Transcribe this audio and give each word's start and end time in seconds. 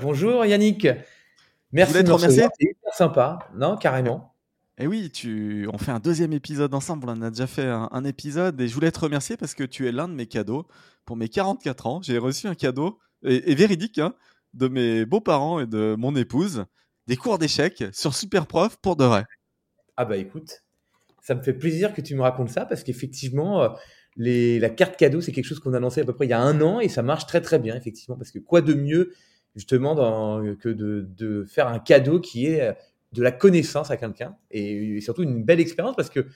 Bonjour 0.00 0.44
Yannick. 0.44 0.88
Merci 1.72 2.02
de 2.02 2.08
me 2.08 2.14
remercier. 2.14 2.46
C'est 2.58 2.74
sympa, 2.92 3.38
non 3.54 3.76
Carrément. 3.76 4.32
Et 4.78 4.84
eh 4.84 4.86
oui, 4.86 5.10
tu... 5.10 5.66
on 5.72 5.78
fait 5.78 5.90
un 5.90 6.00
deuxième 6.00 6.34
épisode 6.34 6.74
ensemble. 6.74 7.08
On 7.08 7.22
a 7.22 7.30
déjà 7.30 7.46
fait 7.46 7.66
un, 7.66 8.04
épisode 8.04 8.60
et 8.60 8.68
je 8.68 8.74
voulais 8.74 8.90
te 8.90 8.98
remercier 8.98 9.38
parce 9.38 9.54
que 9.54 9.64
tu 9.64 9.88
es 9.88 9.92
l'un 9.92 10.06
de 10.06 10.12
mes 10.12 10.26
cadeaux. 10.26 10.66
Pour 11.06 11.16
mes 11.16 11.30
44 11.30 11.86
ans, 11.86 12.00
j'ai 12.02 12.18
reçu 12.18 12.46
un 12.46 12.54
cadeau, 12.54 12.98
et, 13.22 13.54
véridique, 13.54 13.98
hein, 13.98 14.14
de 14.52 14.68
mes 14.68 15.06
beaux-parents 15.06 15.60
et 15.60 15.66
de 15.66 15.94
mon 15.98 16.14
épouse, 16.14 16.66
des 17.06 17.16
cours 17.16 17.38
d'échecs 17.38 17.84
sur 17.92 18.14
Superprof 18.14 18.76
pour 18.76 18.96
de 18.96 19.04
vrai. 19.04 19.24
Ah 19.96 20.04
bah 20.04 20.18
écoute, 20.18 20.62
ça 21.22 21.34
me 21.34 21.42
fait 21.42 21.54
plaisir 21.54 21.94
que 21.94 22.02
tu 22.02 22.14
me 22.14 22.20
racontes 22.20 22.50
ça 22.50 22.66
parce 22.66 22.82
qu'effectivement, 22.82 23.62
euh, 23.62 23.68
les, 24.16 24.58
la 24.58 24.68
carte 24.68 24.96
cadeau, 24.96 25.22
c'est 25.22 25.32
quelque 25.32 25.46
chose 25.46 25.60
qu'on 25.60 25.72
a 25.72 25.80
lancé 25.80 26.02
à 26.02 26.04
peu 26.04 26.12
près 26.12 26.26
il 26.26 26.30
y 26.30 26.34
a 26.34 26.40
un 26.40 26.60
an 26.60 26.80
et 26.80 26.88
ça 26.88 27.02
marche 27.02 27.26
très 27.26 27.40
très 27.40 27.58
bien, 27.58 27.76
effectivement, 27.76 28.16
parce 28.16 28.30
que 28.30 28.38
quoi 28.38 28.60
de 28.60 28.74
mieux 28.74 29.14
justement 29.56 29.96
que 30.60 30.68
de, 30.68 31.08
de, 31.16 31.44
faire 31.44 31.66
un 31.66 31.80
cadeau 31.80 32.20
qui 32.20 32.46
est 32.46 32.76
de 33.12 33.22
la 33.22 33.32
connaissance 33.32 33.90
à 33.90 33.96
quelqu'un 33.96 34.36
et 34.50 35.00
surtout 35.00 35.22
une 35.22 35.42
belle 35.42 35.60
expérience 35.60 35.96
parce 35.96 36.10
que 36.10 36.26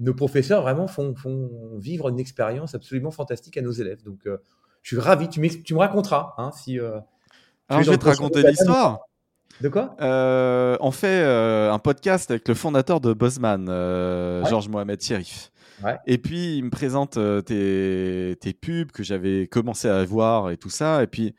nos 0.00 0.14
professeurs 0.14 0.62
vraiment 0.62 0.88
font, 0.88 1.14
font 1.14 1.50
vivre 1.78 2.08
une 2.08 2.18
expérience 2.18 2.74
absolument 2.74 3.10
fantastique 3.10 3.56
à 3.58 3.62
nos 3.62 3.70
élèves. 3.70 4.02
Donc, 4.02 4.26
euh, 4.26 4.38
je 4.82 4.94
suis 4.94 4.98
ravi. 4.98 5.28
Tu, 5.28 5.62
tu 5.62 5.74
me 5.74 5.78
raconteras 5.78 6.34
hein, 6.38 6.50
si. 6.52 6.80
Euh, 6.80 6.98
Alors, 7.68 7.82
je 7.82 7.90
vais 7.90 7.98
te 7.98 8.06
raconter 8.06 8.42
l'histoire. 8.42 9.00
De 9.60 9.68
quoi? 9.68 9.94
Euh, 10.00 10.76
On 10.80 10.90
fait 10.90 11.22
un 11.22 11.78
podcast 11.78 12.30
avec 12.30 12.48
le 12.48 12.54
fondateur 12.54 13.00
de 13.00 13.12
Buzzman, 13.12 13.66
Georges 14.46 14.68
Mohamed 14.68 15.00
Sherif. 15.02 15.52
Et 16.06 16.18
puis, 16.18 16.56
il 16.56 16.64
me 16.64 16.70
présente 16.70 17.18
tes, 17.44 18.36
tes, 18.40 18.52
pubs 18.54 18.90
que 18.90 19.02
j'avais 19.02 19.46
commencé 19.46 19.88
à 19.88 20.02
voir 20.04 20.50
et 20.50 20.56
tout 20.56 20.70
ça. 20.70 21.02
Et 21.02 21.06
puis, 21.06 21.34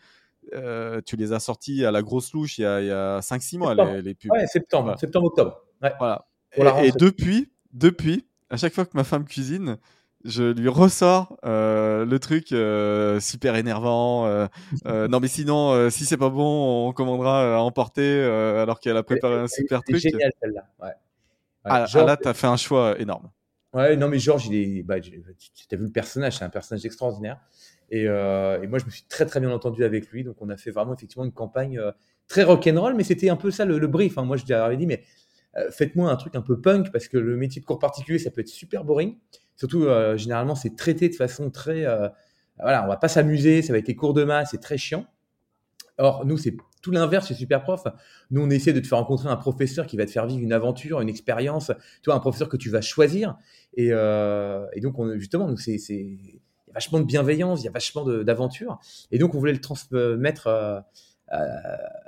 euh, 0.53 1.01
tu 1.05 1.15
les 1.15 1.33
as 1.33 1.39
sortis 1.39 1.85
à 1.85 1.91
la 1.91 2.01
grosse 2.01 2.33
louche 2.33 2.57
il 2.57 2.61
y 2.61 2.65
a, 2.65 3.19
5-6 3.19 3.57
mois, 3.57 3.75
les, 4.01 4.13
pubs. 4.13 4.31
Ouais, 4.31 4.45
septembre, 4.47 4.97
septembre, 4.99 5.27
octobre. 5.27 5.65
Voilà. 5.81 6.25
Et, 6.83 6.91
depuis, 6.91 7.51
depuis, 7.73 8.25
à 8.49 8.57
chaque 8.57 8.73
fois 8.73 8.85
que 8.85 8.91
ma 8.95 9.03
femme 9.03 9.25
cuisine, 9.25 9.77
je 10.23 10.43
lui 10.43 10.67
ressors 10.67 11.37
euh, 11.45 12.05
le 12.05 12.19
truc 12.19 12.51
euh, 12.51 13.19
super 13.19 13.55
énervant. 13.55 14.27
non, 14.85 15.19
mais 15.19 15.27
sinon, 15.27 15.89
si 15.89 16.05
c'est 16.05 16.17
pas 16.17 16.29
bon, 16.29 16.87
on 16.89 16.93
commandera 16.93 17.55
à 17.55 17.59
emporter 17.59 18.21
alors 18.23 18.79
qu'elle 18.79 18.97
a 18.97 19.03
préparé 19.03 19.35
un 19.35 19.47
super 19.47 19.81
truc. 19.83 19.99
C'est 19.99 20.09
génial 20.09 20.31
celle-là. 20.41 20.67
Ouais. 20.81 20.93
Ah, 21.63 21.85
ah, 21.93 22.03
là, 22.03 22.17
tu 22.17 22.27
as 22.27 22.33
fait 22.33 22.47
un 22.47 22.57
choix 22.57 22.99
énorme. 22.99 23.29
Ouais, 23.73 23.95
non, 23.95 24.09
mais 24.09 24.19
Georges, 24.19 24.47
il 24.47 24.55
est. 24.55 24.83
Bah, 24.83 24.99
tu 24.99 25.11
as 25.11 25.75
vu 25.75 25.85
le 25.85 25.91
personnage, 25.91 26.37
c'est 26.37 26.43
un 26.43 26.49
personnage 26.49 26.85
extraordinaire. 26.85 27.39
Euh, 27.93 28.61
et, 28.61 28.67
moi, 28.67 28.79
je 28.79 28.85
me 28.85 28.89
suis 28.89 29.03
très 29.03 29.25
très 29.25 29.39
bien 29.39 29.51
entendu 29.51 29.83
avec 29.83 30.09
lui. 30.09 30.23
Donc, 30.23 30.37
on 30.39 30.49
a 30.49 30.57
fait 30.57 30.71
vraiment 30.71 30.93
effectivement 30.93 31.25
une 31.25 31.31
campagne 31.31 31.77
euh, 31.77 31.91
très 32.27 32.43
rock'n'roll, 32.43 32.95
mais 32.95 33.03
c'était 33.03 33.29
un 33.29 33.35
peu 33.35 33.51
ça 33.51 33.65
le, 33.65 33.85
brief. 33.87 34.17
Hein. 34.17 34.23
Moi, 34.23 34.37
je 34.37 34.45
lui 34.45 34.53
avais 34.53 34.77
dit, 34.77 34.85
mais 34.85 35.03
euh, 35.57 35.69
faites-moi 35.71 36.09
un 36.09 36.15
truc 36.15 36.35
un 36.35 36.41
peu 36.41 36.59
punk 36.59 36.91
parce 36.91 37.07
que 37.07 37.17
le 37.17 37.35
métier 37.35 37.61
de 37.61 37.65
cours 37.65 37.79
particulier, 37.79 38.19
ça 38.19 38.31
peut 38.31 38.41
être 38.41 38.47
super 38.47 38.83
boring. 38.83 39.17
Surtout, 39.57 39.85
généralement, 40.15 40.55
c'est 40.55 40.75
traité 40.75 41.07
de 41.07 41.13
façon 41.13 41.51
très. 41.51 41.85
voilà, 42.57 42.83
on 42.83 42.87
va 42.87 42.97
pas 42.97 43.09
s'amuser, 43.09 43.61
ça 43.61 43.73
va 43.73 43.77
être 43.77 43.87
les 43.87 43.95
cours 43.95 44.15
de 44.15 44.23
maths, 44.23 44.47
c'est 44.49 44.61
très 44.61 44.77
chiant. 44.77 45.05
Or, 45.99 46.25
nous, 46.25 46.35
c'est 46.37 46.55
tout 46.81 46.89
l'inverse 46.89 47.27
chez 47.27 47.35
Superprof. 47.35 47.83
Nous, 48.31 48.41
on 48.41 48.49
essaie 48.49 48.73
de 48.73 48.79
te 48.79 48.87
faire 48.87 48.97
rencontrer 48.97 49.29
un 49.29 49.35
professeur 49.35 49.85
qui 49.85 49.97
va 49.97 50.07
te 50.07 50.09
faire 50.09 50.25
vivre 50.25 50.41
une 50.41 50.53
aventure, 50.53 50.99
une 50.99 51.09
expérience, 51.09 51.67
tu 52.01 52.05
vois, 52.07 52.15
un 52.15 52.19
professeur 52.19 52.49
que 52.49 52.57
tu 52.57 52.71
vas 52.71 52.81
choisir. 52.81 53.37
Et, 53.75 53.91
donc, 53.91 54.97
on, 54.97 55.15
justement, 55.19 55.47
nous, 55.47 55.57
c'est 55.57 55.77
y 56.71 56.73
a 56.73 56.75
vachement 56.75 56.99
de 56.99 57.05
bienveillance, 57.05 57.61
il 57.61 57.65
y 57.65 57.67
a 57.67 57.71
vachement 57.71 58.05
d'aventure. 58.05 58.79
Et 59.11 59.19
donc, 59.19 59.35
on 59.35 59.39
voulait 59.39 59.53
le 59.53 59.61
transmettre 59.61 60.47
euh, 60.47 60.79
euh, 61.33 61.45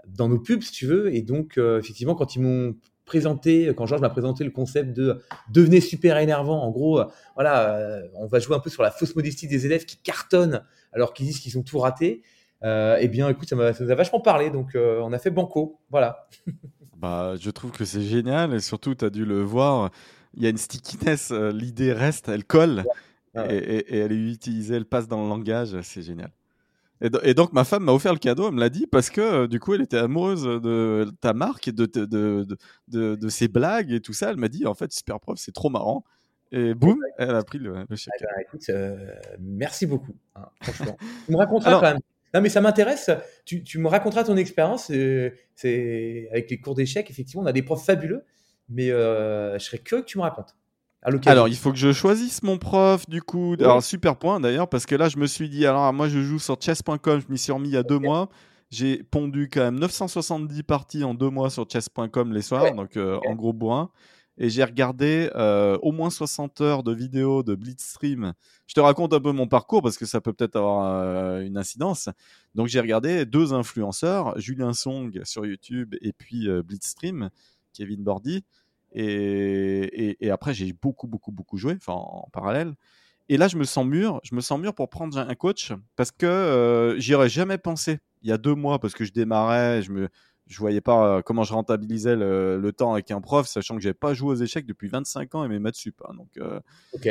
dans 0.08 0.30
nos 0.30 0.40
pubs, 0.40 0.62
si 0.62 0.72
tu 0.72 0.86
veux. 0.88 1.14
Et 1.14 1.22
donc, 1.22 1.58
euh, 1.58 1.80
effectivement, 1.80 2.16
quand 2.16 2.36
ils 2.36 2.42
m'ont 2.42 2.76
présenté, 3.06 3.74
quand 3.76 3.86
Georges 3.86 4.02
m'a 4.02 4.10
présenté 4.10 4.44
le 4.44 4.52
concept 4.52 4.94
de 4.94 5.22
devenez 5.50 5.82
super 5.82 6.18
énervant, 6.18 6.64
en 6.64 6.72
gros, 6.72 7.02
voilà, 7.36 8.02
on 8.16 8.28
va 8.28 8.40
jouer 8.40 8.56
un 8.56 8.60
peu 8.60 8.70
sur 8.70 8.82
la 8.82 8.92
fausse 8.92 9.14
modestie 9.14 9.48
des 9.48 9.66
élèves 9.66 9.84
qui 9.84 9.98
cartonnent 9.98 10.64
alors 10.94 11.14
qu'ils 11.14 11.26
disent 11.26 11.42
qu'ils 11.42 11.58
ont 11.58 11.64
tout 11.64 11.80
raté. 11.80 12.22
eh 12.64 13.08
bien, 13.10 13.28
écoute, 13.28 13.50
ça, 13.50 13.74
ça 13.74 13.84
nous 13.84 13.92
a 13.92 13.96
vachement 13.96 14.22
parlé, 14.22 14.52
donc 14.52 14.70
on 14.76 15.12
a 15.12 15.20
fait 15.20 15.32
banco, 15.32 15.82
voilà. 15.92 16.30
bah, 16.98 17.34
je 17.38 17.50
trouve 17.50 17.72
que 17.72 17.84
c'est 17.84 18.04
génial 18.04 18.54
et 18.54 18.62
surtout, 18.62 18.96
tu 18.96 19.04
as 19.04 19.10
dû 19.10 19.26
le 19.26 19.42
voir, 19.42 19.92
il 20.36 20.44
y 20.44 20.46
a 20.46 20.50
une 20.50 20.58
stickiness, 20.58 21.32
l'idée 21.32 21.92
reste, 21.92 22.30
elle 22.30 22.46
colle. 22.46 22.86
Ah 23.36 23.46
et, 23.50 23.98
elle 23.98 24.12
est 24.12 24.32
utilisée, 24.32 24.76
elle 24.76 24.86
passe 24.86 25.08
dans 25.08 25.24
le 25.24 25.30
langage, 25.30 25.80
c'est 25.82 26.02
génial. 26.02 26.32
Et, 27.24 27.34
donc 27.34 27.52
ma 27.52 27.66
femme 27.66 27.84
m'a 27.84 27.92
offert 27.92 28.14
le 28.14 28.20
cadeau, 28.20 28.48
elle 28.48 28.54
me 28.54 28.60
l'a 28.60 28.70
dit, 28.70 28.88
parce 28.88 29.10
que 29.10 29.20
euh, 29.20 29.48
du 29.48 29.60
coup 29.60 29.74
elle 29.74 29.82
était 29.82 29.98
amoureuse 29.98 30.44
de 30.44 31.12
ta 31.20 31.34
marque 31.34 31.68
et 31.68 31.72
de, 31.74 31.86
de, 31.86 32.06
de, 32.88 33.16
de, 33.16 33.30
ses 33.30 33.50
blagues 33.50 33.92
et 33.92 34.00
tout 34.00 34.14
ça. 34.14 34.30
Elle 34.30 34.38
m'a 34.38 34.48
dit 34.48 34.66
en 34.66 34.74
fait 34.74 34.92
super 34.94 35.20
prof, 35.20 35.38
c'est 35.38 35.52
trop 35.52 35.70
marrant. 35.70 36.06
Et 36.52 36.76
boum, 36.76 37.00
elle 37.18 37.36
a 37.36 37.44
pris 37.44 37.58
le, 37.58 37.74
chèque. 37.96 38.14
Ah 38.22 38.26
bah, 38.26 38.42
écoute, 38.42 38.64
euh, 38.70 39.12
merci 39.40 39.86
beaucoup, 39.86 40.16
hein, 40.36 40.46
franchement. 40.62 40.96
tu 41.26 41.32
me 41.32 41.38
raconteras 41.38 41.74
quand 41.74 41.82
même. 41.82 42.00
Non 42.34 42.42
mais 42.42 42.50
ça 42.50 42.62
m'intéresse, 42.62 43.12
tu, 43.46 43.64
tu, 43.64 43.80
me 43.80 43.88
raconteras 43.88 44.24
ton 44.24 44.38
expérience. 44.38 44.90
Euh, 44.92 45.32
c'est 45.56 46.30
avec 46.32 46.50
les 46.50 46.60
cours 46.60 46.76
d'échecs, 46.76 47.10
effectivement, 47.10 47.44
on 47.44 47.48
a 47.48 47.54
des 47.54 47.64
profs 47.64 47.86
fabuleux, 47.86 48.24
mais 48.70 48.88
je 48.90 49.58
serais 49.60 49.80
curieux 49.80 50.04
que 50.04 50.08
tu 50.08 50.20
me 50.20 50.24
racontes. 50.24 50.56
Alors, 51.26 51.48
il 51.48 51.56
faut 51.56 51.72
que 51.72 51.78
je 51.78 51.92
choisisse 51.92 52.44
mon 52.44 52.58
prof, 52.58 53.08
du 53.10 53.22
coup. 53.22 53.56
Alors, 53.60 53.84
super 53.84 54.18
point 54.18 54.40
d'ailleurs, 54.40 54.70
parce 54.70 54.86
que 54.86 54.96
là, 54.96 55.10
je 55.10 55.18
me 55.18 55.28
suis 55.28 55.50
dit, 55.50 55.66
alors, 55.66 55.92
moi, 55.94 56.08
je 56.08 56.22
joue 56.22 56.40
sur 56.40 56.60
chess.com, 56.60 57.22
je 57.22 57.32
m'y 57.32 57.38
suis 57.38 57.52
remis 57.52 57.70
il 57.70 57.74
y 57.74 57.78
a 57.78 57.84
deux 57.84 58.00
mois. 58.00 58.30
J'ai 58.74 59.04
pondu 59.04 59.50
quand 59.54 59.62
même 59.62 59.78
970 59.78 60.64
parties 60.64 61.04
en 61.04 61.14
deux 61.14 61.30
mois 61.30 61.52
sur 61.52 61.70
chess.com 61.70 62.34
les 62.34 62.42
soirs, 62.42 62.74
donc 62.74 62.98
euh, 62.98 63.20
en 63.28 63.36
gros 63.36 63.54
bourrin. 63.54 63.92
Et 64.40 64.50
j'ai 64.50 64.64
regardé 64.64 65.30
euh, 65.36 65.78
au 65.84 65.92
moins 65.92 66.10
60 66.10 66.60
heures 66.62 66.82
de 66.82 66.92
vidéos 66.92 67.44
de 67.44 67.54
Blitzstream. 67.54 68.34
Je 68.66 68.74
te 68.74 68.80
raconte 68.80 69.14
un 69.14 69.20
peu 69.20 69.32
mon 69.32 69.48
parcours 69.48 69.84
parce 69.84 69.96
que 69.96 70.08
ça 70.08 70.22
peut 70.22 70.34
peut-être 70.34 70.56
avoir 70.56 70.88
euh, 70.88 71.42
une 71.42 71.56
incidence. 71.56 72.10
Donc 72.56 72.66
j'ai 72.66 72.80
regardé 72.80 73.28
deux 73.28 73.54
influenceurs, 73.54 74.40
Julien 74.40 74.74
Song 74.74 75.12
sur 75.24 75.46
YouTube 75.46 75.94
et 76.02 76.12
puis 76.12 76.48
Blitzstream, 76.64 77.30
Kevin 77.74 78.04
Bordy. 78.04 78.44
Et, 78.94 80.30
après, 80.32 80.54
j'ai 80.54 80.74
beaucoup, 80.74 81.08
beaucoup, 81.08 81.32
beaucoup 81.32 81.58
joué, 81.58 81.78
en 81.88 82.30
parallèle. 82.32 82.74
Et 83.30 83.38
là, 83.38 83.48
je 83.48 83.58
me 83.58 83.64
sens 83.64 83.86
mûr. 83.86 84.20
Je 84.24 84.36
me 84.36 84.42
sens 84.42 84.60
mûr 84.60 84.74
pour 84.74 84.90
prendre 84.90 85.18
un 85.18 85.36
coach 85.36 85.72
parce 85.96 86.12
que 86.12 86.26
euh, 86.26 87.00
j'y 87.00 87.16
aurais 87.16 87.30
jamais 87.30 87.58
pensé 87.58 88.00
il 88.22 88.30
y 88.30 88.32
a 88.32 88.38
deux 88.38 88.56
mois 88.56 88.80
parce 88.80 88.94
que 88.94 89.06
je 89.06 89.12
démarrais, 89.12 89.82
je 89.82 89.92
me, 89.92 90.10
je 90.48 90.58
voyais 90.60 90.82
pas 90.82 91.18
euh, 91.18 91.22
comment 91.22 91.44
je 91.44 91.54
rentabilisais 91.54 92.16
le, 92.16 92.72
temps 92.76 92.94
avec 92.94 93.12
un 93.12 93.22
prof, 93.22 93.48
sachant 93.48 93.76
que 93.76 93.82
j'avais 93.82 93.94
pas 93.94 94.14
joué 94.14 94.32
aux 94.32 94.36
échecs 94.36 94.66
depuis 94.66 94.88
25 94.88 95.36
ans 95.36 95.44
et 95.44 95.48
mes 95.48 95.60
maths 95.60 95.76
sup. 95.76 96.02
Hein, 96.08 96.14
donc, 96.16 96.30
euh, 96.38 96.60
ok. 96.94 97.10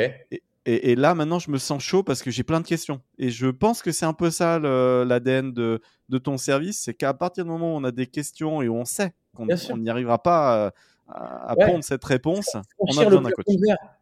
Et, 0.65 0.95
là, 0.95 1.13
maintenant, 1.13 1.39
je 1.39 1.51
me 1.51 1.57
sens 1.57 1.83
chaud 1.83 2.03
parce 2.03 2.23
que 2.23 2.31
j'ai 2.31 2.43
plein 2.43 2.61
de 2.61 2.65
questions. 2.65 3.01
Et 3.17 3.31
je 3.31 3.47
pense 3.47 3.81
que 3.81 3.91
c'est 3.91 4.05
un 4.05 4.13
peu 4.13 4.31
ça 4.31 4.59
l'ADN 4.59 5.51
de, 5.51 5.81
de, 6.07 6.17
ton 6.17 6.37
service, 6.37 6.79
c'est 6.79 6.93
qu'à 6.93 7.13
partir 7.13 7.43
du 7.43 7.49
moment 7.49 7.73
où 7.73 7.77
on 7.77 7.83
a 7.83 7.91
des 7.91 8.07
questions 8.07 8.61
et 8.61 8.69
où 8.69 8.75
on 8.75 8.85
sait 8.85 9.13
qu'on 9.35 9.45
n'y 9.77 9.89
arrivera 9.89 10.23
pas 10.23 10.71
à, 11.13 11.55
cette 11.81 12.03
réponse, 12.03 12.57
on 12.79 12.97
a 12.97 13.05
besoin 13.05 13.21
d'un 13.21 13.29
coach. 13.29 13.45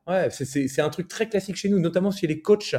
Ouais, 0.08 0.30
c'est 0.30 0.82
un 0.82 0.90
truc 0.90 1.08
très 1.08 1.28
classique 1.28 1.56
chez 1.56 1.70
nous, 1.70 1.80
notamment 1.80 2.12
chez 2.12 2.28
les 2.28 2.42
coachs 2.42 2.76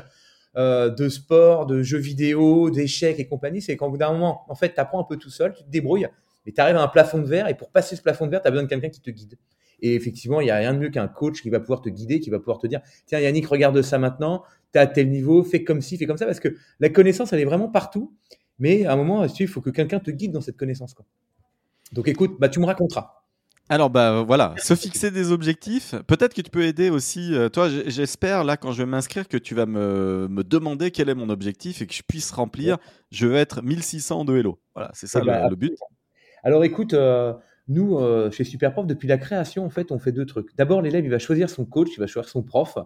euh, 0.56 0.90
de 0.90 1.08
sport, 1.08 1.66
de 1.66 1.82
jeux 1.82 1.98
vidéo, 1.98 2.70
d'échecs 2.70 3.18
et 3.18 3.26
compagnie. 3.26 3.60
C'est 3.60 3.76
qu'en 3.76 3.90
bout 3.90 3.98
d'un 3.98 4.12
moment, 4.12 4.44
en 4.48 4.54
fait, 4.54 4.74
tu 4.74 4.80
apprends 4.80 5.00
un 5.00 5.04
peu 5.04 5.16
tout 5.16 5.30
seul, 5.30 5.54
tu 5.54 5.64
te 5.64 5.70
débrouilles, 5.70 6.08
mais 6.46 6.52
tu 6.52 6.60
arrives 6.60 6.76
à 6.76 6.82
un 6.82 6.88
plafond 6.88 7.18
de 7.18 7.26
verre 7.26 7.48
et 7.48 7.54
pour 7.54 7.70
passer 7.70 7.96
ce 7.96 8.02
plafond 8.02 8.26
de 8.26 8.30
verre, 8.30 8.42
tu 8.42 8.48
as 8.48 8.50
besoin 8.50 8.64
de 8.64 8.68
quelqu'un 8.68 8.88
qui 8.88 9.00
te 9.00 9.10
guide. 9.10 9.38
Et 9.80 9.94
effectivement, 9.94 10.40
il 10.40 10.44
n'y 10.44 10.50
a 10.50 10.56
rien 10.56 10.74
de 10.74 10.78
mieux 10.78 10.90
qu'un 10.90 11.08
coach 11.08 11.42
qui 11.42 11.50
va 11.50 11.60
pouvoir 11.60 11.82
te 11.82 11.88
guider, 11.88 12.20
qui 12.20 12.30
va 12.30 12.38
pouvoir 12.38 12.58
te 12.58 12.66
dire 12.66 12.80
Tiens, 13.06 13.18
Yannick, 13.18 13.46
regarde 13.46 13.80
ça 13.82 13.98
maintenant, 13.98 14.44
tu 14.72 14.78
as 14.78 14.86
tel 14.86 15.10
niveau, 15.10 15.42
fais 15.42 15.64
comme 15.64 15.80
ci, 15.80 15.98
fais 15.98 16.06
comme 16.06 16.16
ça, 16.16 16.26
parce 16.26 16.40
que 16.40 16.56
la 16.80 16.88
connaissance, 16.88 17.32
elle 17.32 17.40
est 17.40 17.44
vraiment 17.44 17.68
partout. 17.68 18.14
Mais 18.58 18.86
à 18.86 18.92
un 18.92 18.96
moment, 18.96 19.24
il 19.24 19.48
faut 19.48 19.60
que 19.60 19.70
quelqu'un 19.70 19.98
te 19.98 20.10
guide 20.10 20.32
dans 20.32 20.40
cette 20.40 20.56
connaissance. 20.56 20.94
Quoi. 20.94 21.04
Donc 21.92 22.08
écoute, 22.08 22.36
bah, 22.38 22.48
tu 22.48 22.60
me 22.60 22.66
raconteras. 22.66 23.21
Alors 23.68 23.90
bah 23.90 24.22
voilà, 24.22 24.54
se 24.58 24.74
fixer 24.74 25.10
des 25.10 25.32
objectifs. 25.32 25.94
Peut-être 26.06 26.34
que 26.34 26.42
tu 26.42 26.50
peux 26.50 26.64
aider 26.64 26.90
aussi. 26.90 27.34
Euh, 27.34 27.48
toi, 27.48 27.68
j'espère 27.86 28.44
là 28.44 28.56
quand 28.56 28.72
je 28.72 28.82
vais 28.82 28.88
m'inscrire 28.88 29.28
que 29.28 29.36
tu 29.36 29.54
vas 29.54 29.66
me, 29.66 30.28
me, 30.28 30.44
demander 30.44 30.90
quel 30.90 31.08
est 31.08 31.14
mon 31.14 31.28
objectif 31.28 31.80
et 31.80 31.86
que 31.86 31.94
je 31.94 32.02
puisse 32.06 32.30
remplir. 32.32 32.78
Je 33.10 33.26
veux 33.26 33.36
être 33.36 33.62
1600 33.62 34.24
de 34.24 34.36
Hello. 34.36 34.58
Voilà, 34.74 34.90
c'est 34.94 35.06
ça 35.06 35.20
eh 35.22 35.26
le, 35.26 35.32
bah, 35.32 35.48
but. 35.56 35.74
Alors 36.44 36.64
écoute, 36.64 36.92
euh, 36.94 37.32
nous, 37.68 37.98
euh, 37.98 38.30
chez 38.30 38.44
Superprof, 38.44 38.86
depuis 38.86 39.08
la 39.08 39.18
création, 39.18 39.64
en 39.64 39.70
fait, 39.70 39.92
on 39.92 39.98
fait 39.98 40.12
deux 40.12 40.26
trucs. 40.26 40.54
D'abord, 40.56 40.82
l'élève, 40.82 41.04
il 41.04 41.10
va 41.10 41.18
choisir 41.18 41.48
son 41.48 41.64
coach, 41.64 41.88
il 41.96 42.00
va 42.00 42.06
choisir 42.06 42.28
son 42.28 42.42
prof. 42.42 42.76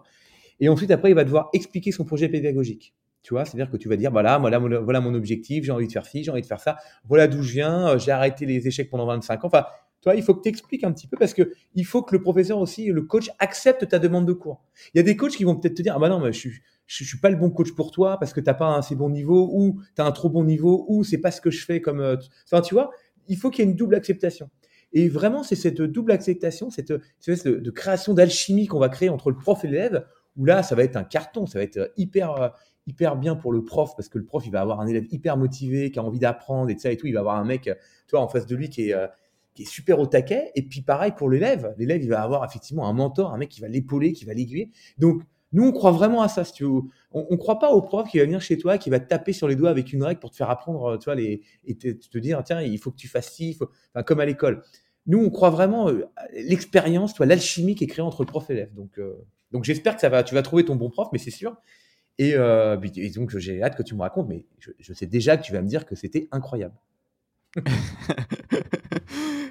Et 0.59 0.69
ensuite, 0.69 0.91
après, 0.91 1.09
il 1.09 1.15
va 1.15 1.23
devoir 1.23 1.49
expliquer 1.53 1.91
son 1.91 2.05
projet 2.05 2.29
pédagogique. 2.29 2.93
Tu 3.23 3.33
vois, 3.33 3.43
c'est-à-dire 3.43 3.69
que 3.69 3.77
tu 3.77 3.89
vas 3.89 3.97
dire, 3.97 4.11
voilà, 4.11 4.37
voilà, 4.37 4.59
voilà 4.59 5.01
mon 5.01 5.13
objectif, 5.13 5.65
j'ai 5.65 5.71
envie 5.71 5.87
de 5.87 5.91
faire 5.91 6.05
ci, 6.05 6.23
j'ai 6.23 6.31
envie 6.31 6.41
de 6.41 6.47
faire 6.47 6.61
ça, 6.61 6.77
voilà 7.03 7.27
d'où 7.27 7.43
je 7.43 7.51
viens, 7.51 7.89
euh, 7.89 7.99
j'ai 7.99 8.11
arrêté 8.11 8.45
les 8.45 8.67
échecs 8.67 8.89
pendant 8.89 9.05
25 9.05 9.43
ans. 9.43 9.47
Enfin, 9.47 9.65
toi, 10.01 10.15
il 10.15 10.23
faut 10.23 10.35
que 10.35 10.41
tu 10.41 10.49
expliques 10.49 10.83
un 10.83 10.91
petit 10.91 11.07
peu 11.07 11.17
parce 11.17 11.33
que 11.33 11.53
il 11.75 11.85
faut 11.85 12.01
que 12.01 12.15
le 12.15 12.21
professeur 12.21 12.59
aussi, 12.59 12.87
le 12.87 13.01
coach, 13.01 13.31
accepte 13.39 13.87
ta 13.87 13.99
demande 13.99 14.25
de 14.25 14.33
cours. 14.33 14.63
Il 14.93 14.97
y 14.97 14.99
a 14.99 15.03
des 15.03 15.17
coachs 15.17 15.35
qui 15.35 15.43
vont 15.43 15.55
peut-être 15.55 15.75
te 15.75 15.81
dire, 15.81 15.93
ah 15.95 15.99
bah 15.99 16.09
non, 16.09 16.19
mais 16.19 16.31
je 16.31 16.39
suis, 16.39 16.61
suis 16.87 17.19
pas 17.19 17.29
le 17.29 17.35
bon 17.35 17.49
coach 17.49 17.73
pour 17.73 17.91
toi 17.91 18.17
parce 18.19 18.33
que 18.33 18.39
t'as 18.39 18.53
pas 18.53 18.65
un 18.65 18.79
assez 18.79 18.95
bon 18.95 19.09
niveau 19.09 19.49
ou 19.51 19.81
tu 19.95 20.01
as 20.01 20.05
un 20.05 20.11
trop 20.11 20.29
bon 20.29 20.43
niveau 20.43 20.85
ou 20.87 21.03
c'est 21.03 21.17
pas 21.17 21.31
ce 21.31 21.41
que 21.41 21.49
je 21.49 21.65
fais 21.65 21.81
comme. 21.81 21.99
Euh, 21.99 22.15
enfin, 22.45 22.61
tu 22.61 22.73
vois, 22.73 22.91
il 23.27 23.37
faut 23.37 23.49
qu'il 23.49 23.65
y 23.65 23.67
ait 23.67 23.71
une 23.71 23.77
double 23.77 23.95
acceptation. 23.95 24.49
Et 24.93 25.09
vraiment, 25.09 25.43
c'est 25.43 25.55
cette 25.55 25.81
double 25.81 26.11
acceptation, 26.11 26.69
cette 26.69 26.93
espèce 27.19 27.43
de, 27.43 27.71
création 27.71 28.13
d'alchimie 28.13 28.67
qu'on 28.67 28.79
va 28.79 28.87
créer 28.89 29.09
entre 29.09 29.31
le 29.31 29.37
prof 29.37 29.65
et 29.65 29.67
l'élève, 29.67 30.05
où 30.37 30.45
là, 30.45 30.63
ça 30.63 30.75
va 30.75 30.83
être 30.83 30.95
un 30.95 31.03
carton, 31.03 31.45
ça 31.45 31.59
va 31.59 31.63
être 31.63 31.91
hyper, 31.97 32.53
hyper 32.85 33.17
bien 33.17 33.35
pour 33.35 33.51
le 33.51 33.65
prof, 33.65 33.95
parce 33.97 34.07
que 34.07 34.17
le 34.17 34.23
prof, 34.23 34.45
il 34.45 34.51
va 34.51 34.61
avoir 34.61 34.79
un 34.79 34.87
élève 34.87 35.05
hyper 35.11 35.35
motivé, 35.35 35.91
qui 35.91 35.99
a 35.99 36.03
envie 36.03 36.19
d'apprendre, 36.19 36.69
et 36.69 36.77
ça 36.77 36.89
et 36.89 36.95
tout. 36.95 37.05
Il 37.05 37.13
va 37.13 37.19
avoir 37.19 37.35
un 37.35 37.43
mec, 37.43 37.63
tu 37.63 37.71
vois, 38.11 38.21
en 38.21 38.29
face 38.29 38.45
de 38.45 38.55
lui 38.55 38.69
qui 38.69 38.89
est, 38.89 38.93
euh, 38.93 39.07
qui 39.57 39.63
est 39.63 39.65
super 39.65 39.99
au 39.99 40.07
taquet. 40.07 40.51
Et 40.55 40.61
puis, 40.61 40.81
pareil 40.81 41.11
pour 41.17 41.29
l'élève. 41.29 41.73
L'élève, 41.77 42.01
il 42.01 42.09
va 42.09 42.21
avoir 42.21 42.45
effectivement 42.45 42.87
un 42.87 42.93
mentor, 42.93 43.33
un 43.33 43.37
mec 43.37 43.49
qui 43.49 43.59
va 43.59 43.67
l'épauler, 43.67 44.13
qui 44.13 44.23
va 44.23 44.33
l'aiguiller. 44.33 44.71
Donc, 44.97 45.23
nous, 45.53 45.65
on 45.65 45.71
croit 45.71 45.91
vraiment 45.91 46.21
à 46.21 46.27
ça, 46.27 46.43
si 46.43 46.53
tu 46.53 46.63
veux. 46.63 46.81
On 47.11 47.25
ne 47.31 47.37
croit 47.37 47.57
pas 47.57 47.71
au 47.71 47.81
prof 47.81 48.07
qui 48.09 48.19
va 48.19 48.25
venir 48.25 48.41
chez 48.41 48.57
toi, 48.57 48.77
qui 48.77 48.89
va 48.89 48.99
te 48.99 49.07
taper 49.07 49.33
sur 49.33 49.47
les 49.47 49.55
doigts 49.55 49.69
avec 49.69 49.91
une 49.93 50.03
règle 50.03 50.19
pour 50.19 50.29
te 50.29 50.35
faire 50.35 50.49
apprendre, 50.49 50.97
tu 50.99 51.05
vois, 51.05 51.15
les, 51.15 51.41
et 51.65 51.75
te, 51.75 52.17
dire, 52.17 52.43
tiens, 52.43 52.61
il 52.61 52.77
faut 52.77 52.91
que 52.91 52.97
tu 52.97 53.07
fasses 53.07 53.31
ci, 53.31 53.57
comme 54.05 54.19
à 54.19 54.25
l'école. 54.25 54.61
Nous, 55.07 55.23
on 55.23 55.29
croit 55.29 55.49
vraiment 55.49 55.87
euh, 55.87 56.05
l'expérience, 56.33 57.13
toi, 57.13 57.25
l'alchimie 57.25 57.75
qui 57.75 57.85
est 57.85 57.87
créée 57.87 58.03
entre 58.03 58.25
prof 58.25 58.49
et 58.49 58.53
l'élève. 58.53 58.73
Donc, 58.73 58.99
euh, 58.99 59.25
donc 59.51 59.63
j'espère 59.63 59.95
que 59.95 60.01
ça 60.01 60.09
va, 60.09 60.21
tu 60.23 60.35
vas 60.35 60.41
trouver 60.41 60.65
ton 60.65 60.75
bon 60.75 60.89
prof, 60.89 61.07
mais 61.13 61.17
c'est 61.17 61.31
sûr. 61.31 61.55
Et, 62.17 62.33
euh, 62.35 62.77
donc, 63.15 63.37
j'ai 63.37 63.63
hâte 63.63 63.77
que 63.77 63.83
tu 63.83 63.95
me 63.95 64.01
racontes, 64.01 64.27
mais 64.27 64.45
je, 64.59 64.93
sais 64.93 65.05
déjà 65.05 65.37
que 65.37 65.43
tu 65.43 65.53
vas 65.53 65.61
me 65.61 65.67
dire 65.67 65.85
que 65.85 65.95
c'était 65.95 66.27
incroyable. 66.31 66.75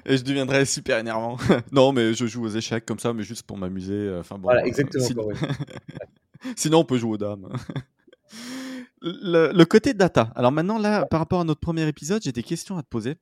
et 0.07 0.17
je 0.17 0.23
deviendrai 0.23 0.65
super 0.65 0.97
énervant. 0.97 1.37
non, 1.71 1.91
mais 1.91 2.13
je 2.13 2.25
joue 2.25 2.45
aux 2.45 2.49
échecs 2.49 2.85
comme 2.85 2.99
ça, 2.99 3.13
mais 3.13 3.23
juste 3.23 3.43
pour 3.43 3.57
m'amuser. 3.57 4.15
Enfin, 4.17 4.35
bon, 4.35 4.43
voilà, 4.43 4.65
exactement. 4.65 5.03
sinon... 5.05 5.29
sinon, 6.55 6.79
on 6.79 6.85
peut 6.85 6.97
jouer 6.97 7.11
aux 7.11 7.17
dames. 7.17 7.47
Le, 8.99 9.51
le, 9.53 9.65
côté 9.65 9.93
data. 9.93 10.31
Alors 10.35 10.51
maintenant, 10.51 10.79
là, 10.79 11.05
par 11.05 11.19
rapport 11.19 11.39
à 11.39 11.43
notre 11.43 11.59
premier 11.59 11.87
épisode, 11.87 12.23
j'ai 12.23 12.31
des 12.31 12.41
questions 12.41 12.79
à 12.79 12.81
te 12.81 12.87
poser. 12.87 13.17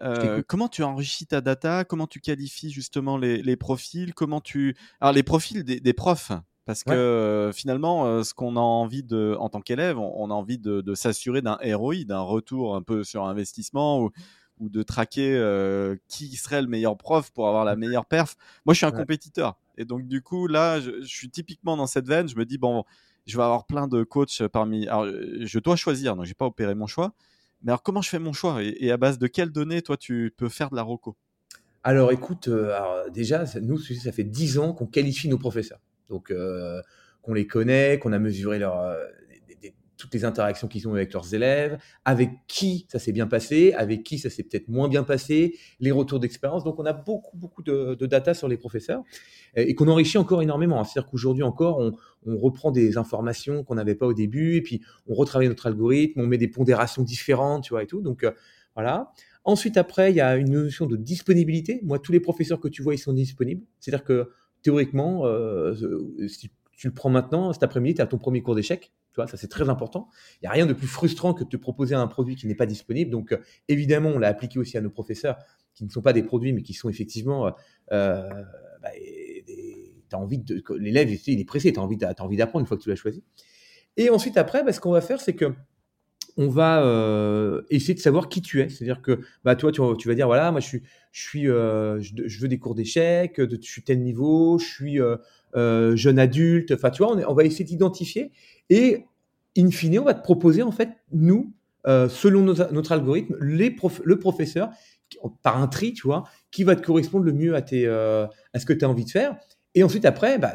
Euh, 0.00 0.42
comment 0.46 0.68
tu 0.68 0.82
enrichis 0.82 1.26
ta 1.26 1.42
data? 1.42 1.84
Comment 1.84 2.06
tu 2.06 2.18
qualifies 2.20 2.70
justement 2.70 3.18
les, 3.18 3.42
les 3.42 3.56
profils? 3.56 4.14
Comment 4.14 4.40
tu 4.40 4.74
alors 5.00 5.12
les 5.12 5.22
profils 5.22 5.64
des, 5.64 5.80
des 5.80 5.92
profs? 5.92 6.32
Parce 6.64 6.82
que 6.82 6.92
euh, 6.92 7.52
finalement, 7.52 8.06
euh, 8.06 8.22
ce 8.22 8.32
qu'on 8.32 8.56
a 8.56 8.60
envie 8.60 9.02
de, 9.02 9.36
en 9.38 9.50
tant 9.50 9.60
qu'élève, 9.60 9.98
on, 9.98 10.12
on, 10.16 10.30
a 10.30 10.34
envie 10.34 10.58
de, 10.58 10.80
de 10.80 10.94
s'assurer 10.94 11.42
d'un 11.42 11.58
ROI, 11.62 12.04
d'un 12.04 12.20
retour 12.20 12.74
un 12.74 12.82
peu 12.82 13.04
sur 13.04 13.24
investissement 13.24 14.00
ou, 14.00 14.10
ou 14.60 14.68
de 14.68 14.82
traquer 14.82 15.36
euh, 15.36 15.96
qui 16.08 16.36
serait 16.36 16.62
le 16.62 16.68
meilleur 16.68 16.96
prof 16.96 17.30
pour 17.30 17.48
avoir 17.48 17.64
la 17.64 17.76
meilleure 17.76 18.06
perf. 18.06 18.36
Moi, 18.64 18.74
je 18.74 18.78
suis 18.78 18.86
un 18.86 18.90
ouais. 18.90 18.98
compétiteur. 18.98 19.56
Et 19.76 19.84
donc, 19.84 20.06
du 20.06 20.22
coup, 20.22 20.46
là, 20.46 20.80
je, 20.80 21.02
je, 21.02 21.06
suis 21.06 21.30
typiquement 21.30 21.76
dans 21.76 21.86
cette 21.86 22.06
veine. 22.06 22.28
Je 22.28 22.36
me 22.36 22.44
dis, 22.44 22.58
bon, 22.58 22.84
je 23.26 23.36
vais 23.36 23.42
avoir 23.42 23.66
plein 23.66 23.86
de 23.86 24.02
coachs 24.02 24.46
parmi. 24.48 24.88
Alors, 24.88 25.06
je 25.06 25.58
dois 25.58 25.76
choisir, 25.76 26.16
donc 26.16 26.24
j'ai 26.24 26.34
pas 26.34 26.46
opéré 26.46 26.74
mon 26.74 26.86
choix. 26.86 27.12
Mais 27.62 27.70
alors, 27.70 27.82
comment 27.82 28.02
je 28.02 28.08
fais 28.08 28.18
mon 28.18 28.32
choix? 28.32 28.62
Et, 28.62 28.76
et, 28.80 28.90
à 28.90 28.96
base 28.96 29.18
de 29.18 29.26
quelles 29.26 29.50
données, 29.50 29.82
toi, 29.82 29.96
tu 29.96 30.32
peux 30.36 30.48
faire 30.48 30.70
de 30.70 30.76
la 30.76 30.82
roco 30.82 31.16
Alors, 31.82 32.12
écoute, 32.12 32.48
euh, 32.48 32.74
alors, 32.76 33.10
déjà, 33.10 33.44
nous, 33.60 33.78
ça 33.78 34.12
fait 34.12 34.24
10 34.24 34.58
ans 34.58 34.72
qu'on 34.72 34.86
qualifie 34.86 35.28
nos 35.28 35.38
professeurs. 35.38 35.80
Donc, 36.08 36.30
euh, 36.30 36.80
qu'on 37.22 37.34
les 37.34 37.46
connaît, 37.46 37.98
qu'on 37.98 38.12
a 38.12 38.18
mesuré 38.18 38.58
leur, 38.58 38.96
toutes 39.98 40.14
les 40.14 40.24
interactions 40.24 40.68
qu'ils 40.68 40.88
ont 40.88 40.94
avec 40.94 41.12
leurs 41.12 41.34
élèves, 41.34 41.78
avec 42.04 42.30
qui 42.46 42.86
ça 42.88 42.98
s'est 42.98 43.12
bien 43.12 43.26
passé, 43.26 43.74
avec 43.76 44.04
qui 44.04 44.18
ça 44.18 44.30
s'est 44.30 44.44
peut-être 44.44 44.68
moins 44.68 44.88
bien 44.88 45.02
passé, 45.02 45.58
les 45.80 45.90
retours 45.90 46.20
d'expérience. 46.20 46.64
Donc, 46.64 46.78
on 46.78 46.86
a 46.86 46.92
beaucoup, 46.92 47.36
beaucoup 47.36 47.62
de, 47.62 47.94
data 48.06 48.32
sur 48.32 48.48
les 48.48 48.56
professeurs 48.56 49.02
et 49.56 49.74
qu'on 49.74 49.88
enrichit 49.88 50.18
encore 50.18 50.40
énormément. 50.40 50.82
C'est-à-dire 50.84 51.10
qu'aujourd'hui 51.10 51.42
encore, 51.42 51.78
on, 51.78 51.92
on, 52.26 52.38
reprend 52.38 52.70
des 52.70 52.96
informations 52.96 53.64
qu'on 53.64 53.74
n'avait 53.74 53.96
pas 53.96 54.06
au 54.06 54.14
début 54.14 54.56
et 54.56 54.62
puis 54.62 54.80
on 55.06 55.14
retravaille 55.14 55.48
notre 55.48 55.66
algorithme, 55.66 56.20
on 56.20 56.26
met 56.26 56.38
des 56.38 56.48
pondérations 56.48 57.02
différentes, 57.02 57.64
tu 57.64 57.70
vois, 57.70 57.82
et 57.82 57.86
tout. 57.86 58.00
Donc, 58.00 58.24
euh, 58.24 58.30
voilà. 58.74 59.12
Ensuite, 59.44 59.76
après, 59.76 60.12
il 60.12 60.16
y 60.16 60.20
a 60.20 60.36
une 60.36 60.52
notion 60.52 60.86
de 60.86 60.96
disponibilité. 60.96 61.80
Moi, 61.82 61.98
tous 61.98 62.12
les 62.12 62.20
professeurs 62.20 62.60
que 62.60 62.68
tu 62.68 62.82
vois, 62.82 62.94
ils 62.94 62.98
sont 62.98 63.12
disponibles. 63.12 63.62
C'est-à-dire 63.80 64.04
que 64.04 64.30
théoriquement, 64.62 65.26
euh, 65.26 65.74
si 66.28 66.50
tu 66.72 66.86
le 66.86 66.94
prends 66.94 67.10
maintenant, 67.10 67.52
cet 67.52 67.62
après-midi, 67.62 67.94
tu 67.94 68.02
as 68.02 68.06
ton 68.06 68.18
premier 68.18 68.42
cours 68.42 68.54
d'échec. 68.54 68.92
Ça 69.26 69.36
c'est 69.36 69.48
très 69.48 69.68
important. 69.68 70.08
Il 70.36 70.44
n'y 70.44 70.48
a 70.48 70.52
rien 70.52 70.66
de 70.66 70.72
plus 70.72 70.86
frustrant 70.86 71.34
que 71.34 71.44
de 71.44 71.48
te 71.48 71.56
proposer 71.56 71.94
un 71.94 72.06
produit 72.06 72.36
qui 72.36 72.46
n'est 72.46 72.54
pas 72.54 72.66
disponible. 72.66 73.10
Donc, 73.10 73.32
euh, 73.32 73.38
évidemment, 73.68 74.10
on 74.10 74.18
l'a 74.18 74.28
appliqué 74.28 74.58
aussi 74.58 74.76
à 74.76 74.80
nos 74.80 74.90
professeurs 74.90 75.38
qui 75.74 75.84
ne 75.84 75.90
sont 75.90 76.02
pas 76.02 76.12
des 76.12 76.22
produits, 76.22 76.52
mais 76.52 76.62
qui 76.62 76.74
sont 76.74 76.88
effectivement. 76.88 77.52
Euh, 77.92 78.28
bah, 78.82 78.90
tu 78.96 80.16
as 80.16 80.18
envie 80.18 80.38
de. 80.38 80.62
L'élève, 80.78 81.10
il 81.10 81.40
est 81.40 81.44
pressé, 81.44 81.72
tu 81.72 81.80
as 81.80 81.82
envie 81.82 81.96
d'apprendre 81.96 82.60
une 82.60 82.66
fois 82.66 82.76
que 82.76 82.82
tu 82.82 82.88
l'as 82.88 82.96
choisi. 82.96 83.22
Et 83.96 84.10
ensuite, 84.10 84.36
après, 84.36 84.64
bah, 84.64 84.72
ce 84.72 84.80
qu'on 84.80 84.92
va 84.92 85.00
faire, 85.00 85.20
c'est 85.20 85.34
que 85.34 85.52
on 86.38 86.48
va 86.48 86.84
euh, 86.84 87.62
essayer 87.68 87.94
de 87.94 87.98
savoir 87.98 88.28
qui 88.28 88.40
tu 88.40 88.60
es. 88.60 88.68
C'est-à-dire 88.68 89.02
que 89.02 89.20
bah, 89.44 89.56
toi, 89.56 89.72
tu, 89.72 89.80
vas 89.82 90.14
dire 90.14 90.28
voilà, 90.28 90.52
moi, 90.52 90.60
je 90.60 90.66
suis, 90.66 90.82
je, 91.10 91.48
euh, 91.48 92.00
veux 92.40 92.48
des 92.48 92.58
cours 92.58 92.76
d'échecs, 92.76 93.34
je 93.38 93.56
suis 93.60 93.82
tel 93.82 94.00
niveau, 94.00 94.56
je 94.58 94.64
suis 94.64 95.00
euh, 95.00 95.16
euh, 95.56 95.96
jeune 95.96 96.18
adulte. 96.18 96.70
Enfin, 96.70 96.90
tu 96.90 97.02
vois, 97.02 97.16
on 97.28 97.34
va 97.34 97.44
essayer 97.44 97.64
d'identifier 97.64 98.30
et 98.70 99.06
in 99.56 99.70
fine, 99.70 99.98
on 99.98 100.04
va 100.04 100.14
te 100.14 100.22
proposer 100.22 100.62
en 100.62 100.72
fait 100.72 100.90
nous, 101.12 101.52
euh, 101.86 102.08
selon 102.08 102.42
notre 102.42 102.92
algorithme, 102.92 103.36
le 103.40 104.18
professeur 104.18 104.70
par 105.42 105.60
un 105.60 105.68
tri, 105.68 105.92
tu 105.92 106.06
vois, 106.06 106.24
qui 106.50 106.64
va 106.64 106.76
te 106.76 106.84
correspondre 106.84 107.24
le 107.24 107.32
mieux 107.32 107.54
à, 107.54 107.62
tes, 107.62 107.86
euh, 107.86 108.26
à 108.52 108.58
ce 108.58 108.66
que 108.66 108.72
tu 108.72 108.84
as 108.84 108.88
envie 108.88 109.04
de 109.04 109.10
faire. 109.10 109.36
Et 109.74 109.82
ensuite, 109.82 110.04
après, 110.04 110.38
bah, 110.38 110.54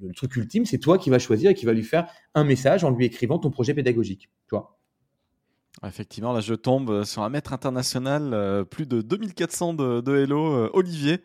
le 0.00 0.12
truc 0.14 0.34
ultime, 0.36 0.66
c'est 0.66 0.78
toi 0.78 0.98
qui 0.98 1.10
vas 1.10 1.18
choisir 1.18 1.50
et 1.50 1.54
qui 1.54 1.66
va 1.66 1.72
lui 1.72 1.82
faire 1.82 2.08
un 2.34 2.44
message 2.44 2.84
en 2.84 2.90
lui 2.90 3.04
écrivant 3.04 3.38
ton 3.38 3.50
projet 3.50 3.74
pédagogique. 3.74 4.30
Toi. 4.48 4.78
Effectivement, 5.86 6.32
là, 6.32 6.40
je 6.40 6.54
tombe 6.54 7.04
sur 7.04 7.22
un 7.22 7.28
maître 7.28 7.52
international, 7.52 8.34
euh, 8.34 8.64
plus 8.64 8.86
de 8.86 9.02
2400 9.02 9.74
de, 9.74 10.00
de 10.00 10.16
Hello, 10.16 10.68
Olivier, 10.72 11.22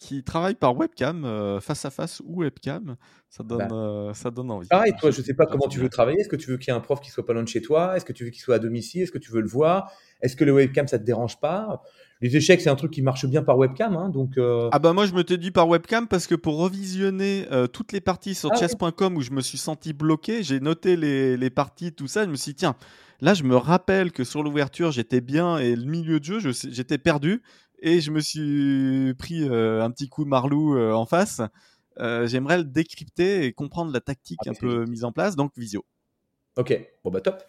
qui 0.00 0.24
travaille 0.24 0.54
par 0.54 0.74
webcam, 0.74 1.26
euh, 1.26 1.60
face 1.60 1.84
à 1.84 1.90
face 1.90 2.22
ou 2.24 2.40
webcam. 2.40 2.96
Ça 3.28 3.44
donne, 3.44 3.68
bah, 3.68 4.12
ça 4.14 4.30
donne 4.30 4.50
envie. 4.50 4.66
Pareil, 4.66 4.94
toi, 4.98 5.10
je 5.10 5.20
ne 5.20 5.24
sais 5.24 5.34
pas 5.34 5.44
comment 5.44 5.68
tu 5.68 5.78
veux 5.78 5.90
travailler. 5.90 6.18
Est-ce 6.20 6.28
que 6.28 6.36
tu 6.36 6.50
veux 6.50 6.56
qu'il 6.56 6.72
y 6.72 6.74
ait 6.74 6.76
un 6.76 6.80
prof 6.80 7.00
qui 7.00 7.10
soit 7.10 7.24
pas 7.24 7.34
loin 7.34 7.42
de 7.42 7.48
chez 7.48 7.60
toi? 7.60 7.96
Est-ce 7.96 8.06
que 8.06 8.14
tu 8.14 8.24
veux 8.24 8.30
qu'il 8.30 8.40
soit 8.40 8.54
à 8.54 8.58
domicile? 8.58 9.02
Est-ce 9.02 9.12
que 9.12 9.18
tu 9.18 9.30
veux 9.30 9.42
le 9.42 9.48
voir? 9.48 9.92
Est-ce 10.22 10.36
que 10.36 10.44
le 10.44 10.52
webcam, 10.52 10.88
ça 10.88 10.98
te 10.98 11.04
dérange 11.04 11.38
pas? 11.38 11.82
Les 12.22 12.34
échecs, 12.34 12.62
c'est 12.62 12.70
un 12.70 12.76
truc 12.76 12.92
qui 12.92 13.02
marche 13.02 13.26
bien 13.26 13.42
par 13.42 13.58
webcam, 13.58 13.94
hein, 13.96 14.08
donc. 14.08 14.36
Euh... 14.36 14.68
Ah 14.72 14.78
bah 14.78 14.92
moi 14.92 15.06
je 15.06 15.14
me 15.14 15.24
t'ai 15.24 15.38
dit 15.38 15.50
par 15.50 15.68
webcam 15.68 16.06
parce 16.06 16.26
que 16.26 16.34
pour 16.34 16.58
revisionner 16.58 17.46
euh, 17.50 17.66
toutes 17.66 17.92
les 17.92 18.00
parties 18.00 18.34
sur 18.34 18.50
ah 18.52 18.56
chess.com 18.56 19.16
où 19.16 19.22
je 19.22 19.30
me 19.30 19.40
suis 19.40 19.56
senti 19.56 19.92
bloqué, 19.92 20.42
j'ai 20.42 20.60
noté 20.60 20.96
les, 20.96 21.38
les, 21.38 21.50
parties, 21.50 21.92
tout 21.92 22.08
ça, 22.08 22.24
je 22.24 22.30
me 22.30 22.36
suis 22.36 22.52
dit 22.52 22.56
tiens, 22.56 22.76
là 23.22 23.32
je 23.32 23.42
me 23.44 23.56
rappelle 23.56 24.12
que 24.12 24.24
sur 24.24 24.42
l'ouverture 24.42 24.92
j'étais 24.92 25.22
bien 25.22 25.56
et 25.56 25.74
le 25.74 25.84
milieu 25.84 26.20
de 26.20 26.24
jeu 26.24 26.40
j'étais 26.52 26.98
perdu 26.98 27.42
et 27.82 28.00
je 28.00 28.10
me 28.10 28.20
suis 28.20 29.14
pris 29.14 29.48
euh, 29.48 29.82
un 29.82 29.90
petit 29.90 30.08
coup 30.08 30.24
de 30.24 30.28
marlou 30.28 30.76
euh, 30.76 30.92
en 30.92 31.06
face. 31.06 31.40
J'aimerais 31.98 32.56
le 32.58 32.64
décrypter 32.64 33.44
et 33.44 33.52
comprendre 33.52 33.92
la 33.92 34.00
tactique 34.00 34.38
ah, 34.46 34.50
un 34.50 34.54
peu 34.54 34.86
mise 34.86 35.04
en 35.04 35.12
place, 35.12 35.36
donc 35.36 35.52
visio. 35.56 35.84
Ok, 36.56 36.74
bon 37.04 37.10
bah 37.10 37.20
top. 37.20 37.42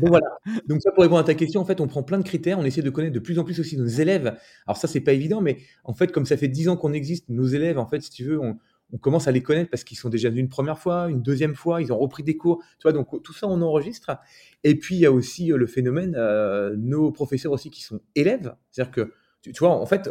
Donc 0.00 0.08
voilà. 0.08 0.26
Donc 0.66 0.82
ça 0.82 0.90
pour 0.90 1.02
répondre 1.02 1.20
à 1.20 1.24
ta 1.24 1.34
question, 1.34 1.60
en 1.60 1.64
fait, 1.64 1.80
on 1.80 1.86
prend 1.86 2.02
plein 2.02 2.18
de 2.18 2.24
critères, 2.24 2.58
on 2.58 2.64
essaie 2.64 2.82
de 2.82 2.90
connaître 2.90 3.14
de 3.14 3.20
plus 3.20 3.38
en 3.38 3.44
plus 3.44 3.60
aussi 3.60 3.76
nos 3.76 3.86
élèves. 3.86 4.36
Alors 4.66 4.76
ça 4.76 4.88
c'est 4.88 5.00
pas 5.00 5.12
évident, 5.12 5.40
mais 5.40 5.58
en 5.84 5.94
fait 5.94 6.10
comme 6.10 6.26
ça 6.26 6.36
fait 6.36 6.48
dix 6.48 6.68
ans 6.68 6.76
qu'on 6.76 6.92
existe, 6.92 7.28
nos 7.28 7.46
élèves, 7.46 7.78
en 7.78 7.86
fait, 7.86 8.00
si 8.00 8.10
tu 8.10 8.24
veux, 8.24 8.40
on, 8.40 8.58
on 8.92 8.98
commence 8.98 9.28
à 9.28 9.32
les 9.32 9.42
connaître 9.42 9.70
parce 9.70 9.84
qu'ils 9.84 9.98
sont 9.98 10.08
déjà 10.08 10.30
venus 10.30 10.42
une 10.42 10.48
première 10.48 10.78
fois, 10.78 11.08
une 11.08 11.22
deuxième 11.22 11.54
fois, 11.54 11.80
ils 11.80 11.92
ont 11.92 11.98
repris 11.98 12.22
des 12.22 12.36
cours, 12.36 12.62
tu 12.78 12.82
vois. 12.82 12.92
Donc 12.92 13.22
tout 13.22 13.32
ça 13.32 13.46
on 13.46 13.60
enregistre. 13.62 14.18
Et 14.64 14.74
puis 14.74 14.96
il 14.96 15.00
y 15.00 15.06
a 15.06 15.12
aussi 15.12 15.46
le 15.48 15.66
phénomène, 15.66 16.14
euh, 16.16 16.74
nos 16.76 17.12
professeurs 17.12 17.52
aussi 17.52 17.70
qui 17.70 17.82
sont 17.82 18.00
élèves, 18.14 18.54
c'est-à-dire 18.70 18.92
que 18.92 19.12
tu, 19.42 19.52
tu, 19.52 19.58
vois, 19.58 19.70
en 19.70 19.86
fait. 19.86 20.10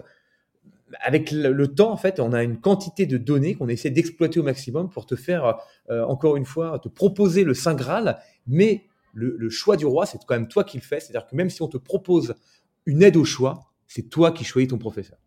Avec 1.02 1.30
le, 1.30 1.52
le, 1.52 1.68
temps, 1.68 1.92
en 1.92 1.98
fait, 1.98 2.20
on 2.20 2.34
a 2.34 2.44
une 2.44 2.60
quantité 2.60 3.06
de 3.06 3.18
données 3.18 3.54
qu'on 3.54 3.68
essaie 3.68 3.92
d'exploiter 3.92 4.40
au 4.40 4.44
maximum 4.44 4.90
pour 4.90 5.06
te 5.06 5.16
faire, 5.16 5.60
euh, 5.92 6.04
encore 6.06 6.36
une 6.36 6.46
fois, 6.46 6.80
te 6.80 6.90
proposer 6.90 7.44
le 7.44 7.54
Saint 7.54 7.76
Graal, 7.76 8.20
mais 8.48 8.88
le, 9.14 9.36
le, 9.38 9.50
choix 9.52 9.78
du 9.78 9.86
roi, 9.86 10.08
c'est 10.08 10.18
quand 10.26 10.34
même 10.34 10.48
toi 10.48 10.64
qui 10.64 10.78
le 10.78 10.84
fais. 10.84 11.00
C'est-à-dire 11.00 11.28
que 11.28 11.36
même 11.36 11.52
si 11.52 11.62
on 11.62 11.68
te 11.68 11.78
propose 11.78 12.34
une 12.88 13.04
aide 13.04 13.18
au 13.18 13.24
choix, 13.24 13.70
c'est 13.88 14.10
toi 14.10 14.32
qui 14.32 14.44
choisis 14.44 14.70
ton 14.70 14.80
professeur. 14.80 15.20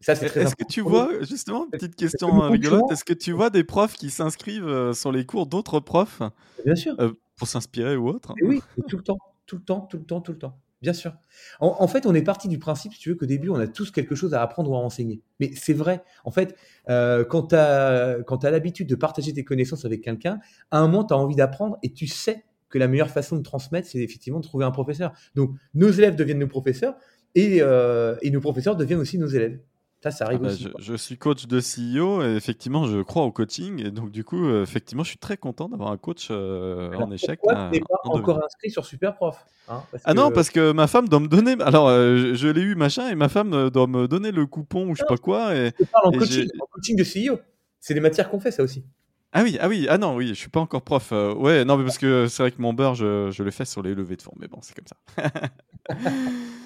Ça, 0.00 0.14
c'est 0.14 0.26
très 0.26 0.42
Est-ce 0.42 0.54
que 0.54 0.64
tu 0.64 0.80
vois, 0.80 1.10
justement, 1.22 1.66
petite 1.68 1.96
question 1.96 2.40
rigolote, 2.40 2.90
est-ce 2.92 3.04
que 3.04 3.12
tu 3.12 3.32
vois 3.32 3.50
des 3.50 3.64
profs 3.64 3.94
qui 3.94 4.10
s'inscrivent 4.10 4.68
euh, 4.68 4.92
sur 4.92 5.10
les 5.10 5.24
cours 5.24 5.46
d'autres 5.46 5.80
profs 5.80 6.22
Bien 6.64 6.76
sûr. 6.76 6.94
Euh, 7.00 7.12
pour 7.36 7.48
s'inspirer 7.48 7.96
ou 7.96 8.08
autre? 8.08 8.34
Et 8.40 8.46
Oui, 8.46 8.62
tout 8.88 8.96
le 8.96 9.02
temps, 9.02 9.18
tout 9.46 9.56
le 9.56 9.62
temps, 9.62 9.80
tout 9.80 9.96
le 9.96 10.04
temps, 10.04 10.20
tout 10.20 10.32
le 10.32 10.38
temps. 10.38 10.58
Bien 10.80 10.92
sûr. 10.92 11.12
En, 11.58 11.88
fait, 11.88 12.06
on 12.06 12.14
est 12.14 12.22
parti 12.22 12.46
du 12.46 12.58
principe, 12.60 12.92
si 12.92 13.00
tu 13.00 13.08
veux, 13.08 13.16
qu'au 13.16 13.26
début, 13.26 13.48
on 13.48 13.56
a 13.56 13.66
tous 13.66 13.90
quelque 13.90 14.14
chose 14.14 14.32
à 14.32 14.42
apprendre 14.42 14.70
ou 14.70 14.76
à 14.76 14.78
enseigner. 14.78 15.20
Mais 15.40 15.50
c'est 15.56 15.72
vrai. 15.72 16.04
En 16.24 16.30
fait, 16.30 16.54
euh, 16.88 17.24
quand 17.24 17.48
tu 17.48 17.56
as, 17.56 18.50
l'habitude 18.50 18.88
de 18.88 18.94
partager 18.94 19.32
tes 19.32 19.42
connaissances 19.42 19.84
avec 19.84 20.02
quelqu'un, 20.02 20.38
à 20.70 20.78
un 20.78 20.86
moment, 20.86 21.04
tu 21.04 21.14
as 21.14 21.16
envie 21.16 21.34
d'apprendre 21.34 21.78
et 21.82 21.92
tu 21.92 22.06
sais 22.06 22.44
que 22.68 22.78
la 22.78 22.86
meilleure 22.86 23.10
façon 23.10 23.36
de 23.36 23.42
transmettre, 23.42 23.88
c'est 23.88 23.98
effectivement 23.98 24.38
de 24.38 24.44
trouver 24.44 24.64
un 24.64 24.70
professeur. 24.70 25.12
Donc, 25.34 25.50
nos 25.74 25.90
élèves 25.90 26.14
deviennent 26.14 26.38
nos 26.38 26.46
professeurs 26.46 26.94
et, 27.34 27.58
euh, 27.60 28.14
et 28.22 28.30
nos 28.30 28.40
professeurs 28.40 28.76
deviennent 28.76 29.00
aussi 29.00 29.18
nos 29.18 29.26
élèves. 29.26 29.58
Ça, 30.00 30.12
ça 30.12 30.26
arrive 30.26 30.38
ah 30.42 30.46
bah, 30.46 30.52
aussi. 30.52 30.68
Je, 30.78 30.94
suis 30.94 31.18
coach 31.18 31.46
de 31.46 31.58
CEO 31.58 32.22
et 32.22 32.36
effectivement, 32.36 32.86
je 32.86 33.02
crois 33.02 33.24
au 33.24 33.32
coaching. 33.32 33.84
Et 33.84 33.90
donc, 33.90 34.12
du 34.12 34.22
coup, 34.22 34.46
euh, 34.46 34.62
effectivement, 34.62 35.02
je 35.02 35.08
suis 35.08 35.18
très 35.18 35.36
content 35.36 35.68
d'avoir 35.68 35.90
un 35.90 35.96
coach 35.96 36.28
euh, 36.30 36.92
en 36.94 37.10
échec. 37.10 37.40
Pourquoi 37.42 37.68
tu 37.72 37.78
n'es 37.78 37.80
pas 37.80 37.98
encore 38.04 38.44
inscrit 38.44 38.70
sur 38.70 38.86
Superprof 38.86 39.44
hein 39.68 39.82
Ah 40.04 40.14
non, 40.14 40.30
parce 40.30 40.50
que 40.50 40.70
ma 40.70 40.86
femme 40.86 41.08
doit 41.08 41.18
me 41.18 41.26
donner. 41.26 41.56
Alors, 41.60 41.88
euh, 41.88 42.34
je, 42.34 42.46
l'ai 42.46 42.60
eu, 42.60 42.76
machin, 42.76 43.08
et 43.08 43.16
ma 43.16 43.28
femme 43.28 43.70
doit 43.70 43.88
me 43.88 44.06
donner 44.06 44.30
le 44.30 44.46
coupon 44.46 44.88
ou 44.88 44.94
je 44.94 45.00
sais 45.00 45.06
pas 45.06 45.16
quoi. 45.16 45.54
Et, 45.56 45.72
je 45.78 45.84
parle 45.86 46.14
en, 46.14 46.18
coaching, 46.18 46.48
en 46.60 46.66
coaching 46.66 46.96
de 46.96 47.02
CEO. 47.32 47.40
C'est 47.80 47.94
des 47.94 48.00
matières 48.00 48.30
qu'on 48.30 48.40
fait, 48.40 48.52
ça 48.52 48.62
aussi. 48.62 48.84
Ah 49.32 49.42
oui, 49.42 49.58
ah 49.60 49.68
oui, 49.68 49.86
ah 49.90 49.98
non, 49.98 50.14
oui, 50.14 50.28
je 50.28 50.34
suis 50.34 50.48
pas 50.48 50.60
encore 50.60 50.82
prof. 50.82 51.10
ouais, 51.10 51.64
non, 51.64 51.76
mais 51.76 51.84
parce 51.84 51.98
que 51.98 52.28
c'est 52.28 52.42
vrai 52.44 52.52
que 52.52 52.62
mon 52.62 52.72
beurre, 52.72 52.94
je, 52.94 53.30
je 53.32 53.42
le 53.42 53.50
fais 53.50 53.64
sur 53.64 53.82
les 53.82 53.96
levées 53.96 54.16
de 54.16 54.22
fonds, 54.22 54.34
mais 54.38 54.46
bon, 54.46 54.60
c'est 54.62 54.74
comme 54.74 54.86
ça. 54.86 55.22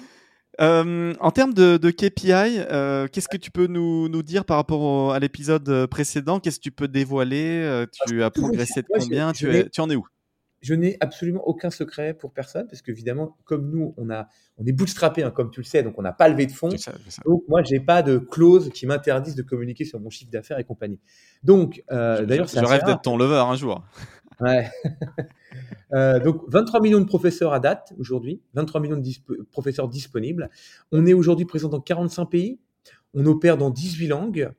Euh, 0.61 1.13
en 1.19 1.31
termes 1.31 1.53
de, 1.53 1.77
KPI, 1.89 2.31
euh, 2.31 3.07
qu'est-ce 3.07 3.27
que 3.27 3.37
tu 3.37 3.51
peux 3.51 3.67
nous, 3.67 4.23
dire 4.23 4.45
par 4.45 4.57
rapport 4.57 5.13
à 5.13 5.19
l'épisode 5.19 5.67
euh, 5.69 5.87
précédent? 5.87 6.39
Qu'est-ce 6.39 6.57
que 6.57 6.63
tu 6.63 6.71
peux 6.71 6.87
dévoiler? 6.87 7.85
Tu 8.07 8.23
as 8.23 8.29
progressé 8.29 8.81
de 8.81 8.87
combien? 8.87 9.31
tu, 9.31 9.47
en 9.79 9.89
es 9.89 9.95
où? 9.95 10.05
je 10.61 10.73
n'ai 10.73 10.95
absolument 11.01 11.45
aucun 11.45 11.69
secret 11.69 12.13
pour 12.13 12.31
personne 12.31 12.67
parce 12.67 12.81
qu'évidemment, 12.81 13.35
comme 13.43 13.69
nous, 13.69 13.93
on, 13.97 14.09
a, 14.09 14.29
on 14.57 14.65
est 14.65 14.71
bootstrappé, 14.71 15.21
hein, 15.21 15.29
comme 15.29 15.51
tu 15.51 15.59
le 15.59 15.65
sais, 15.65 15.83
donc 15.83 15.95
on 15.97 16.01
n'a 16.01 16.13
pas 16.13 16.29
levé 16.29 16.45
de 16.45 16.53
fonds. 16.53 16.69
Donc 17.25 17.43
moi, 17.49 17.63
j'ai 17.63 17.81
pas 17.81 18.01
de 18.01 18.17
clause 18.17 18.69
qui 18.69 18.85
m'interdise 18.85 19.35
de 19.35 19.41
communiquer 19.41 19.83
sur 19.83 19.99
mon 19.99 20.09
chiffre 20.09 20.31
d'affaires 20.31 20.59
et 20.59 20.63
compagnie. 20.63 21.01
Donc, 21.43 21.83
d'ailleurs, 21.89 22.47
je, 22.47 22.59
rêve 22.59 22.85
d'être 22.85 23.01
ton 23.01 23.17
lever 23.17 23.35
un 23.35 23.55
jour. 23.55 23.83
Ouais. 24.39 24.69
Euh, 25.93 26.19
donc 26.19 26.41
23 26.47 26.81
millions 26.81 26.99
de 26.99 27.05
professeurs 27.05 27.53
à 27.53 27.59
date 27.59 27.93
aujourd'hui, 27.99 28.41
23 28.55 28.81
millions 28.81 28.97
de 28.97 29.43
professeurs 29.51 29.87
disponibles. 29.87 30.49
On 30.91 31.05
est 31.05 31.13
aujourd'hui 31.13 31.45
présent 31.45 31.69
dans 31.69 31.79
45 31.79 32.25
pays. 32.25 32.59
On 33.13 33.23
opère 33.27 33.57
dans 33.57 33.69
18 33.69 34.07
langues. 34.07 34.49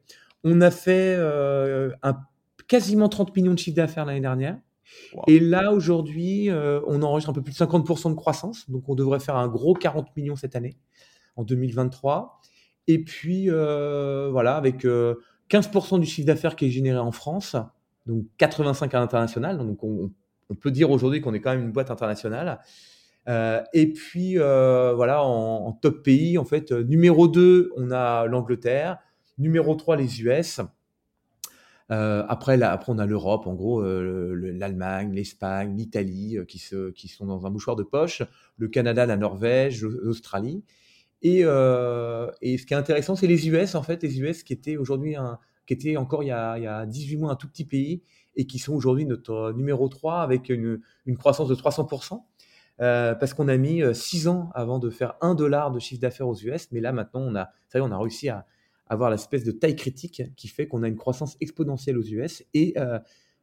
On 0.44 0.60
a 0.60 0.70
fait 0.70 1.16
euh, 1.18 1.90
un, 2.04 2.20
quasiment 2.68 3.08
30 3.08 3.34
millions 3.34 3.52
de 3.52 3.58
chiffres 3.58 3.74
d'affaires 3.74 4.04
l'année 4.04 4.20
dernière. 4.20 4.60
Et 5.26 5.40
là, 5.40 5.72
aujourd'hui, 5.72 6.50
euh, 6.50 6.80
on 6.86 7.02
enregistre 7.02 7.30
un 7.30 7.34
peu 7.34 7.42
plus 7.42 7.58
de 7.58 7.58
50% 7.58 8.10
de 8.10 8.14
croissance. 8.14 8.70
Donc, 8.70 8.88
on 8.88 8.94
devrait 8.94 9.18
faire 9.18 9.34
un 9.34 9.48
gros 9.48 9.74
40 9.74 10.16
millions 10.16 10.36
cette 10.36 10.54
année, 10.54 10.76
en 11.34 11.42
2023. 11.42 12.40
Et 12.86 13.02
puis, 13.02 13.48
voilà, 13.48 14.54
avec 14.54 14.86
15% 15.50 15.98
du 15.98 16.06
chiffre 16.06 16.28
d'affaires 16.28 16.54
qui 16.54 16.66
est 16.66 16.70
généré 16.70 16.98
en 16.98 17.10
France, 17.10 17.56
donc 18.06 18.24
85 18.38 18.94
à 18.94 19.00
l'international. 19.00 19.58
Donc, 19.58 19.82
on, 19.82 20.10
peut 20.60 20.70
dire 20.70 20.90
aujourd'hui 20.90 21.20
qu'on 21.20 21.34
est 21.34 21.40
quand 21.40 21.50
même 21.50 21.62
une 21.64 21.72
boîte 21.72 21.90
internationale. 21.90 22.60
Euh, 23.28 23.62
et 23.72 23.92
puis, 23.92 24.38
euh, 24.38 24.92
voilà, 24.94 25.22
en, 25.24 25.72
top 25.72 26.02
pays, 26.02 26.38
en 26.38 26.44
fait, 26.44 26.70
euh, 26.72 26.84
numéro 26.84 27.28
2, 27.28 27.72
on 27.76 27.90
a 27.90 28.26
l'Angleterre. 28.26 28.98
Numéro 29.38 29.74
3, 29.74 29.96
les 29.96 30.22
US. 30.22 30.60
après, 31.88 32.62
après, 32.62 32.92
on 32.92 32.98
a 32.98 33.06
l'Europe, 33.06 33.46
en 33.46 33.54
gros, 33.54 33.82
l'Allemagne, 33.82 35.12
l'Espagne, 35.12 35.76
l'Italie, 35.76 36.38
qui, 36.46 36.62
qui 36.94 37.08
sont 37.08 37.26
dans 37.26 37.46
un 37.46 37.50
mouchoir 37.50 37.74
de 37.74 37.82
poche. 37.82 38.22
Le 38.58 38.68
Canada, 38.68 39.06
la 39.06 39.16
Norvège, 39.16 39.82
l'Australie. 39.82 40.62
Et, 41.22 41.40
et, 41.40 41.42
ce 42.58 42.66
qui 42.66 42.74
est 42.74 42.76
intéressant, 42.76 43.16
c'est 43.16 43.26
les 43.26 43.48
US, 43.48 43.74
en 43.74 43.82
fait, 43.82 44.02
les 44.04 44.20
US 44.20 44.44
qui 44.44 44.52
étaient 44.52 44.76
aujourd'hui, 44.76 45.16
qui 45.66 45.74
étaient 45.74 45.96
encore 45.96 46.22
il 46.22 46.26
y, 46.26 46.32
a, 46.32 46.58
il 46.58 46.64
y 46.64 46.66
a 46.66 46.86
18 46.86 47.16
mois 47.16 47.32
un 47.32 47.36
tout 47.36 47.48
petit 47.48 47.64
pays 47.64 48.02
et 48.36 48.46
qui 48.46 48.58
sont 48.58 48.74
aujourd'hui 48.74 49.06
notre 49.06 49.52
numéro 49.52 49.88
3 49.88 50.20
avec 50.20 50.48
une, 50.48 50.80
croissance 51.16 51.48
de 51.48 51.54
300%. 51.54 52.22
Euh, 52.80 53.14
parce 53.14 53.34
qu'on 53.34 53.46
a 53.46 53.56
mis 53.56 53.82
6 53.94 54.26
euh, 54.26 54.30
ans 54.30 54.50
avant 54.52 54.80
de 54.80 54.90
faire 54.90 55.14
1 55.20 55.36
dollar 55.36 55.70
de 55.70 55.78
chiffre 55.78 56.00
d'affaires 56.00 56.26
aux 56.26 56.34
US, 56.34 56.72
mais 56.72 56.80
là 56.80 56.90
maintenant 56.90 57.20
on 57.20 57.36
a, 57.36 57.50
ça 57.68 57.78
y 57.78 57.80
est, 57.80 57.84
on 57.84 57.92
a 57.92 57.98
réussi 57.98 58.28
à 58.28 58.46
avoir 58.88 59.10
l'espèce 59.10 59.44
de 59.44 59.52
taille 59.52 59.76
critique 59.76 60.22
qui 60.34 60.48
fait 60.48 60.66
qu'on 60.66 60.82
a 60.82 60.88
une 60.88 60.96
croissance 60.96 61.36
exponentielle 61.40 61.96
aux 61.96 62.02
US 62.02 62.42
et 62.52 62.74
euh, 62.76 62.98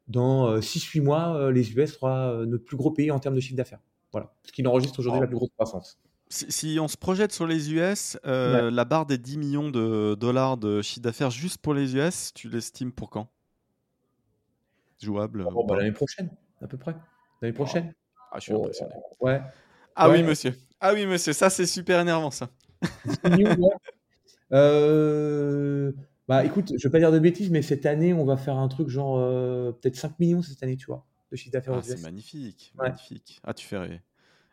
dans 0.10 0.58
6-8 0.58 1.02
mois, 1.02 1.52
les 1.52 1.72
US 1.72 1.94
sera 1.94 2.44
notre 2.46 2.66
plus 2.66 2.76
gros 2.76 2.92
pays 2.92 3.12
en 3.12 3.20
termes 3.20 3.36
de 3.36 3.40
chiffre 3.40 3.56
d'affaires. 3.56 3.80
Voilà, 4.12 4.34
ce 4.44 4.52
qui 4.52 4.66
enregistre 4.68 5.00
aujourd'hui 5.00 5.22
la 5.22 5.28
plus 5.28 5.38
grosse 5.38 5.52
croissance. 5.52 5.98
Si, 6.32 6.78
on 6.80 6.88
se 6.88 6.96
projette 6.96 7.34
sur 7.34 7.46
les 7.46 7.74
US, 7.74 8.18
la 8.24 8.86
barre 8.86 9.06
des 9.06 9.18
10 9.18 9.38
millions 9.38 9.70
de 9.70 10.16
dollars 10.16 10.58
de 10.58 10.82
chiffre 10.82 11.02
d'affaires 11.02 11.30
juste 11.30 11.58
pour 11.58 11.74
les 11.74 11.96
US, 11.96 12.34
tu 12.34 12.50
l'estimes 12.50 12.92
pour 12.92 13.10
quand? 13.10 13.28
Jouable 15.02 15.46
bah, 15.68 15.76
L'année 15.76 15.92
prochaine, 15.92 16.30
à 16.62 16.68
peu 16.68 16.78
près. 16.78 16.96
L'année 17.42 17.54
prochaine. 17.54 17.94
Ah, 18.32 18.38
je 18.38 18.44
suis 18.44 18.54
impressionné. 18.54 18.94
Ouais. 19.20 19.42
Ah 19.96 20.10
oui, 20.10 20.24
monsieur. 20.24 20.56
Ah 20.80 20.94
oui, 20.94 21.06
monsieur. 21.06 21.34
Ça, 21.34 21.50
c'est 21.50 21.66
super 21.66 22.00
énervant, 22.00 22.32
ça. 22.32 22.50
euh... 24.54 25.92
Bah 26.28 26.46
écoute, 26.46 26.72
je 26.78 26.88
vais 26.88 26.92
pas 26.92 27.00
dire 27.00 27.12
de 27.12 27.20
bêtises, 27.20 27.50
mais 27.50 27.62
cette 27.62 27.86
année, 27.86 28.14
on 28.14 28.24
va 28.24 28.38
faire 28.38 28.56
un 28.56 28.70
truc 28.70 28.88
genre 28.88 29.18
euh, 29.18 29.74
peut-être 29.74 29.98
5 29.98 30.18
millions 30.20 30.42
cette 30.42 30.64
année, 30.64 30.78
tu 30.78 30.86
vois, 30.86 31.06
de 31.30 31.36
chiffre 31.36 31.52
d'affaires 31.52 31.74
ah, 31.76 31.82
C'est 31.84 32.02
magnifique, 32.02 32.72
magnifique. 32.78 33.42
Ah, 33.44 33.54
tu 33.54 33.66
fais 33.66 33.78
rêver. 33.78 34.00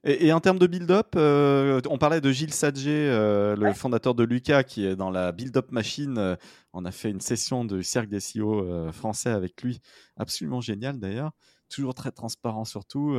Et, 0.04 0.32
en 0.32 0.38
termes 0.38 0.60
de 0.60 0.66
build-up, 0.68 1.08
euh, 1.16 1.80
on 1.90 1.98
parlait 1.98 2.20
de 2.20 2.30
Gilles 2.30 2.54
Sadger, 2.54 3.08
euh, 3.10 3.56
le 3.56 3.72
fondateur 3.72 4.14
de 4.14 4.22
Lucas, 4.22 4.62
qui 4.62 4.86
est 4.86 4.94
dans 4.94 5.10
la 5.10 5.32
build-up 5.32 5.72
machine. 5.72 6.18
Euh, 6.18 6.36
on 6.72 6.84
a 6.84 6.92
fait 6.92 7.10
une 7.10 7.20
session 7.20 7.64
de 7.64 7.82
cercle 7.82 8.08
des 8.08 8.20
CEO 8.20 8.92
français 8.92 9.30
avec 9.30 9.60
lui, 9.62 9.80
absolument 10.16 10.60
génial 10.60 11.00
d'ailleurs. 11.00 11.32
Toujours 11.68 11.94
très 11.94 12.12
transparent 12.12 12.64
surtout. 12.64 13.16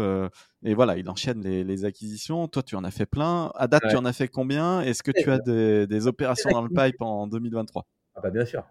et 0.64 0.74
voilà, 0.74 0.98
il 0.98 1.10
enchaîne 1.10 1.42
les, 1.42 1.86
acquisitions. 1.86 2.48
Toi, 2.48 2.64
tu 2.64 2.76
en 2.76 2.84
as 2.84 2.92
fait 2.92 3.06
plein. 3.06 3.52
À 3.56 3.68
date, 3.68 3.84
tu 3.90 3.96
en 3.98 4.06
as 4.06 4.14
fait 4.14 4.28
combien? 4.30 4.82
Est-ce 4.82 5.04
que 5.04 5.12
tu 5.12 5.30
as 5.30 5.40
des, 5.40 6.08
opérations 6.08 6.50
dans 6.50 6.62
le 6.62 6.70
pipe 6.70 7.02
en 7.02 7.28
2023 7.28 7.86
ah 8.16 8.22
bah 8.22 8.30
Bien 8.30 8.46
sûr. 8.46 8.64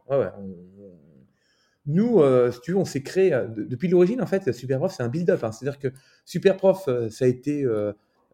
Nous, 1.89 2.23
si 2.53 2.61
tu 2.61 2.73
veux, 2.73 2.77
on 2.77 2.85
s'est 2.85 3.03
créé 3.03 3.31
depuis 3.57 3.89
l'origine. 3.89 4.23
En 4.23 4.27
fait, 4.27 4.53
Superprof, 4.53 4.95
c'est 4.95 5.03
un 5.03 5.09
build-up. 5.09 5.43
Hein. 5.43 5.51
C'est-à-dire 5.51 5.81
que 5.81 5.89
Superprof, 6.25 6.89
ça 7.11 7.25
a 7.25 7.29
été 7.29 7.67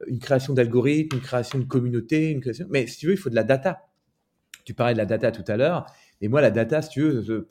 une 0.07 0.19
création 0.19 0.53
d'algorithmes, 0.53 1.17
une 1.17 1.23
création 1.23 1.59
de 1.59 1.65
communauté, 1.65 2.31
une 2.31 2.41
création. 2.41 2.67
Mais 2.69 2.87
si 2.87 2.99
tu 2.99 3.07
veux, 3.07 3.13
il 3.13 3.17
faut 3.17 3.31
de 3.31 3.35
la 3.35 3.45
data. 3.45 3.87
Tu 4.65 4.75
parlais 4.75 4.93
de 4.93 4.99
la 4.99 5.07
data 5.07 5.31
tout 5.31 5.45
à 5.47 5.57
l'heure. 5.57 5.87
Et 6.21 6.29
moi, 6.29 6.41
la 6.41 6.51
data, 6.51 6.83
si 6.83 6.91
tu 6.91 7.01
veux, 7.01 7.47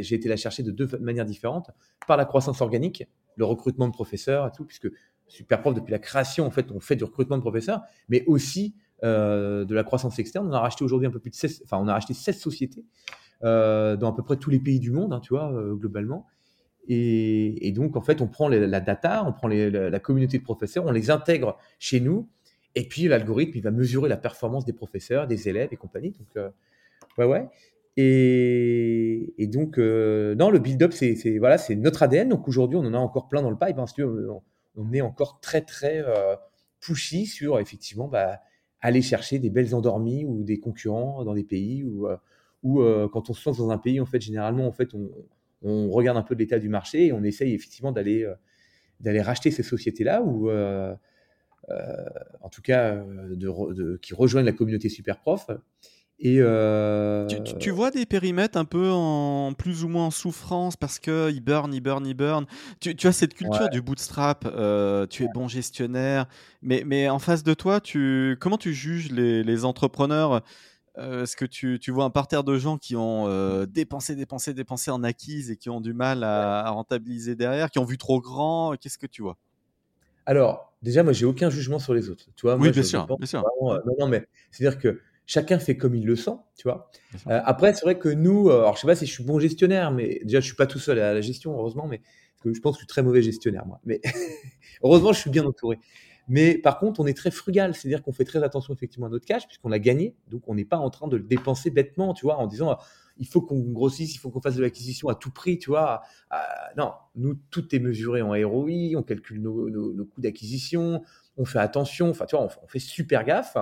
j'ai 0.00 0.14
été 0.14 0.28
la 0.28 0.36
chercher 0.36 0.62
de 0.62 0.70
deux 0.70 0.88
manières 0.98 1.24
différentes. 1.24 1.70
Par 2.06 2.16
la 2.16 2.24
croissance 2.24 2.60
organique, 2.60 3.06
le 3.36 3.44
recrutement 3.44 3.86
de 3.86 3.92
professeurs 3.92 4.46
et 4.48 4.50
tout, 4.56 4.64
puisque 4.64 4.88
Superprof, 5.28 5.74
depuis 5.74 5.92
la 5.92 5.98
création, 5.98 6.46
en 6.46 6.50
fait, 6.50 6.70
on 6.72 6.80
fait 6.80 6.96
du 6.96 7.04
recrutement 7.04 7.36
de 7.36 7.42
professeurs, 7.42 7.82
mais 8.08 8.24
aussi 8.26 8.74
euh, 9.02 9.64
de 9.64 9.74
la 9.74 9.82
croissance 9.82 10.18
externe. 10.18 10.46
On 10.48 10.52
a 10.52 10.60
racheté 10.60 10.84
aujourd'hui 10.84 11.08
un 11.08 11.10
peu 11.10 11.18
plus 11.18 11.30
de 11.30 11.34
16, 11.34 11.62
enfin, 11.64 11.78
on 11.78 11.88
a 11.88 11.92
racheté 11.92 12.14
16 12.14 12.38
sociétés 12.38 12.84
euh, 13.42 13.96
dans 13.96 14.12
à 14.12 14.16
peu 14.16 14.22
près 14.22 14.36
tous 14.36 14.50
les 14.50 14.60
pays 14.60 14.78
du 14.78 14.92
monde, 14.92 15.12
hein, 15.12 15.20
tu 15.20 15.34
vois, 15.34 15.52
euh, 15.52 15.74
globalement. 15.74 16.26
Et, 16.88 17.72
donc, 17.74 17.96
en 17.96 18.02
fait, 18.02 18.20
on 18.20 18.28
prend 18.28 18.48
la 18.48 18.80
data, 18.80 19.24
on 19.26 19.32
prend 19.32 19.48
la, 19.48 20.00
communauté 20.00 20.38
de 20.38 20.42
professeurs, 20.42 20.84
on 20.84 20.92
les 20.92 21.10
intègre 21.10 21.58
chez 21.78 21.98
nous, 21.98 22.28
et 22.74 22.86
puis 22.86 23.08
l'algorithme, 23.08 23.52
il 23.56 23.62
va 23.62 23.70
mesurer 23.70 24.08
la 24.08 24.18
performance 24.18 24.66
des 24.66 24.74
professeurs, 24.74 25.26
des 25.26 25.48
élèves 25.48 25.70
et 25.72 25.76
compagnie. 25.76 26.12
Donc, 26.12 26.44
ouais, 27.16 27.24
ouais. 27.24 27.48
Et, 27.96 29.46
donc, 29.50 29.78
non, 29.78 30.50
le 30.50 30.58
build-up, 30.58 30.92
c'est 30.92 31.38
voilà, 31.38 31.56
notre 31.70 32.02
ADN. 32.02 32.28
Donc 32.28 32.48
aujourd'hui, 32.48 32.76
on 32.76 32.84
en 32.84 32.92
a 32.92 32.98
encore 32.98 33.28
plein 33.28 33.40
dans 33.40 33.50
le 33.50 33.56
pipe. 33.56 33.78
Hein, 33.78 33.86
on, 34.76 34.92
est 34.92 35.00
encore 35.00 35.40
très, 35.40 35.62
très 35.62 36.04
pushy 36.80 37.24
sur, 37.24 37.58
effectivement, 37.60 38.08
bah, 38.08 38.40
aller 38.84 39.02
chercher 39.02 39.38
des 39.38 39.50
belles 39.50 39.74
endormies 39.74 40.24
ou 40.24 40.44
des 40.44 40.60
concurrents 40.60 41.24
dans 41.24 41.34
des 41.34 41.44
pays 41.44 41.84
où, 41.84 42.06
où 42.62 42.82
quand 43.12 43.30
on 43.30 43.32
se 43.32 43.48
lance 43.48 43.58
dans 43.58 43.70
un 43.70 43.78
pays, 43.78 43.98
en 43.98 44.06
fait, 44.06 44.20
généralement, 44.20 44.66
en 44.66 44.72
fait, 44.72 44.94
on, 44.94 45.10
on 45.64 45.90
regarde 45.90 46.18
un 46.18 46.22
peu 46.22 46.34
l'état 46.34 46.58
du 46.58 46.68
marché 46.68 47.06
et 47.06 47.12
on 47.12 47.24
essaye 47.24 47.54
effectivement 47.54 47.90
d'aller 47.90 48.22
euh, 48.24 48.34
d'aller 49.00 49.20
racheter 49.20 49.50
ces 49.50 49.62
sociétés-là 49.62 50.22
ou 50.22 50.50
euh, 50.50 50.94
euh, 51.70 52.04
en 52.42 52.48
tout 52.48 52.62
cas 52.62 52.94
de, 52.94 53.96
qui 53.96 54.14
rejoignent 54.14 54.46
la 54.46 54.52
communauté 54.52 54.88
Superprof. 54.88 55.50
Et 56.20 56.40
tu, 57.60 57.70
vois 57.70 57.90
des 57.90 58.06
périmètres 58.06 58.56
un 58.56 58.64
peu 58.64 58.90
en 58.90 59.52
plus 59.52 59.84
ou 59.84 59.88
moins 59.88 60.06
en 60.06 60.10
souffrance 60.10 60.76
parce 60.76 60.98
que 60.98 61.30
ils 61.30 61.42
burn, 61.42 61.74
ils 61.74 61.80
burn, 61.80 62.06
ils 62.06 62.14
burn. 62.14 62.46
Tu, 62.80 63.06
as 63.06 63.12
cette 63.12 63.34
culture 63.34 63.68
du 63.68 63.82
bootstrap. 63.82 64.42
tu 65.10 65.24
es 65.24 65.28
bon 65.34 65.48
gestionnaire, 65.48 66.26
mais, 66.62 66.82
mais 66.86 67.08
en 67.08 67.18
face 67.18 67.42
de 67.42 67.54
toi, 67.54 67.80
tu 67.80 68.36
comment 68.40 68.58
tu 68.58 68.72
juges 68.72 69.10
les, 69.10 69.42
les 69.42 69.64
entrepreneurs? 69.64 70.42
Euh, 70.96 71.24
est-ce 71.24 71.36
que 71.36 71.44
tu, 71.44 71.78
vois 71.90 72.04
un 72.04 72.10
parterre 72.10 72.44
de 72.44 72.56
gens 72.56 72.78
qui 72.78 72.94
ont 72.94 73.26
euh, 73.26 73.66
dépensé, 73.66 74.14
dépensé, 74.14 74.54
dépensé 74.54 74.90
en 74.90 75.02
acquise 75.02 75.50
et 75.50 75.56
qui 75.56 75.68
ont 75.68 75.80
du 75.80 75.92
mal 75.92 76.22
à, 76.22 76.70
rentabiliser 76.70 77.34
derrière, 77.34 77.70
qui 77.70 77.78
ont 77.78 77.84
vu 77.84 77.98
trop 77.98 78.20
grand? 78.20 78.76
Qu'est-ce 78.80 78.98
que 78.98 79.06
tu 79.06 79.22
vois? 79.22 79.36
Alors, 80.26 80.72
déjà, 80.82 81.02
moi, 81.02 81.12
j'ai 81.12 81.26
aucun 81.26 81.50
jugement 81.50 81.78
sur 81.78 81.94
les 81.94 82.10
autres. 82.10 82.26
Tu 82.36 82.42
vois, 82.46 82.54
Oui, 82.54 82.60
moi, 82.60 82.70
bien 82.70 82.82
je, 82.82 82.82
je 82.82 82.90
sûr, 82.90 83.06
pense 83.06 83.18
bien 83.18 83.26
sûr. 83.26 83.42
vraiment, 83.42 83.74
euh, 83.74 83.80
non, 83.86 83.94
non, 83.98 84.08
mais 84.08 84.26
c'est-à-dire 84.50 84.78
que 84.78 85.00
chacun 85.26 85.58
fait 85.58 85.76
comme 85.76 85.94
il 85.94 86.04
le 86.06 86.16
sent, 86.16 86.36
tu 86.56 86.68
vois. 86.68 86.90
Euh, 87.28 87.40
après, 87.44 87.74
c'est 87.74 87.82
vrai 87.82 87.98
que 87.98 88.08
nous, 88.08 88.48
euh, 88.48 88.58
alors 88.60 88.76
je 88.76 88.80
sais 88.82 88.86
pas 88.86 88.94
si 88.96 89.06
je 89.06 89.12
suis 89.12 89.24
bon 89.24 89.38
gestionnaire, 89.38 89.90
mais 89.90 90.20
déjà, 90.24 90.40
je 90.40 90.46
suis 90.46 90.56
pas 90.56 90.66
tout 90.66 90.78
seul 90.78 90.98
à 90.98 91.14
la 91.14 91.20
gestion, 91.20 91.52
heureusement, 91.58 91.86
mais 91.86 91.98
parce 91.98 92.42
que 92.44 92.54
je 92.54 92.60
pense 92.60 92.74
que 92.74 92.78
je 92.80 92.84
suis 92.84 92.88
très 92.88 93.02
mauvais 93.02 93.22
gestionnaire, 93.22 93.66
moi. 93.66 93.80
Mais 93.84 94.00
heureusement, 94.82 95.12
je 95.12 95.20
suis 95.20 95.30
bien 95.30 95.44
entouré. 95.44 95.78
Mais 96.28 96.56
par 96.56 96.78
contre, 96.78 97.00
on 97.00 97.06
est 97.06 97.16
très 97.16 97.30
frugal, 97.30 97.74
c'est-à-dire 97.74 98.02
qu'on 98.02 98.12
fait 98.12 98.24
très 98.24 98.42
attention 98.42 98.72
effectivement 98.72 99.06
à 99.06 99.10
notre 99.10 99.26
cash, 99.26 99.46
puisqu'on 99.46 99.68
l'a 99.68 99.78
gagné, 99.78 100.16
donc 100.28 100.42
on 100.48 100.54
n'est 100.54 100.64
pas 100.64 100.78
en 100.78 100.88
train 100.88 101.06
de 101.06 101.16
le 101.16 101.22
dépenser 101.22 101.70
bêtement, 101.70 102.14
tu 102.14 102.24
vois, 102.24 102.36
en 102.38 102.46
disant 102.46 102.70
ah, 102.70 102.78
il 103.18 103.26
faut 103.28 103.42
qu'on 103.42 103.60
grossisse, 103.60 104.14
il 104.14 104.18
faut 104.18 104.30
qu'on 104.30 104.40
fasse 104.40 104.56
de 104.56 104.62
l'acquisition 104.62 105.08
à 105.08 105.14
tout 105.14 105.30
prix, 105.30 105.58
tu 105.58 105.68
vois. 105.70 106.00
Non, 106.76 106.92
nous, 107.14 107.34
tout 107.50 107.74
est 107.74 107.78
mesuré 107.78 108.22
en 108.22 108.30
ROI, 108.30 108.96
on 108.96 109.02
calcule 109.02 109.40
nos, 109.40 109.68
nos- 109.70 109.92
nos 109.92 110.04
coûts 110.04 110.20
d'acquisition, 110.20 111.02
on 111.36 111.44
fait 111.44 111.58
attention, 111.60 112.10
enfin, 112.10 112.26
tu 112.26 112.36
vois, 112.36 112.44
on, 112.44 112.48
on 112.64 112.66
fait 112.68 112.78
super 112.78 113.24
gaffe. 113.24 113.56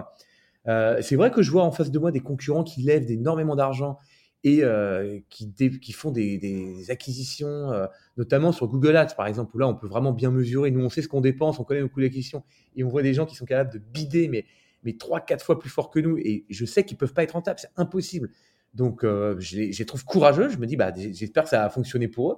Euh, 0.69 1.01
c'est 1.03 1.17
vrai 1.17 1.31
que 1.31 1.43
je 1.43 1.51
vois 1.51 1.65
en 1.65 1.73
face 1.73 1.91
de 1.91 1.99
moi 1.99 2.13
des 2.13 2.21
concurrents 2.21 2.65
qui 2.65 2.83
lèvent 2.83 3.11
énormément 3.11 3.57
d'argent 3.57 3.99
et 4.45 4.63
euh, 4.65 5.21
qui, 5.29 5.47
dé- 5.47 5.79
qui 5.79 5.93
font 5.93 6.11
des, 6.11 6.39
des 6.39 6.91
acquisitions, 6.91 7.73
euh, 7.73 7.87
notamment 8.17 8.51
sur 8.53 8.67
Google 8.69 8.97
Ads, 8.97 9.15
par 9.17 9.27
exemple, 9.27 9.55
où 9.55 9.59
là, 9.59 9.69
on 9.69 9.75
peut 9.75 9.87
vraiment 9.87 10.13
bien 10.13 10.31
mesurer. 10.31 10.71
Nous, 10.71 10.85
on 10.85 10.89
sait 10.89 11.03
ce 11.03 11.09
qu'on 11.09 11.21
dépense, 11.21 11.61
on 11.61 11.65
connaît 11.65 11.81
nos 11.81 11.89
coûts 11.89 12.01
d'acquisition, 12.01 12.43
et 12.77 12.83
on 12.85 12.89
voit 12.89 13.03
des 13.03 13.15
gens 13.15 13.25
qui 13.27 13.37
sont 13.37 13.45
capables 13.45 13.73
de 13.73 13.79
bider, 13.79 14.27
mais, 14.29 14.45
mais 14.83 14.95
3-4 14.95 15.45
fois 15.45 15.59
plus 15.61 15.71
fort 15.71 15.91
que 15.91 16.01
nous, 16.01 16.19
et 16.19 16.45
je 16.51 16.65
sais 16.65 16.85
qu'ils 16.85 16.97
peuvent 16.97 17.13
pas 17.15 17.23
être 17.23 17.33
rentables, 17.33 17.61
c'est 17.61 17.71
impossible. 17.77 18.31
Donc, 18.75 19.05
euh, 19.05 19.37
je, 19.39 19.57
les, 19.59 19.73
je 19.73 19.79
les 19.79 19.87
trouve 19.87 20.05
courageux, 20.05 20.49
je 20.49 20.59
me 20.59 20.67
dis, 20.67 20.77
bah, 20.77 20.93
j'espère 20.97 21.45
que 21.45 21.49
ça 21.51 21.61
va 21.63 21.71
fonctionner 21.71 22.09
pour 22.09 22.33
eux. 22.33 22.37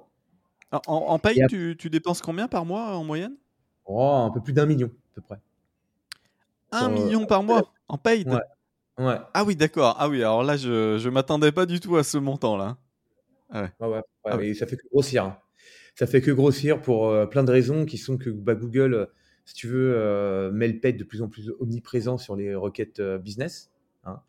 En, 0.71 0.95
en 0.95 1.19
paye, 1.19 1.43
tu, 1.47 1.75
tu 1.77 1.89
dépenses 1.89 2.21
combien 2.21 2.47
par 2.47 2.65
mois 2.65 2.95
en 2.97 3.03
moyenne? 3.03 3.35
Oh, 3.85 4.01
un 4.27 4.29
peu 4.31 4.41
plus 4.41 4.53
d'un 4.53 4.65
million, 4.65 4.87
à 4.87 5.15
peu 5.15 5.21
près. 5.21 5.39
Un 6.71 6.89
million 6.89 7.25
par 7.25 7.41
mois? 7.43 7.73
En 7.87 7.97
paid? 7.97 8.25
Ouais. 8.25 8.41
Ouais, 8.99 9.19
Ah 9.33 9.43
oui, 9.45 9.55
d'accord. 9.57 9.95
Ah 9.99 10.09
oui, 10.09 10.19
alors 10.19 10.43
là, 10.43 10.57
je, 10.57 10.97
je 10.99 11.09
m'attendais 11.09 11.51
pas 11.51 11.65
du 11.65 11.79
tout 11.81 11.97
à 11.97 12.03
ce 12.03 12.17
montant-là. 12.17 12.77
ouais, 13.53 13.69
ouais, 13.79 14.01
ouais, 14.25 14.33
Ah 14.33 14.37
mais 14.37 14.53
ça 14.53 14.67
fait 14.67 14.77
que 14.77 14.87
grossir. 14.91 15.25
hein. 15.25 15.37
Ça 15.95 16.07
fait 16.07 16.21
que 16.21 16.31
grossir 16.31 16.81
pour 16.81 17.09
euh, 17.09 17.25
plein 17.25 17.43
de 17.43 17.51
raisons 17.51 17.85
qui 17.85 17.97
sont 17.97 18.17
que 18.17 18.29
bah, 18.29 18.55
Google, 18.55 18.93
euh, 18.93 19.05
si 19.45 19.55
tu 19.55 19.67
veux, 19.67 19.93
euh, 19.95 20.51
met 20.51 20.67
le 20.67 20.79
paid 20.79 20.97
de 20.97 21.03
plus 21.05 21.21
en 21.21 21.29
plus 21.29 21.51
omniprésent 21.59 22.17
sur 22.17 22.35
les 22.35 22.55
requêtes 22.55 22.99
euh, 22.99 23.17
business. 23.17 23.71
hein. 24.05 24.21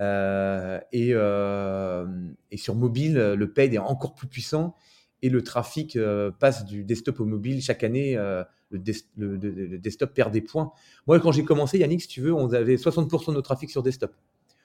Euh, 0.00 0.80
et, 0.92 1.10
euh, 1.14 2.06
et 2.50 2.58
sur 2.58 2.74
mobile, 2.76 3.16
le 3.16 3.52
paid 3.52 3.74
est 3.74 3.78
encore 3.78 4.14
plus 4.14 4.28
puissant 4.28 4.74
et 5.22 5.28
le 5.30 5.42
trafic 5.42 5.96
euh, 5.96 6.30
passe 6.30 6.64
du 6.64 6.84
desktop 6.84 7.20
au 7.20 7.24
mobile 7.24 7.60
chaque 7.62 7.84
année. 7.84 8.16
euh, 8.16 8.44
le, 8.70 8.78
des- 8.80 8.94
le- 9.16 9.36
le- 9.36 9.50
le 9.66 9.78
desktop 9.78 10.12
perd 10.12 10.32
des 10.32 10.40
points. 10.40 10.72
Moi, 11.06 11.20
quand 11.20 11.30
j'ai 11.30 11.44
commencé, 11.44 11.78
Yannick, 11.78 12.02
si 12.02 12.08
tu 12.08 12.20
veux, 12.20 12.34
on 12.34 12.52
avait 12.52 12.76
60% 12.76 13.30
de 13.30 13.36
notre 13.36 13.44
trafic 13.48 13.70
sur 13.70 13.82
desktop. 13.82 14.12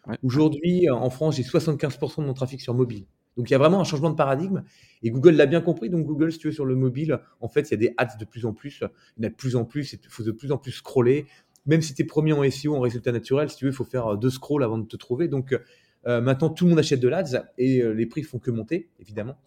Ouais. 0.08 0.18
Aujourd'hui, 0.24 0.90
en 0.90 1.10
France, 1.10 1.36
j'ai 1.36 1.44
75% 1.44 2.22
de 2.22 2.28
mon 2.28 2.34
trafic 2.34 2.62
sur 2.62 2.74
mobile. 2.74 3.06
Donc 3.38 3.50
il 3.50 3.54
y 3.54 3.56
a 3.56 3.60
vraiment 3.60 3.80
un 3.80 3.84
changement 3.86 4.10
de 4.10 4.16
paradigme 4.16 4.64
et 5.04 5.12
Google 5.12 5.32
l'a 5.36 5.46
bien 5.46 5.62
compris. 5.62 5.90
Donc 5.90 6.06
Google, 6.06 6.32
si 6.32 6.40
tu 6.40 6.48
veux, 6.48 6.54
sur 6.54 6.66
le 6.66 6.76
mobile, 6.76 7.20
en 7.40 7.48
fait, 7.48 7.70
il 7.70 7.72
y 7.72 7.74
a 7.76 7.78
des 7.78 7.94
ads 7.98 8.18
de 8.20 8.26
plus 8.26 8.46
en 8.46 8.54
plus. 8.54 8.80
Il 9.18 9.24
y 9.24 9.26
en 9.26 9.28
a 9.28 9.30
de 9.30 9.36
plus 9.36 9.56
en 9.56 9.64
plus. 9.66 9.94
Il 9.94 10.00
faut 10.10 10.24
de 10.24 10.32
plus 10.32 10.52
en 10.52 10.58
plus 10.58 10.72
scroller. 10.72 11.28
Même 11.68 11.82
si 11.82 11.94
tu 11.94 12.02
es 12.02 12.06
premier 12.06 12.34
en 12.34 12.44
SEO, 12.50 12.76
en 12.76 12.80
résultat 12.80 13.12
naturel, 13.12 13.50
si 13.50 13.56
tu 13.58 13.66
veux, 13.66 13.72
il 13.72 13.76
faut 13.76 13.84
faire 13.86 14.18
deux 14.18 14.32
scrolls 14.32 14.64
avant 14.64 14.80
de 14.80 14.86
te 14.88 14.98
trouver. 14.98 15.28
Donc 15.28 15.56
euh, 16.08 16.20
maintenant, 16.22 16.50
tout 16.50 16.66
le 16.66 16.72
monde 16.72 16.80
achète 16.80 17.00
de 17.00 17.08
l'ads 17.08 17.24
et 17.60 17.82
euh, 17.82 17.92
les 17.94 18.08
prix 18.08 18.24
font 18.24 18.40
que 18.40 18.50
monter, 18.52 18.90
évidemment. 19.00 19.38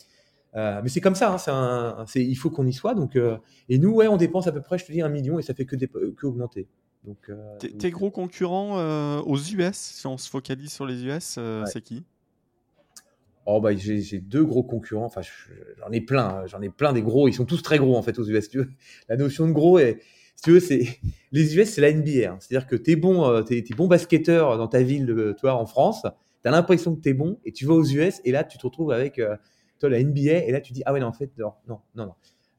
Euh, 0.57 0.81
mais 0.83 0.89
c'est 0.89 1.01
comme 1.01 1.15
ça, 1.17 1.33
hein, 1.33 1.39
c'est 1.39 1.51
un- 1.51 2.05
c'est- 2.07 2.25
il 2.25 2.35
faut 2.37 2.49
qu'on 2.51 2.67
y 2.67 2.73
soit. 2.73 2.95
Donc, 2.95 3.17
euh, 3.17 3.37
et 3.69 3.79
nous, 3.79 3.91
ouais, 3.93 4.07
on 4.07 4.17
dépense 4.17 4.47
à 4.47 4.53
peu 4.53 4.61
près, 4.63 4.79
je 4.79 4.85
te 4.87 4.93
dis, 4.93 5.03
un 5.03 5.09
million 5.09 5.39
et 5.39 5.43
ça 5.43 5.53
fait 5.55 5.65
que, 5.67 5.77
augmenter. 6.25 6.69
Donc, 7.05 7.19
euh, 7.29 7.59
Tes 7.59 7.69
donc, 7.69 7.79
tes 7.81 7.91
gros 7.91 8.11
concurrents 8.11 8.77
aux 9.23 9.37
US, 9.39 9.77
si 9.77 10.07
on 10.07 10.17
se 10.17 10.29
focalise 10.31 10.73
sur 10.73 10.87
les 10.87 11.05
US, 11.05 11.37
Ouais. 11.39 11.65
c'est 11.67 11.81
qui? 11.83 12.05
Oh 13.47 13.61
bah 13.61 13.75
j'ai 13.77 14.01
j'ai 14.01 14.21
deux 14.21 14.43
gros 14.45 14.63
concurrents, 14.63 15.05
enfin 15.05 15.21
je- 15.21 15.53
j'en 15.79 15.91
ai 15.93 16.01
plein, 16.01 16.29
hein. 16.29 16.47
j'en 16.47 16.63
ai 16.63 16.71
plein 16.71 16.95
des 16.95 17.03
gros, 17.03 17.29
ils 17.29 17.35
sont 17.35 17.45
tous 17.45 17.61
très 17.61 17.77
gros 17.77 17.95
en 17.95 18.03
fait 18.03 18.19
aux 18.19 18.25
US. 18.25 18.45
si 18.45 18.51
tu 18.51 18.59
veux. 18.59 18.71
La 19.11 19.17
notion 19.19 19.47
de 19.47 19.53
gros, 19.53 19.79
est, 19.79 19.99
si 20.35 20.45
tu 20.45 20.53
veux, 20.53 20.61
c'est 20.61 20.81
les 21.33 21.55
US 21.55 21.69
c'est 21.69 21.83
la 21.83 21.91
NBA, 21.91 22.31
hein. 22.33 22.37
c'est-à-dire 22.41 22.67
que 22.67 22.77
t'es 22.77 22.97
bon, 22.97 23.43
t'es 23.43 23.63
t'es 23.63 23.75
bon 23.75 23.87
basketteur 23.87 24.57
dans 24.57 24.67
ta 24.69 24.83
ville, 24.83 25.35
toi 25.39 25.55
en 25.57 25.67
France, 25.67 26.07
t'as 26.43 26.51
l'impression 26.51 26.95
que 26.97 27.03
t'es 27.03 27.13
bon 27.13 27.39
et 27.45 27.53
tu 27.53 27.67
vas 27.67 27.75
aux 27.75 27.85
US 27.85 28.23
et 28.25 28.33
là 28.33 28.45
tu 28.45 28.57
te 28.57 28.65
retrouves 28.67 28.93
avec 28.93 29.21
toi 29.85 29.91
la 29.91 30.03
NBA 30.03 30.47
et 30.47 30.51
là 30.51 30.61
tu 30.61 30.73
dis 30.73 30.83
ah 30.87 30.93
ouais 30.93 31.01
non 31.01 31.09
en 31.09 31.13
fait 31.13 31.31
non 31.39 31.53
non 31.69 31.81
non. 31.95 32.13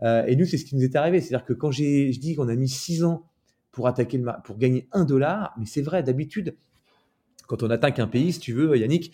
Euh, 0.03 0.25
et 0.25 0.35
nous 0.35 0.45
c'est 0.45 0.57
ce 0.57 0.65
qui 0.65 0.75
nous 0.75 0.83
est 0.83 0.95
arrivé, 0.95 1.21
c'est-à-dire 1.21 1.45
que 1.45 1.53
quand 1.53 1.71
j'ai 1.71 2.11
je 2.11 2.19
dis 2.19 2.35
qu'on 2.35 2.49
a 2.49 2.55
mis 2.55 2.69
six 2.69 3.03
ans 3.03 3.23
pour 3.71 3.87
attaquer 3.87 4.17
le 4.17 4.29
pour 4.43 4.57
gagner 4.57 4.87
un 4.91 5.05
dollar, 5.05 5.53
mais 5.57 5.65
c'est 5.65 5.81
vrai 5.81 6.03
d'habitude 6.03 6.55
quand 7.47 7.63
on 7.63 7.69
attaque 7.69 7.99
un 7.99 8.07
pays, 8.07 8.33
si 8.33 8.39
tu 8.39 8.53
veux, 8.53 8.75
Yannick, 8.77 9.13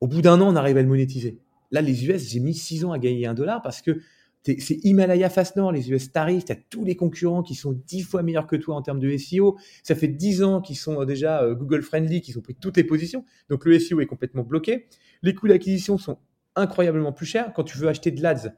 au 0.00 0.06
bout 0.06 0.22
d'un 0.22 0.40
an, 0.40 0.52
on 0.52 0.56
arrive 0.56 0.76
à 0.76 0.82
le 0.82 0.88
monétiser. 0.88 1.38
Là, 1.70 1.80
les 1.80 2.06
US, 2.06 2.28
j'ai 2.28 2.40
mis 2.40 2.54
6 2.54 2.84
ans 2.84 2.92
à 2.92 2.98
gagner 2.98 3.26
un 3.26 3.34
dollar 3.34 3.62
parce 3.62 3.80
que 3.80 4.00
c'est 4.44 4.84
Himalaya 4.84 5.30
face 5.30 5.54
nord, 5.54 5.70
les 5.70 5.88
US 5.92 6.10
t'arrivent, 6.10 6.42
tu 6.42 6.50
as 6.50 6.56
tous 6.56 6.84
les 6.84 6.96
concurrents 6.96 7.44
qui 7.44 7.54
sont 7.54 7.72
10 7.72 8.02
fois 8.02 8.24
meilleurs 8.24 8.48
que 8.48 8.56
toi 8.56 8.74
en 8.74 8.82
termes 8.82 8.98
de 8.98 9.16
SEO. 9.16 9.56
Ça 9.84 9.94
fait 9.94 10.08
10 10.08 10.42
ans 10.42 10.60
qu'ils 10.60 10.76
sont 10.76 11.00
euh, 11.00 11.04
déjà 11.04 11.42
euh, 11.42 11.54
Google 11.54 11.82
friendly, 11.82 12.20
qu'ils 12.20 12.36
ont 12.38 12.40
pris 12.40 12.56
toutes 12.56 12.76
les 12.76 12.82
positions. 12.82 13.24
Donc 13.48 13.64
le 13.64 13.78
SEO 13.78 14.00
est 14.00 14.06
complètement 14.06 14.42
bloqué. 14.42 14.86
Les 15.22 15.34
coûts 15.34 15.46
d'acquisition 15.46 15.96
sont 15.96 16.18
incroyablement 16.56 17.12
plus 17.12 17.26
chers. 17.26 17.52
Quand 17.52 17.64
tu 17.64 17.78
veux 17.78 17.88
acheter 17.88 18.10
de 18.10 18.22
l'ADS, 18.22 18.52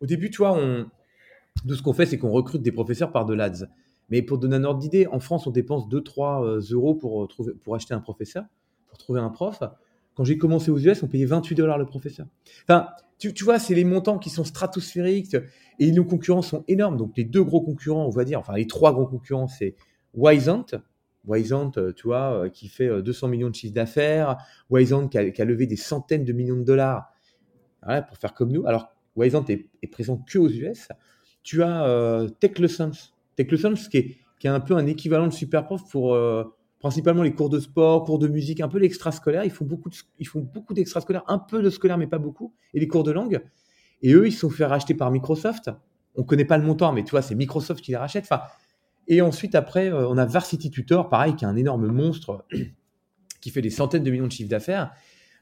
au 0.00 0.06
début, 0.06 0.30
tu 0.30 0.38
vois, 0.38 0.52
on... 0.52 0.86
de 1.64 1.74
ce 1.74 1.82
qu'on 1.82 1.92
fait, 1.92 2.06
c'est 2.06 2.18
qu'on 2.18 2.30
recrute 2.30 2.62
des 2.62 2.72
professeurs 2.72 3.12
par 3.12 3.26
de 3.26 3.34
l'ADS. 3.34 3.66
Mais 4.10 4.22
pour 4.22 4.38
donner 4.38 4.56
un 4.56 4.64
ordre 4.64 4.80
d'idée, 4.80 5.06
en 5.06 5.20
France, 5.20 5.46
on 5.46 5.50
dépense 5.50 5.88
2-3 5.88 6.44
euh, 6.44 6.60
euros 6.72 6.94
pour, 6.94 7.22
euh, 7.22 7.26
trouver, 7.26 7.52
pour 7.54 7.74
acheter 7.74 7.94
un 7.94 8.00
professeur, 8.00 8.44
pour 8.88 8.98
trouver 8.98 9.20
un 9.20 9.30
prof. 9.30 9.62
Quand 10.14 10.24
j'ai 10.24 10.36
commencé 10.36 10.70
aux 10.70 10.78
US, 10.78 11.02
on 11.02 11.06
payait 11.06 11.26
28 11.26 11.54
dollars 11.54 11.78
le 11.78 11.86
professeur. 11.86 12.26
Enfin, 12.64 12.88
tu, 13.18 13.32
tu 13.32 13.44
vois, 13.44 13.58
c'est 13.58 13.74
les 13.74 13.84
montants 13.84 14.18
qui 14.18 14.28
sont 14.28 14.44
stratosphériques 14.44 15.36
et 15.78 15.92
nos 15.92 16.04
concurrents 16.04 16.42
sont 16.42 16.64
énormes. 16.66 16.96
Donc, 16.96 17.12
les 17.16 17.24
deux 17.24 17.44
gros 17.44 17.60
concurrents, 17.60 18.04
on 18.04 18.10
va 18.10 18.24
dire, 18.24 18.40
enfin, 18.40 18.54
les 18.54 18.66
trois 18.66 18.92
gros 18.92 19.06
concurrents, 19.06 19.46
c'est 19.46 19.76
Wisant. 20.14 20.66
Wisant, 21.28 21.72
euh, 21.76 21.92
tu 21.92 22.08
vois, 22.08 22.48
qui 22.50 22.68
fait 22.68 22.88
euh, 22.88 23.02
200 23.02 23.28
millions 23.28 23.50
de 23.50 23.54
chiffre 23.54 23.74
d'affaires. 23.74 24.38
Wisant 24.70 25.06
qui 25.08 25.32
qui 25.32 25.42
a 25.42 25.44
levé 25.44 25.66
des 25.66 25.76
centaines 25.76 26.24
de 26.24 26.32
millions 26.32 26.56
de 26.56 26.64
dollars 26.64 27.12
voilà, 27.82 28.02
pour 28.02 28.16
faire 28.16 28.34
comme 28.34 28.52
nous. 28.52 28.66
Alors, 28.66 28.92
Wisant 29.16 29.44
est, 29.48 29.86
présent 29.90 30.16
que 30.16 30.38
aux 30.38 30.48
US. 30.48 30.88
Tu 31.42 31.62
as 31.62 31.84
euh, 31.84 32.28
TechLessons. 32.28 32.92
TechLessons 33.36 33.88
qui 33.90 33.96
est, 33.96 34.16
qui 34.38 34.46
est 34.46 34.50
un 34.50 34.60
peu 34.60 34.74
un 34.74 34.86
équivalent 34.86 35.26
de 35.26 35.32
Superprof 35.32 35.88
pour 35.90 36.14
euh, 36.14 36.44
principalement 36.80 37.22
les 37.22 37.32
cours 37.32 37.50
de 37.50 37.60
sport, 37.60 38.04
cours 38.04 38.18
de 38.18 38.28
musique, 38.28 38.60
un 38.60 38.68
peu 38.68 38.78
l'extrascolaire. 38.78 39.44
Ils 39.44 39.50
font 39.50 39.64
beaucoup, 39.64 40.74
d'extrascolaire, 40.74 41.22
un 41.28 41.38
peu 41.38 41.62
de 41.62 41.70
scolaire, 41.70 41.98
mais 41.98 42.06
pas 42.06 42.18
beaucoup, 42.18 42.54
et 42.74 42.80
les 42.80 42.88
cours 42.88 43.04
de 43.04 43.12
langue. 43.12 43.42
Et 44.02 44.14
eux, 44.14 44.26
ils 44.26 44.32
se 44.32 44.40
sont 44.40 44.50
fait 44.50 44.64
racheter 44.64 44.94
par 44.94 45.10
Microsoft. 45.10 45.70
On 46.16 46.24
connaît 46.24 46.44
pas 46.44 46.58
le 46.58 46.64
montant, 46.64 46.92
mais 46.92 47.04
tu 47.04 47.10
vois, 47.10 47.22
c'est 47.22 47.34
Microsoft 47.34 47.84
qui 47.84 47.92
les 47.92 47.98
rachète. 47.98 48.28
Et 49.06 49.20
ensuite, 49.20 49.54
après, 49.54 49.92
euh, 49.92 50.08
on 50.08 50.16
a 50.16 50.24
Varsity 50.24 50.70
Tutor, 50.70 51.08
pareil, 51.08 51.36
qui 51.36 51.44
est 51.44 51.48
un 51.48 51.56
énorme 51.56 51.86
monstre 51.88 52.44
qui 53.40 53.50
fait 53.50 53.62
des 53.62 53.70
centaines 53.70 54.02
de 54.02 54.10
millions 54.10 54.26
de 54.26 54.32
chiffres 54.32 54.50
d'affaires. 54.50 54.92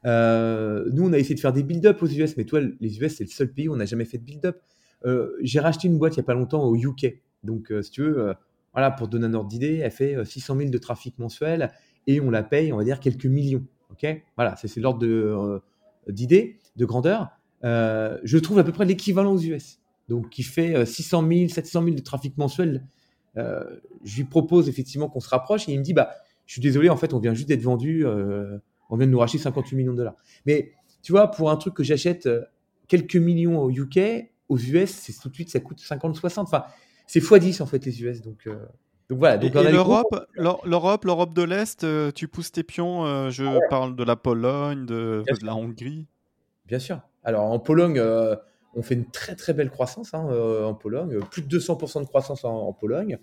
Euh, 0.05 0.85
nous, 0.93 1.07
on 1.07 1.13
a 1.13 1.17
essayé 1.17 1.35
de 1.35 1.39
faire 1.39 1.53
des 1.53 1.63
build-up 1.63 2.01
aux 2.01 2.07
US, 2.07 2.37
mais 2.37 2.45
toi, 2.45 2.61
les 2.79 2.99
US, 2.99 3.15
c'est 3.15 3.23
le 3.23 3.29
seul 3.29 3.51
pays 3.51 3.67
où 3.67 3.73
on 3.73 3.77
n'a 3.77 3.85
jamais 3.85 4.05
fait 4.05 4.17
de 4.17 4.23
build-up. 4.23 4.61
Euh, 5.05 5.31
J'ai 5.41 5.59
racheté 5.59 5.87
une 5.87 5.97
boîte 5.97 6.15
il 6.15 6.19
n'y 6.19 6.23
a 6.23 6.25
pas 6.25 6.33
longtemps 6.33 6.63
au 6.63 6.75
UK. 6.75 7.21
Donc, 7.43 7.71
euh, 7.71 7.81
si 7.81 7.91
tu 7.91 8.01
veux, 8.01 8.33
voilà, 8.73 8.91
pour 8.91 9.07
te 9.07 9.11
donner 9.11 9.27
un 9.27 9.33
ordre 9.33 9.49
d'idée, 9.49 9.77
elle 9.77 9.91
fait 9.91 10.15
euh, 10.15 10.25
600 10.25 10.57
000 10.57 10.69
de 10.69 10.77
trafic 10.77 11.17
mensuel 11.19 11.71
et 12.07 12.21
on 12.21 12.29
la 12.29 12.43
paye, 12.43 12.71
on 12.73 12.77
va 12.77 12.83
dire, 12.83 12.99
quelques 12.99 13.25
millions. 13.25 13.65
Ok? 13.91 14.05
Voilà, 14.35 14.55
c'est 14.55 14.67
c'est 14.67 14.79
l'ordre 14.79 14.99
de, 14.99 15.59
d'idée, 16.07 16.59
de 16.75 16.85
grandeur. 16.85 17.29
Je 17.63 18.37
trouve 18.37 18.59
à 18.59 18.63
peu 18.63 18.71
près 18.71 18.85
l'équivalent 18.85 19.33
aux 19.33 19.39
US. 19.39 19.79
Donc, 20.07 20.29
qui 20.29 20.41
fait 20.43 20.75
euh, 20.75 20.85
600 20.85 21.27
000, 21.27 21.49
700 21.49 21.83
000 21.83 21.95
de 21.95 22.01
trafic 22.01 22.37
mensuel. 22.37 22.85
Je 23.35 24.15
lui 24.17 24.25
propose 24.25 24.67
effectivement 24.67 25.07
qu'on 25.07 25.21
se 25.21 25.29
rapproche 25.29 25.69
et 25.69 25.71
il 25.71 25.79
me 25.79 25.83
dit, 25.83 25.93
bah, 25.93 26.09
je 26.45 26.53
suis 26.53 26.61
désolé, 26.61 26.89
en 26.89 26.97
fait, 26.97 27.13
on 27.13 27.19
vient 27.19 27.33
juste 27.33 27.47
d'être 27.47 27.61
vendu, 27.61 28.05
on 28.89 28.97
vient 28.97 29.07
de 29.07 29.11
nous 29.11 29.19
racheter 29.19 29.37
58 29.37 29.75
millions 29.75 29.93
de 29.93 29.97
dollars. 29.97 30.15
Mais 30.45 30.73
tu 31.01 31.11
vois, 31.11 31.29
pour 31.31 31.49
un 31.51 31.55
truc 31.57 31.73
que 31.73 31.83
j'achète 31.83 32.25
euh, 32.25 32.41
quelques 32.87 33.15
millions 33.15 33.61
au 33.61 33.69
UK, 33.69 34.29
aux 34.49 34.57
US, 34.57 34.89
c'est 34.89 35.13
tout 35.19 35.29
de 35.29 35.35
suite, 35.35 35.49
ça 35.49 35.59
coûte 35.59 35.79
50-60. 35.79 36.39
Enfin, 36.41 36.65
c'est 37.07 37.19
x10 37.21 37.61
en 37.61 37.65
fait 37.65 37.85
les 37.85 38.03
US. 38.03 38.21
Donc, 38.21 38.47
euh, 38.47 38.55
donc 39.09 39.19
voilà. 39.19 39.37
Donc, 39.37 39.53
l'Europe, 39.53 40.27
l'Eu- 40.33 40.51
l'Europe, 40.65 41.05
l'Europe 41.05 41.33
de 41.33 41.43
l'Est, 41.43 41.83
euh, 41.83 42.11
tu 42.11 42.27
pousses 42.27 42.51
tes 42.51 42.63
pions. 42.63 43.05
euh, 43.05 43.29
je 43.29 43.43
parle 43.69 43.95
de 43.95 44.03
la 44.03 44.15
Pologne, 44.15 44.85
de, 44.85 45.23
la 45.41 45.55
Hongrie. 45.55 46.07
Bien 46.65 46.79
sûr. 46.79 47.01
Alors 47.23 47.43
en 47.45 47.59
Pologne, 47.59 48.01
on 48.75 48.81
fait 48.81 48.95
une 48.95 49.09
très 49.09 49.35
très 49.35 49.53
belle 49.53 49.69
croissance 49.69 50.13
hein, 50.13 50.27
en 50.63 50.73
Pologne, 50.73 51.19
plus 51.31 51.41
de 51.41 51.47
200% 51.59 52.01
de 52.01 52.05
croissance 52.05 52.45
en, 52.45 52.53
en 52.53 52.73
Pologne 52.73 53.17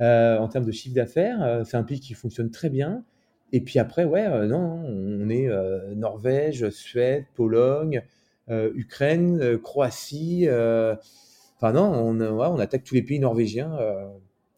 en 0.00 0.48
termes 0.48 0.64
de 0.64 0.72
chiffre 0.72 0.94
d'affaires. 0.94 1.62
C'est 1.64 1.76
un 1.76 1.84
pays 1.84 2.00
qui 2.00 2.14
fonctionne 2.14 2.50
très 2.50 2.68
bien. 2.68 3.04
Et 3.52 3.60
puis 3.60 3.78
après, 3.78 4.04
ouais, 4.04 4.26
euh, 4.26 4.46
non, 4.46 4.82
on 4.86 5.28
est 5.28 5.48
euh, 5.48 5.94
Norvège, 5.94 6.70
Suède, 6.70 7.24
Pologne, 7.34 8.02
euh, 8.48 8.70
Ukraine, 8.74 9.58
Croatie. 9.58 10.46
Enfin 10.48 11.72
non, 11.72 11.82
on, 11.92 12.18
ouais, 12.20 12.46
on 12.46 12.58
attaque 12.58 12.84
tous 12.84 12.94
les 12.94 13.02
pays 13.02 13.18
norvégiens. 13.20 13.72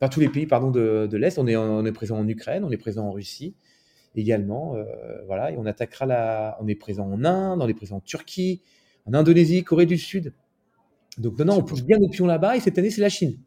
enfin 0.00 0.08
tous 0.10 0.20
les 0.20 0.28
pays 0.28 0.46
pardon 0.46 0.70
de, 0.70 1.08
de 1.10 1.16
l'est. 1.16 1.38
On 1.38 1.46
est 1.46 1.56
on 1.56 1.84
est 1.84 1.92
présent 1.92 2.18
en 2.18 2.28
Ukraine, 2.28 2.64
on 2.64 2.70
est 2.70 2.76
présent 2.76 3.06
en 3.08 3.12
Russie 3.12 3.54
également. 4.14 4.76
Voilà, 5.26 5.50
et 5.52 5.56
on 5.58 5.66
attaquera 5.66 6.06
la. 6.06 6.58
On 6.60 6.68
est 6.68 6.74
présent 6.74 7.10
en 7.10 7.24
Inde, 7.24 7.60
on 7.62 7.68
est 7.68 7.74
présent 7.74 7.96
en 7.96 8.00
Turquie, 8.00 8.60
en 9.06 9.14
Indonésie, 9.14 9.64
Corée 9.64 9.86
du 9.86 9.98
Sud. 9.98 10.32
Donc 11.18 11.38
non, 11.38 11.44
non, 11.46 11.54
on 11.56 11.62
pousse 11.62 11.82
bien 11.82 11.98
nos 11.98 12.08
pions 12.08 12.26
là-bas. 12.26 12.56
Et 12.56 12.60
cette 12.60 12.78
année, 12.78 12.90
c'est 12.90 13.00
la 13.02 13.08
Chine. 13.08 13.38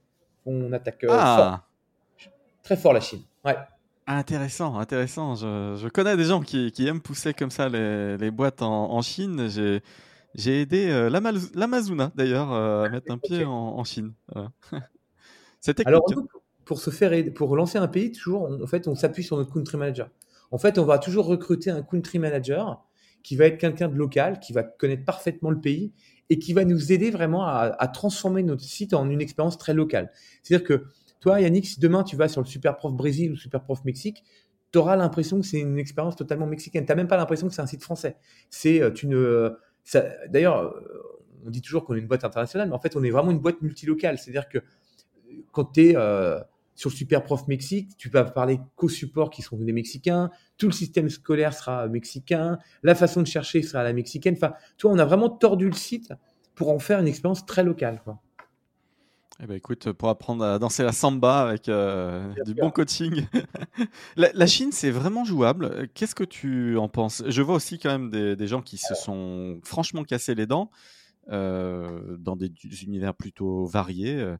On 0.46 0.72
attaque 0.74 1.06
Ah, 1.10 1.64
fort. 2.18 2.30
très 2.62 2.76
fort 2.78 2.94
la 2.94 3.00
Chine. 3.00 3.22
Ouais. 3.44 3.56
Intéressant, 4.08 4.78
intéressant. 4.78 5.36
Je, 5.36 5.76
je 5.82 5.88
connais 5.88 6.16
des 6.18 6.26
gens 6.26 6.42
qui, 6.42 6.72
qui 6.72 6.88
aiment 6.88 7.02
pousser 7.02 7.34
comme 7.34 7.52
ça 7.52 7.70
les, 7.70 8.18
les 8.18 8.32
boîtes 8.32 8.62
en, 8.62 8.92
en 8.92 9.02
Chine. 9.02 9.48
J'ai 9.50 9.82
j'ai 10.36 10.62
aidé 10.62 10.90
euh, 10.90 11.10
l'Amaz- 11.10 11.52
l'Amazona 11.56 12.12
d'ailleurs 12.16 12.52
euh, 12.52 12.84
à 12.86 12.90
mettre 12.90 13.12
un 13.12 13.18
pied 13.18 13.46
en, 13.46 13.52
en 13.52 13.84
Chine. 13.86 14.14
Voilà. 14.34 14.52
Technique. 15.62 15.88
Alors 15.88 16.04
nous, 16.16 16.28
pour 16.66 16.80
se 16.80 16.90
faire 16.90 17.14
aider- 17.14 17.32
pour 17.32 17.56
lancer 17.56 17.78
un 17.78 17.88
pays, 17.88 18.12
toujours, 18.12 18.44
on- 18.44 18.64
en 18.64 18.68
fait, 18.68 18.88
on 18.88 18.96
s'appuie 18.96 19.24
sur 19.24 19.38
notre 19.38 19.52
country 19.54 19.78
manager. 19.78 20.10
En 20.52 20.58
fait, 20.58 20.78
on 20.78 20.86
va 20.86 21.00
toujours 21.00 21.26
recruter 21.26 21.72
un 21.72 21.82
country 21.82 22.20
manager 22.20 22.84
qui 23.24 23.36
va 23.36 23.46
être 23.46 23.58
quelqu'un 23.58 23.88
de 23.90 23.96
local, 23.96 24.40
qui 24.40 24.54
va 24.54 24.64
connaître 24.64 25.04
parfaitement 25.06 25.50
le 25.50 25.60
pays 25.60 25.94
et 26.30 26.38
qui 26.40 26.54
va 26.54 26.66
nous 26.66 26.92
aider 26.92 27.10
vraiment 27.12 27.46
à, 27.48 27.76
à 27.80 27.88
transformer 27.88 28.44
notre 28.44 28.64
site 28.64 28.94
en 28.94 29.10
une 29.10 29.22
expérience 29.22 29.58
très 29.58 29.74
locale. 29.74 30.12
C'est-à-dire 30.44 30.66
que 30.68 30.86
toi, 31.20 31.42
Yannick, 31.42 31.66
si 31.68 31.80
demain 31.80 32.04
tu 32.04 32.16
vas 32.16 32.28
sur 32.28 32.42
le 32.42 32.48
Super 32.48 32.78
Prof 32.78 32.94
Brésil 32.94 33.32
ou 33.32 33.36
Super 33.36 33.62
Prof 33.64 33.84
Mexique, 33.86 34.24
tu 34.72 34.78
auras 34.80 34.96
l'impression 34.96 35.40
que 35.40 35.46
c'est 35.46 35.60
une 35.60 35.78
expérience 35.80 36.16
totalement 36.16 36.48
mexicaine. 36.48 36.86
Tu 36.86 36.92
n'as 36.92 36.96
même 36.96 37.08
pas 37.08 37.18
l'impression 37.18 37.48
que 37.48 37.54
c'est 37.54 37.62
un 37.62 37.68
site 37.68 37.84
français. 37.84 38.18
C'est 38.50 38.82
euh, 38.82 38.92
une. 39.04 39.16
euh, 39.16 39.52
ça- 39.84 40.06
D'ailleurs, 40.30 40.58
euh, 40.60 40.72
on 41.46 41.50
dit 41.50 41.62
toujours 41.62 41.86
qu'on 41.86 41.96
est 41.96 42.00
une 42.00 42.08
boîte 42.08 42.24
internationale, 42.24 42.68
mais 42.70 42.76
en 42.76 42.80
fait, 42.80 42.96
on 42.96 43.04
est 43.04 43.12
vraiment 43.12 43.32
une 43.32 43.40
boîte 43.40 43.62
multilocale. 43.62 44.18
C'est-à-dire 44.18 44.50
que 44.50 44.60
quand 45.52 45.66
tu 45.74 45.90
es 45.90 45.96
sur 46.76 46.90
le 46.90 46.96
Super 46.96 47.24
Prof 47.24 47.48
Mexique, 47.48 47.92
tu 47.98 48.10
vas 48.10 48.24
parler 48.26 48.60
qu'aux 48.76 48.90
supports 48.90 49.30
qui 49.30 49.42
sont 49.42 49.58
des 49.58 49.72
Mexicains, 49.72 50.30
tout 50.58 50.66
le 50.68 50.74
système 50.74 51.10
scolaire 51.10 51.54
sera 51.54 51.88
mexicain, 51.88 52.60
la 52.84 52.96
façon 52.96 53.22
de 53.22 53.28
chercher 53.28 53.62
sera 53.62 53.84
la 53.84 53.94
mexicaine. 53.94 54.34
Enfin, 54.36 54.54
tu 54.78 54.88
vois, 54.88 54.96
on 54.96 55.00
a 55.00 55.06
vraiment 55.06 55.30
tordu 55.30 55.68
le 55.68 55.74
site 55.76 56.14
pour 56.54 56.70
en 56.72 56.80
faire 56.80 57.00
une 57.00 57.08
expérience 57.08 57.46
très 57.46 57.64
locale. 57.64 58.02
Quoi. 58.04 58.20
Eh 59.42 59.48
ben, 59.48 59.56
écoute, 59.56 59.92
pour 59.92 60.08
apprendre 60.10 60.46
à 60.46 60.60
danser 60.60 60.84
la 60.84 60.94
samba 60.94 61.42
avec 61.50 61.68
euh, 61.68 62.34
du 62.46 62.54
bon 62.54 62.72
coaching. 62.72 63.28
la, 64.16 64.32
la 64.34 64.48
Chine, 64.48 64.72
c'est 64.72 64.92
vraiment 64.92 65.26
jouable. 65.26 65.90
Qu'est-ce 65.94 66.16
que 66.16 66.24
tu 66.24 66.78
en 66.78 66.88
penses? 66.88 67.22
Je 67.28 67.42
vois 67.42 67.56
aussi 67.56 67.78
quand 67.78 67.90
même 67.90 68.10
des, 68.10 68.38
des 68.38 68.48
gens 68.48 68.62
qui 68.62 68.78
se 68.78 68.96
sont 68.96 69.60
franchement 69.64 70.04
cassés 70.06 70.36
les 70.36 70.46
dents 70.46 70.72
euh, 71.32 72.16
dans 72.18 72.38
des 72.38 72.50
univers 72.84 73.14
plutôt 73.14 73.66
variés. 73.66 74.16
euh, 74.22 74.38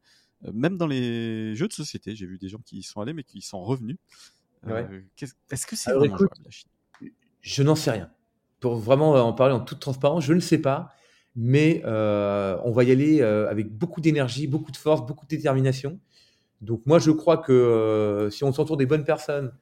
même 0.54 0.78
dans 0.78 0.88
les 0.88 1.56
jeux 1.56 1.68
de 1.68 1.74
société, 1.74 2.16
j'ai 2.16 2.26
vu 2.26 2.38
des 2.38 2.48
gens 2.50 2.60
qui 2.64 2.78
y 2.78 2.84
sont 2.84 3.02
allés 3.02 3.14
mais 3.14 3.24
qui 3.24 3.40
y 3.40 3.42
sont 3.42 3.62
revenus. 3.64 3.98
Euh, 4.68 4.72
Ouais. 4.74 4.88
Est-ce 5.52 5.68
que 5.68 5.76
c'est 5.76 5.92
vraiment 5.92 6.16
écoute, 6.16 6.30
jouable 6.36 6.46
la 6.46 6.52
Chine? 6.52 6.70
Je 7.42 7.64
n'en 7.64 7.76
sais 7.76 7.92
rien. 7.92 8.10
Pour 8.62 8.78
vraiment 8.78 9.12
en 9.12 9.34
parler 9.34 9.54
en 9.54 9.60
toute 9.60 9.80
transparence, 9.80 10.24
je 10.24 10.34
ne 10.34 10.40
sais 10.40 10.58
pas. 10.58 10.94
Mais 11.36 11.82
euh, 11.86 12.58
on 12.64 12.72
va 12.72 12.84
y 12.84 12.92
aller 12.92 13.22
euh, 13.22 13.50
avec 13.50 13.70
beaucoup 13.72 14.00
d'énergie, 14.02 14.48
beaucoup 14.48 14.72
de 14.72 14.78
force, 14.78 15.06
beaucoup 15.06 15.26
de 15.26 15.36
détermination. 15.36 16.00
Donc 16.62 16.82
moi, 16.86 17.00
je 17.00 17.12
crois 17.12 17.38
que 17.38 17.52
euh, 17.52 18.30
si 18.30 18.44
on 18.44 18.54
s'entoure 18.54 18.78
des 18.78 18.86
bonnes 18.86 19.04
personnes 19.04 19.54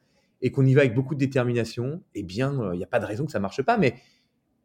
et 0.41 0.51
qu'on 0.51 0.65
y 0.65 0.73
va 0.73 0.81
avec 0.81 0.93
beaucoup 0.93 1.15
de 1.15 1.19
détermination, 1.19 2.01
eh 2.13 2.23
bien, 2.23 2.73
il 2.73 2.77
n'y 2.77 2.83
a 2.83 2.87
pas 2.87 2.99
de 2.99 3.05
raison 3.05 3.25
que 3.25 3.31
ça 3.31 3.39
marche 3.39 3.61
pas. 3.63 3.77
Mais 3.77 3.95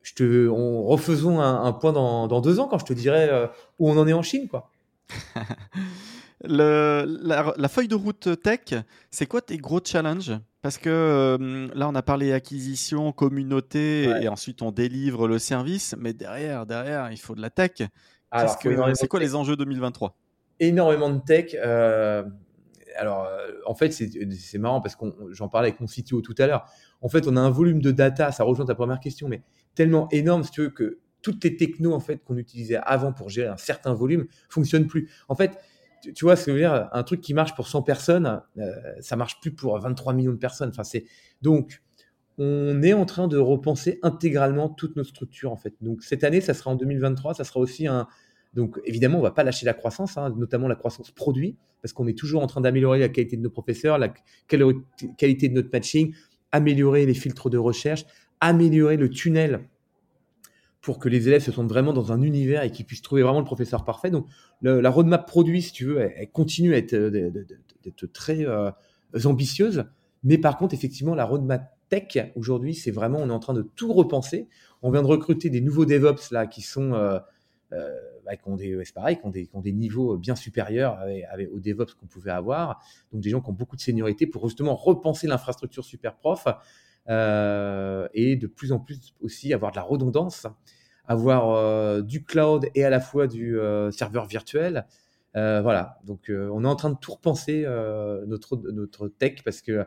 je 0.03 0.15
te, 0.15 0.49
on, 0.49 0.85
refaisons 0.85 1.41
un, 1.41 1.65
un 1.65 1.73
point 1.73 1.93
dans, 1.93 2.27
dans 2.27 2.41
deux 2.41 2.61
ans 2.61 2.69
quand 2.69 2.79
je 2.79 2.85
te 2.85 2.93
dirai 2.93 3.49
où 3.79 3.89
on 3.89 3.97
en 3.97 4.07
est 4.07 4.13
en 4.13 4.23
Chine, 4.23 4.49
quoi. 4.49 4.71
Le- 6.45 7.05
la, 7.23 7.53
la 7.57 7.69
feuille 7.69 7.89
de 7.89 7.95
route 7.95 8.41
tech, 8.43 8.75
c'est 9.11 9.27
quoi 9.27 9.41
tes 9.41 9.57
gros 9.57 9.81
challenges? 9.85 10.33
Parce 10.63 10.79
que 10.79 10.89
euh, 10.91 11.69
là, 11.75 11.89
on 11.89 11.95
a 11.95 12.03
parlé 12.03 12.33
acquisition, 12.33 13.13
communauté, 13.13 14.07
Ouais. 14.09 14.25
et 14.25 14.29
ensuite 14.29 14.63
on 14.63 14.71
délivre 14.71 15.27
le 15.29 15.39
service, 15.39 15.95
mais 15.99 16.13
derrière, 16.13 16.67
derrière, 16.67 17.11
il 17.11 17.17
faut 17.19 17.35
de 17.35 17.41
la 17.41 17.51
tech. 17.51 17.73
Alors, 18.31 18.47
Qu'est-ce 18.53 18.59
faut 18.63 18.69
que- 18.69 18.75
énormément 18.75 18.95
C'est 18.95 19.09
quoi 19.09 19.21
les 19.21 19.35
enjeux 19.35 19.57
2023 19.57 20.17
énormément 20.61 21.09
de 21.11 21.21
tech. 21.21 21.55
euh, 21.55 22.25
alors, 22.97 23.25
euh, 23.27 23.53
en 23.67 23.75
fait, 23.77 23.93
c'est 23.93 24.11
c'est 24.33 24.59
marrant 24.59 24.81
parce 24.81 24.97
que 24.97 25.05
j'en 25.31 25.49
parlais 25.49 25.69
avec 25.69 25.81
mon 25.81 25.87
CTO 25.87 26.21
tout 26.21 26.35
à 26.39 26.47
l'heure. 26.49 26.65
En 27.01 27.09
fait, 27.09 27.29
on 27.29 27.37
a 27.37 27.41
un 27.41 27.51
volume 27.51 27.81
de 27.81 27.93
data, 27.93 28.33
ça 28.33 28.43
rejoint 28.43 28.65
ta 28.67 28.75
première 28.75 28.99
question, 28.99 29.29
mais 29.29 29.43
tellement 29.77 30.09
énorme, 30.11 30.43
si 30.43 30.51
tu 30.51 30.63
veux, 30.63 30.71
que 30.71 30.99
toutes 31.23 31.43
les 31.45 31.57
technos 31.57 31.93
en 31.95 32.01
fait 32.01 32.23
qu'on 32.25 32.37
utilisait 32.37 32.79
avant 32.83 33.13
pour 33.13 33.29
gérer 33.29 33.49
un 33.49 33.57
certain 33.57 33.93
volume 33.95 34.27
fonctionnent 34.49 34.87
plus. 34.89 35.09
En 35.29 35.37
fait, 35.37 35.59
tu, 36.03 36.25
vois 36.25 36.37
ce 36.37 36.47
que 36.47 36.53
je 36.53 36.57
veux 36.57 36.61
dire? 36.61 36.89
Un 36.93 37.03
truc 37.03 37.21
qui 37.21 37.35
marche 37.35 37.55
pour 37.55 37.69
100 37.69 37.83
personnes, 37.83 38.41
euh, 38.59 38.73
ça 39.01 39.17
marche 39.17 39.41
plus 39.41 39.53
pour 39.53 39.79
23 39.79 40.13
millions 40.13 40.33
de 40.33 40.39
personnes. 40.39 40.71
Enfin, 40.71 40.85
c'est 40.85 41.05
donc 41.43 41.83
on 42.39 42.83
est 42.83 42.93
en 42.93 43.05
train 43.05 43.27
de 43.27 43.37
repenser 43.37 43.99
intégralement 44.03 44.69
toute 44.69 44.95
notre 44.97 45.11
structure 45.11 45.51
en 45.51 45.57
fait. 45.57 45.75
Donc 45.81 46.03
cette 46.03 46.23
année, 46.23 46.41
ça 46.41 46.55
sera 46.55 46.71
en 46.71 46.77
2023, 46.77 47.35
ça 47.35 47.45
sera 47.45 47.61
aussi 47.61 47.87
un 47.87 48.07
donc 48.55 48.81
évidemment, 48.85 49.19
on 49.19 49.23
va 49.23 49.31
pas 49.31 49.45
lâcher 49.45 49.67
la 49.67 49.75
croissance, 49.75 50.17
hein, 50.17 50.35
notamment 50.37 50.69
la 50.69 50.75
croissance 50.75 51.11
produit, 51.11 51.57
parce 51.83 51.93
qu'on 51.93 52.07
est 52.07 52.17
toujours 52.17 52.43
en 52.43 52.47
train 52.47 52.61
d'améliorer 52.61 52.99
la 52.99 53.09
qualité 53.09 53.37
de 53.37 53.43
nos 53.43 53.51
professeurs, 53.51 53.99
la 53.99 54.13
quali- 54.49 54.83
qualité 55.17 55.49
de 55.49 55.55
notre 55.55 55.69
matching, 55.73 56.15
améliorer 56.51 57.05
les 57.07 57.15
filtres 57.15 57.51
de 57.51 57.59
recherche, 57.59 58.07
améliorer 58.41 58.97
le 58.97 59.11
tunnel 59.11 59.69
pour 60.81 60.99
que 60.99 61.09
les 61.09 61.29
élèves 61.29 61.43
se 61.43 61.53
sentent 61.53 61.69
vraiment 61.69 61.93
dans 61.93 62.13
un 62.13 62.23
univers 62.23 62.63
et 62.63 62.71
qu'ils 62.71 62.87
puissent 62.87 63.03
trouver 63.03 63.23
vraiment 63.23 63.41
le 63.41 63.45
professeur 63.45 63.85
parfait. 63.85 64.11
Donc 64.11 64.27
la 64.63 64.91
roadmap 64.91 65.27
produit, 65.27 65.63
si 65.63 65.73
tu 65.73 65.85
veux, 65.87 66.01
elle, 66.01 66.31
continue 66.31 66.75
à 66.75 66.79
être, 66.79 66.95
euh, 66.95 67.31
d'être 67.83 68.07
très 68.07 68.47
euh, 68.47 68.71
ambitieuse, 69.25 69.85
mais 70.25 70.39
par 70.39 70.57
contre, 70.57 70.75
effectivement, 70.75 71.15
la 71.15 71.25
roadmap 71.25 71.75
tech 71.89 72.33
aujourd'hui, 72.37 72.75
c'est 72.75 72.91
vraiment, 72.91 73.19
on 73.19 73.29
est 73.29 73.33
en 73.33 73.39
train 73.39 73.55
de 73.55 73.63
tout 73.63 73.93
repenser. 73.93 74.49
On 74.83 74.91
vient 74.91 75.03
de 75.03 75.07
recruter 75.07 75.51
des 75.51 75.61
nouveaux 75.61 75.87
DevOps 75.87 76.31
là 76.31 76.47
qui 76.47 76.63
sont 76.63 76.93
euh, 76.93 77.19
euh, 77.73 77.95
bah, 78.25 78.37
qui 78.37 78.49
ont 78.49 78.57
des, 78.57 78.77
ouais, 78.77 78.85
pareil, 78.95 79.19
qui 79.19 79.27
ont 79.27 79.31
des, 79.31 79.47
qui 79.47 79.57
ont 79.57 79.61
des 79.61 79.73
niveaux 79.73 80.17
bien 80.17 80.37
supérieurs 80.37 80.99
aux 81.53 81.61
DevOps 81.61 81.95
qu'on 81.99 82.07
pouvait 82.07 82.31
avoir. 82.31 82.83
Donc 83.13 83.23
des 83.23 83.31
gens 83.31 83.41
qui 83.41 83.51
ont 83.51 83.55
beaucoup 83.55 83.77
de 83.77 83.81
seniorité 83.81 84.27
pour 84.27 84.47
justement 84.49 84.75
repenser 84.75 85.27
l'infrastructure 85.27 85.85
super 85.85 86.17
prof 86.17 86.47
et 87.09 88.37
de 88.37 88.47
plus 88.47 88.73
en 88.73 88.79
plus 88.79 89.15
aussi 89.21 89.53
avoir 89.55 89.73
de 89.73 89.77
la 89.77 89.83
redondance, 89.83 90.47
avoir 91.09 91.51
euh, 91.51 92.03
du 92.03 92.23
cloud 92.23 92.69
et 92.75 92.85
à 92.85 92.91
la 92.91 93.01
fois 93.01 93.27
du 93.27 93.59
euh, 93.59 93.91
serveur 93.91 94.27
virtuel. 94.27 94.87
Euh, 95.37 95.61
voilà, 95.63 95.99
donc 96.05 96.31
euh, 96.31 96.51
on 96.53 96.65
est 96.65 96.69
en 96.69 96.77
train 96.77 96.91
de 96.91 96.99
tout 96.99 97.13
repenser 97.13 97.65
euh, 97.65 98.25
notre, 98.27 98.57
notre 98.57 99.09
tech 99.09 99.43
parce 99.45 99.63
que 99.63 99.85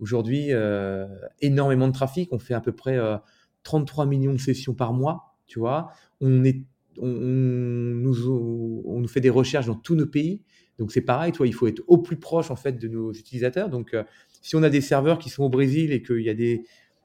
aujourd'hui, 0.00 0.48
euh, 0.50 1.06
énormément 1.40 1.88
de 1.88 1.92
trafic, 1.92 2.32
on 2.32 2.38
fait 2.38 2.54
à 2.54 2.60
peu 2.60 2.72
près 2.72 2.96
euh, 2.96 3.16
33 3.62 4.06
millions 4.06 4.32
de 4.32 4.38
sessions 4.40 4.74
par 4.74 4.92
mois, 4.92 5.36
tu 5.46 5.58
vois. 5.58 5.92
On 6.20 6.42
est 6.44 6.64
on, 7.00 7.06
nous, 7.06 8.82
on 8.86 9.00
nous 9.00 9.08
fait 9.08 9.20
des 9.20 9.30
recherches 9.30 9.66
dans 9.66 9.74
tous 9.74 9.94
nos 9.94 10.06
pays. 10.06 10.42
Donc 10.78 10.92
c'est 10.92 11.00
pareil, 11.00 11.32
toi, 11.32 11.46
il 11.46 11.54
faut 11.54 11.66
être 11.66 11.82
au 11.86 11.98
plus 11.98 12.18
proche 12.18 12.50
en 12.50 12.56
fait 12.56 12.72
de 12.72 12.88
nos 12.88 13.12
utilisateurs. 13.12 13.70
Donc 13.70 13.94
euh, 13.94 14.04
si 14.42 14.56
on 14.56 14.62
a 14.62 14.68
des 14.70 14.80
serveurs 14.82 15.18
qui 15.18 15.30
sont 15.30 15.44
au 15.44 15.48
Brésil 15.48 15.92
et 15.92 16.02
qu'il 16.02 16.20
y 16.20 16.28
a 16.28 16.34
des, 16.34 16.64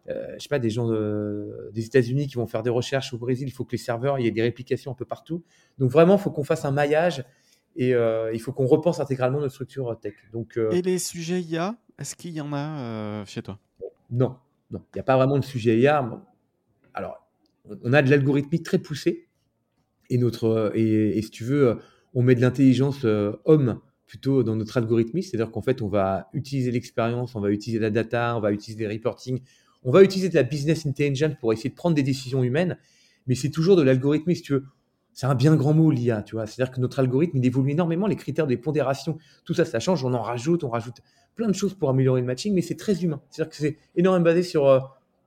euh, 0.10 0.34
je 0.38 0.44
sais 0.44 0.50
pas, 0.50 0.60
des 0.60 0.70
gens 0.70 0.88
de- 0.88 1.70
des 1.74 1.86
États-Unis 1.86 2.28
qui 2.28 2.36
vont 2.36 2.48
faire 2.48 2.64
des 2.64 2.70
recherches 2.70 3.14
au 3.14 3.18
Brésil, 3.18 3.48
il 3.48 3.52
faut 3.52 3.64
que 3.66 3.72
les 3.74 3.78
serveurs, 3.78 4.20
il 4.20 4.26
y 4.26 4.28
ait 4.28 4.32
des 4.32 4.42
réplications 4.42 4.92
un 4.92 4.96
peu 4.96 5.06
partout. 5.06 5.44
Donc 5.78 5.92
vraiment, 5.92 6.16
il 6.18 6.20
faut 6.22 6.32
qu'on 6.32 6.44
fasse 6.44 6.66
un 6.66 6.72
maillage 6.72 7.24
et 7.76 7.94
euh, 7.94 8.32
il 8.34 8.42
faut 8.42 8.52
qu'on 8.54 8.66
repense 8.66 9.00
intégralement 9.00 9.40
notre 9.40 9.54
structure 9.54 9.98
tech. 10.00 10.16
Donc 10.34 10.58
euh, 10.58 10.72
Et 10.72 10.82
les 10.82 10.98
sujets 11.00 11.42
IA, 11.42 11.76
est-ce 12.00 12.16
qu'il 12.16 12.32
y 12.32 12.42
en 12.42 12.52
a 12.54 12.80
euh, 12.82 13.26
chez 13.26 13.42
toi? 13.42 13.60
Non, 14.10 14.38
non, 14.72 14.82
il 14.94 14.98
n'y 14.98 15.02
a 15.02 15.04
pas 15.04 15.18
vraiment 15.18 15.38
de 15.38 15.44
sujet 15.46 15.78
IA. 15.78 16.10
Alors, 16.94 17.28
on- 17.84 17.94
a 17.94 18.02
de 18.02 18.10
l'algorithmique 18.10 18.64
très 18.64 18.80
poussée 18.80 19.28
et 20.10 20.18
notre 20.18 20.72
et, 20.76 21.18
et 21.18 21.22
si 21.22 21.30
tu 21.30 21.44
veux, 21.44 21.78
on 22.14 22.24
met 22.24 22.34
de 22.36 22.42
l'intelligence 22.42 23.04
euh, 23.06 23.34
homme 23.46 23.80
plutôt 24.08 24.42
dans 24.42 24.56
notre 24.56 24.78
algorithme, 24.78 25.22
c'est-à-dire 25.22 25.52
qu'en 25.52 25.62
fait, 25.62 25.82
on 25.82 25.88
va 25.88 26.30
utiliser 26.34 26.72
l'expérience, 26.72 27.36
on 27.36 27.42
va 27.42 27.52
utiliser 27.52 27.80
la 27.80 27.90
data, 27.90 28.36
on 28.38 28.40
va 28.40 28.52
utiliser 28.52 28.88
des 28.88 28.92
reporting, 28.92 29.42
on 29.84 29.92
va 29.92 30.02
utiliser 30.02 30.30
de 30.30 30.36
la 30.36 30.44
business 30.44 30.86
intelligence 30.86 31.34
pour 31.40 31.54
essayer 31.54 31.70
de 31.70 31.76
prendre 31.76 31.96
des 31.96 32.04
décisions 32.04 32.44
humaines, 32.44 32.78
mais 33.28 33.36
c'est 33.36 33.50
toujours 33.50 33.76
de 33.76 33.84
l'algorithme, 33.84 34.34
si 34.34 34.42
tu 34.42 34.54
veux. 34.54 34.66
C'est 35.14 35.26
un 35.26 35.36
bien 35.36 35.56
grand 35.56 35.74
mot, 35.74 35.90
l'IA, 35.92 36.22
tu 36.22 36.36
vois. 36.36 36.46
C'est-à-dire 36.46 36.74
que 36.74 36.80
notre 36.80 37.00
algorithme, 37.00 37.38
il 37.38 37.46
évolue 37.46 37.72
énormément, 37.72 38.08
les 38.08 38.16
critères 38.16 38.48
des 38.48 38.58
pondérations, 38.58 39.18
tout 39.46 39.54
ça, 39.54 39.66
ça 39.66 39.80
change, 39.80 40.04
on 40.06 40.14
en 40.14 40.22
rajoute, 40.22 40.64
on 40.64 40.70
rajoute 40.70 41.02
plein 41.36 41.48
de 41.48 41.54
choses 41.54 41.74
pour 41.74 41.90
améliorer 41.90 42.22
le 42.22 42.28
matching, 42.28 42.54
mais 42.54 42.62
c'est 42.62 42.76
très 42.76 43.04
humain. 43.04 43.22
C'est-à-dire 43.30 43.50
que 43.50 43.58
c'est 43.58 43.78
énormément 43.96 44.24
basé 44.24 44.44
sur 44.44 44.68
euh, 44.68 44.80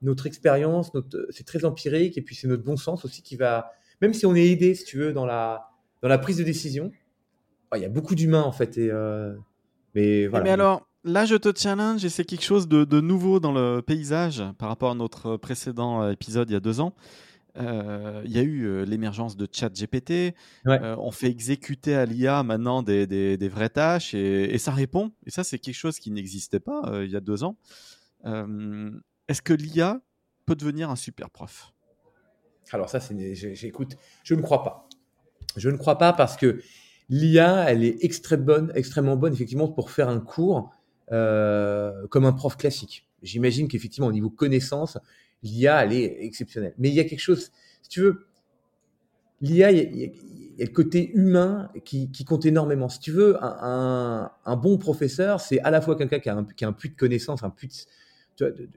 notre 0.03 0.27
expérience, 0.27 0.95
notre, 0.95 1.27
c'est 1.31 1.45
très 1.45 1.65
empirique, 1.65 2.17
et 2.17 2.23
puis 2.23 2.35
c'est 2.35 2.49
notre 2.49 2.63
bon 2.63 2.77
sens 2.77 3.05
aussi 3.05 3.23
qui 3.23 3.37
va, 3.37 3.73
même 4.01 4.15
si 4.15 4.27
on 4.27 4.35
est 4.35 4.47
aidé, 4.47 4.75
si 4.75 4.85
tu 4.85 4.99
veux, 4.99 5.13
dans 5.13 5.27
la, 5.27 5.71
dans 6.03 6.09
la 6.09 6.19
prise 6.19 6.39
de 6.39 6.45
décision, 6.45 6.91
ouais, 7.73 7.79
il 7.79 7.83
y 7.83 7.87
a 7.87 7.89
beaucoup 7.89 8.15
d'humains 8.15 8.43
en 8.43 8.53
fait. 8.53 8.79
Et, 8.79 8.91
euh, 8.91 9.35
mais 9.95 10.23
Eh, 10.23 10.27
voilà. 10.29 10.45
Mais 10.45 10.51
alors, 10.51 10.87
là, 11.05 11.25
je 11.25 11.35
te 11.37 11.51
challenge 11.57 12.05
et 12.05 12.09
c'est 12.09 12.25
quelque 12.25 12.45
chose 12.45 12.69
de, 12.69 12.85
de 12.85 13.01
nouveau 13.01 13.41
dans 13.41 13.53
le 13.53 13.81
paysage 13.81 14.43
par 14.59 14.69
rapport 14.69 14.91
à 14.91 14.95
notre 14.95 15.37
précédent 15.37 16.03
euh, 16.03 16.11
épisode 16.13 16.51
il 16.51 16.53
y 16.55 16.57
a 16.57 16.61
deux 16.61 16.81
ans. 16.81 16.95
Euh, 17.57 18.23
il 18.25 18.31
y 18.31 18.39
a 18.39 18.43
eu 18.43 18.65
euh, 18.67 18.85
l'émergence 18.85 19.37
de 19.37 19.49
ChatGPT. 19.51 20.11
Ouais. 20.65 20.81
Euh, 20.81 20.95
on 20.99 21.11
fait 21.11 21.27
exécuter 21.29 21.97
à 21.97 22.07
l'IA 22.07 22.45
maintenant 22.45 22.83
des, 22.85 23.09
des- 23.09 23.37
des 23.37 23.49
vraies 23.49 23.69
tâches 23.71 24.15
et, 24.15 24.55
et 24.55 24.59
ça 24.59 24.71
répond. 24.71 25.11
Et 25.27 25.31
ça, 25.31 25.43
c'est 25.43 25.59
quelque 25.59 25.75
chose 25.75 25.99
qui 25.99 26.13
n'existait 26.13 26.61
pas 26.61 26.83
il 27.03 27.11
y 27.11 27.17
a 27.17 27.21
deux 27.21 27.43
ans. 27.43 27.57
Est-ce 29.29 29.43
que 29.43 29.53
l'IA 29.53 30.01
peut 30.47 30.55
devenir 30.55 30.91
un 30.91 30.97
super 30.97 31.31
prof? 31.31 31.73
Alors 32.73 32.89
ça, 32.89 33.01
j'écoute, 33.33 33.97
je 34.23 34.35
ne 34.35 34.43
crois 34.43 34.63
pas. 34.63 34.89
Je 35.57 35.71
ne 35.71 35.77
crois 35.77 35.99
pas 35.99 36.13
parce 36.13 36.37
que 36.37 36.61
l'IA, 37.11 37.69
elle 37.69 37.85
est 37.85 38.03
extrêmement 38.03 38.47
bonne, 38.47 38.73
extrêmement 38.75 39.17
bonne 39.17 39.33
effectivement 39.35 39.69
pour 39.69 39.91
faire 39.91 40.09
un 40.09 40.21
cours 40.21 40.71
euh, 41.13 42.07
comme 42.09 42.25
un 42.25 42.33
prof 42.33 42.57
classique. 42.57 43.07
J'imagine 43.23 43.69
qu'effectivement 43.69 44.07
au 44.07 44.13
niveau 44.13 44.31
connaissance, 44.31 44.97
l'IA, 45.43 45.85
elle 45.85 45.93
est 45.93 46.25
exceptionnelle. 46.25 46.75
Mais 46.79 46.89
il 46.89 46.95
y 46.95 47.01
a 47.01 47.05
quelque 47.05 47.21
chose, 47.21 47.51
si 47.83 47.89
tu 47.91 48.01
veux, 48.01 48.27
l'IA, 49.41 49.73
il 49.73 49.97
y 49.97 50.05
a, 50.05 50.09
le 50.65 50.73
côté 50.73 51.11
humain 51.13 51.71
qui, 51.85 52.11
compte 52.27 52.47
énormément. 52.47 52.89
Si 52.89 53.01
tu 53.01 53.13
veux, 53.13 53.37
un, 53.43 54.31
bon 54.57 54.79
professeur, 54.79 55.41
c'est 55.41 55.61
à 55.61 55.71
la 55.71 55.81
fois 55.81 55.97
quelqu'un 55.97 56.21
qui 56.21 56.29
a 56.29 56.37
un, 56.37 56.73
puits 56.73 56.91
de 56.91 56.97
connaissances, 56.97 57.43
un 57.43 57.51
puits 57.51 57.87
de- 58.39 58.69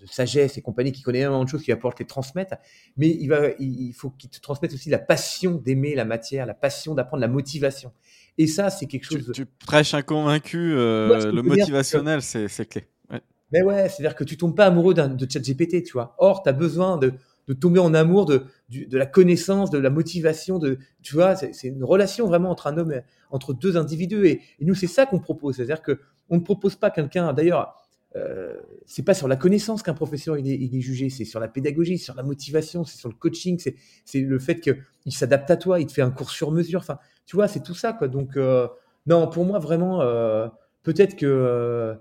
de- 0.00 0.06
sagesse 0.06 0.56
et 0.58 0.62
compagnie, 0.62 0.92
qui 0.92 1.02
connaît 1.02 1.20
énormément 1.20 1.44
de 1.44 1.48
choses, 1.48 1.62
qui 1.62 1.70
va 1.70 1.76
pouvoir 1.76 1.94
te 1.94 2.02
les 2.02 2.06
transmettre 2.06 2.54
mais 2.96 3.08
il, 3.08 3.28
va, 3.28 3.48
il 3.58 3.92
faut 3.92 4.10
qu'il 4.10 4.30
te 4.30 4.40
transmette 4.40 4.72
aussi 4.72 4.90
la 4.90 4.98
passion 4.98 5.54
d'aimer 5.56 5.94
la 5.94 6.04
matière, 6.04 6.46
la 6.46 6.54
passion 6.54 6.94
d'apprendre, 6.94 7.20
la 7.20 7.28
motivation. 7.28 7.92
Et 8.38 8.46
ça, 8.46 8.70
c'est 8.70 8.86
quelque 8.86 9.08
tu, 9.08 9.18
chose. 9.18 9.32
tu 9.34 9.46
prêches 9.46 9.94
un 9.94 10.02
convaincu, 10.02 10.56
euh, 10.74 11.32
le 11.32 11.42
motivationnel, 11.42 12.22
c'est 12.22 12.46
c'est 12.48 12.66
clé. 12.66 12.86
Ouais. 13.10 13.20
Mais 13.52 13.62
ouais, 13.62 13.88
c'est-à-dire 13.88 14.14
que 14.14 14.24
tu 14.24 14.36
tombes 14.36 14.54
pas 14.56 14.66
amoureux 14.66 14.94
d'un- 14.94 15.08
de 15.08 15.26
ChatGPT, 15.30 15.82
tu 15.82 15.92
vois. 15.94 16.14
Or, 16.18 16.42
tu 16.44 16.48
as 16.48 16.52
besoin 16.52 16.98
de, 16.98 17.14
de 17.48 17.52
tomber 17.54 17.80
en 17.80 17.94
amour 17.94 18.26
de, 18.26 18.44
de 18.70 18.96
la 18.98 19.06
connaissance, 19.06 19.70
de 19.70 19.78
la 19.78 19.90
motivation, 19.90 20.58
de, 20.60 20.78
tu 21.02 21.14
vois, 21.14 21.34
c'est 21.34 21.66
une 21.66 21.82
relation 21.82 22.26
vraiment 22.28 22.50
entre 22.50 22.68
un 22.68 22.78
homme, 22.78 22.94
entre 23.30 23.54
deux 23.54 23.76
individus. 23.76 24.26
Et, 24.26 24.42
et 24.60 24.64
nous, 24.64 24.74
c'est 24.74 24.86
ça 24.86 25.06
qu'on 25.06 25.18
propose. 25.18 25.56
C'est-à-dire 25.56 25.82
que 25.82 25.98
on 26.30 26.36
ne 26.36 26.42
propose 26.42 26.76
pas 26.76 26.90
quelqu'un. 26.90 27.32
D'ailleurs, 27.32 27.74
euh, 28.16 28.56
c'est 28.86 29.04
pas 29.04 29.12
sur 29.12 29.28
la 29.28 29.36
connaissance 29.36 29.82
qu'un 29.82 29.94
professeur 29.94 30.38
il 30.38 30.74
est, 30.74 30.80
jugé, 30.80 31.10
c'est 31.10 31.24
sur 31.24 31.40
la 31.40 31.48
pédagogie, 31.48 31.98
sur 31.98 32.14
la 32.14 32.22
motivation, 32.22 32.84
c'est 32.84 32.96
sur 32.96 33.08
le 33.08 33.14
coaching, 33.14 33.58
c'est 34.04 34.20
le 34.20 34.38
fait 34.38 34.60
qu'il 34.60 35.12
s'adapte 35.12 35.50
à 35.50 35.56
toi, 35.56 35.80
il 35.80 35.86
te 35.86 35.92
fait 35.92 36.02
un 36.02 36.10
cours 36.10 36.30
sur 36.30 36.50
mesure. 36.50 36.80
Enfin, 36.80 36.98
tu 37.26 37.36
vois, 37.36 37.48
c'est 37.48 37.62
tout 37.62 37.74
ça, 37.74 37.92
quoi. 37.92 38.08
Donc, 38.08 38.36
euh, 38.36 38.66
non, 39.06 39.28
pour 39.28 39.44
moi, 39.44 39.58
vraiment, 39.58 40.00
euh, 40.00 40.48
peut-être 40.82 41.16
que 41.16 41.96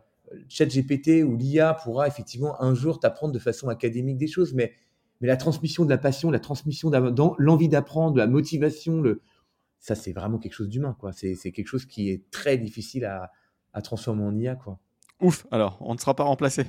ChatGPT 0.50 1.24
ou 1.24 1.36
l'IA 1.36 1.74
pourra 1.74 2.08
effectivement 2.08 2.62
un 2.62 2.74
jour 2.74 3.00
t'apprendre 3.00 3.34
de 3.34 3.40
façon 3.40 3.68
académique 3.70 4.18
des 4.18 4.28
choses, 4.28 4.54
mais, 4.54 4.74
la 5.20 5.36
transmission 5.36 5.84
de 5.84 5.90
la 5.90 5.98
passion, 5.98 6.30
la 6.30 6.40
transmission 6.40 6.92
de 6.92 6.98
l'envie 7.40 7.70
d'apprendre, 7.70 8.18
la 8.18 8.28
motivation, 8.28 9.02
ça, 9.80 9.96
c'est 9.96 10.14
vraiment 10.14 10.38
quelque 10.38 10.54
chose 10.54 10.70
d'humain, 10.70 10.96
c'est 11.12 11.52
quelque 11.52 11.66
chose 11.66 11.88
qui 11.88 12.12
est 12.12 12.30
très 12.30 12.60
difficile 12.60 13.04
à, 13.06 13.32
à 13.74 13.82
transformer 13.82 14.24
en 14.24 14.38
IA, 14.38 14.56
quoi. 14.56 14.80
Ouf, 15.20 15.48
alors, 15.52 15.78
on 15.82 15.94
ne 15.96 16.00
sera 16.00 16.16
pas 16.16 16.24
remplacé. 16.24 16.66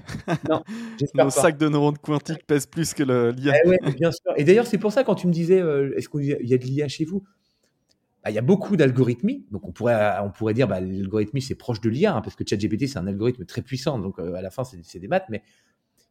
Non, 0.49 0.63
Nos 1.15 1.25
pas. 1.25 1.31
sacs 1.31 1.59
de 1.59 1.69
neurones 1.69 1.99
quantiques 1.99 2.47
pèsent 2.47 2.67
plus 2.67 2.95
que 2.95 3.03
l'IA. 3.03 3.55
Eh 3.65 3.69
ouais, 3.69 3.79
bien 3.95 4.11
sûr. 4.11 4.33
Et 4.37 4.45
d'ailleurs, 4.45 4.67
c'est 4.67 4.79
pour 4.79 4.91
ça 4.93 5.05
quand 5.05 5.15
tu 5.15 5.27
me 5.27 5.33
disais, 5.33 5.61
euh, 5.61 5.93
est-ce 5.97 6.09
qu'il 6.09 6.25
y 6.25 6.55
a- 6.55 6.59
de 6.59 6.65
l'IA 6.65 6.89
chez 6.89 7.05
vous? 7.05 7.25
Bah, 8.25 8.31
Il 8.31 8.35
y 8.35 8.39
a 8.39 8.43
beaucoup 8.43 8.77
d'algorithmies. 8.77 9.45
Donc 9.51 9.69
on 9.69 9.73
pourrait, 9.73 10.17
on 10.23 10.31
pourrait 10.31 10.55
dire, 10.55 10.67
bah, 10.67 10.81
l'algorithmie 10.81 11.43
c'est 11.43 11.55
proche 11.57 11.81
de 11.83 11.91
l'IA, 11.91 12.17
hein, 12.17 12.21
parce 12.23 12.37
que 12.37 12.45
ChatGPT 12.49 12.87
c'est 12.89 12.99
un 12.99 13.07
algorithme 13.07 13.45
très 13.45 13.61
puissant. 13.63 13.99
Donc 13.99 14.19
euh, 14.19 14.35
à 14.35 14.43
la 14.43 14.51
fin 14.51 14.63
c'est 14.65 14.99
des 14.99 15.09
maths, 15.09 15.27
mais 15.29 15.43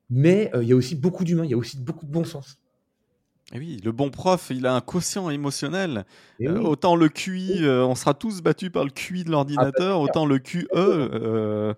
mais 0.10 0.52
euh, 0.56 0.64
il 0.64 0.70
y 0.70 0.74
a 0.74 0.76
aussi 0.76 0.96
beaucoup 0.96 1.24
d'humains, 1.24 1.44
il 1.44 1.52
y 1.52 1.54
a 1.54 1.58
aussi 1.58 1.78
beaucoup 1.80 2.06
de 2.06 2.12
bon 2.12 2.24
sens. 2.24 2.60
Et 3.54 3.60
oui, 3.60 3.80
le 3.84 3.92
bon 3.92 4.10
prof, 4.10 4.52
il 4.52 4.66
a 4.66 4.76
un 4.76 4.82
quotient 4.82 5.30
émotionnel. 5.30 6.06
Euh, 6.42 6.58
oui. 6.60 6.66
autant 6.66 6.96
le 6.96 7.08
QI, 7.10 7.64
euh, 7.66 7.86
on 7.86 7.96
sera 7.96 8.14
tous 8.14 8.42
battus 8.42 8.70
par 8.70 8.84
le 8.84 8.90
QI 8.90 9.24
de 9.24 9.32
l'ordinateur, 9.32 10.02
autant 10.02 10.26
le 10.26 10.38
QE, 10.40 10.68
euh, 10.76 11.74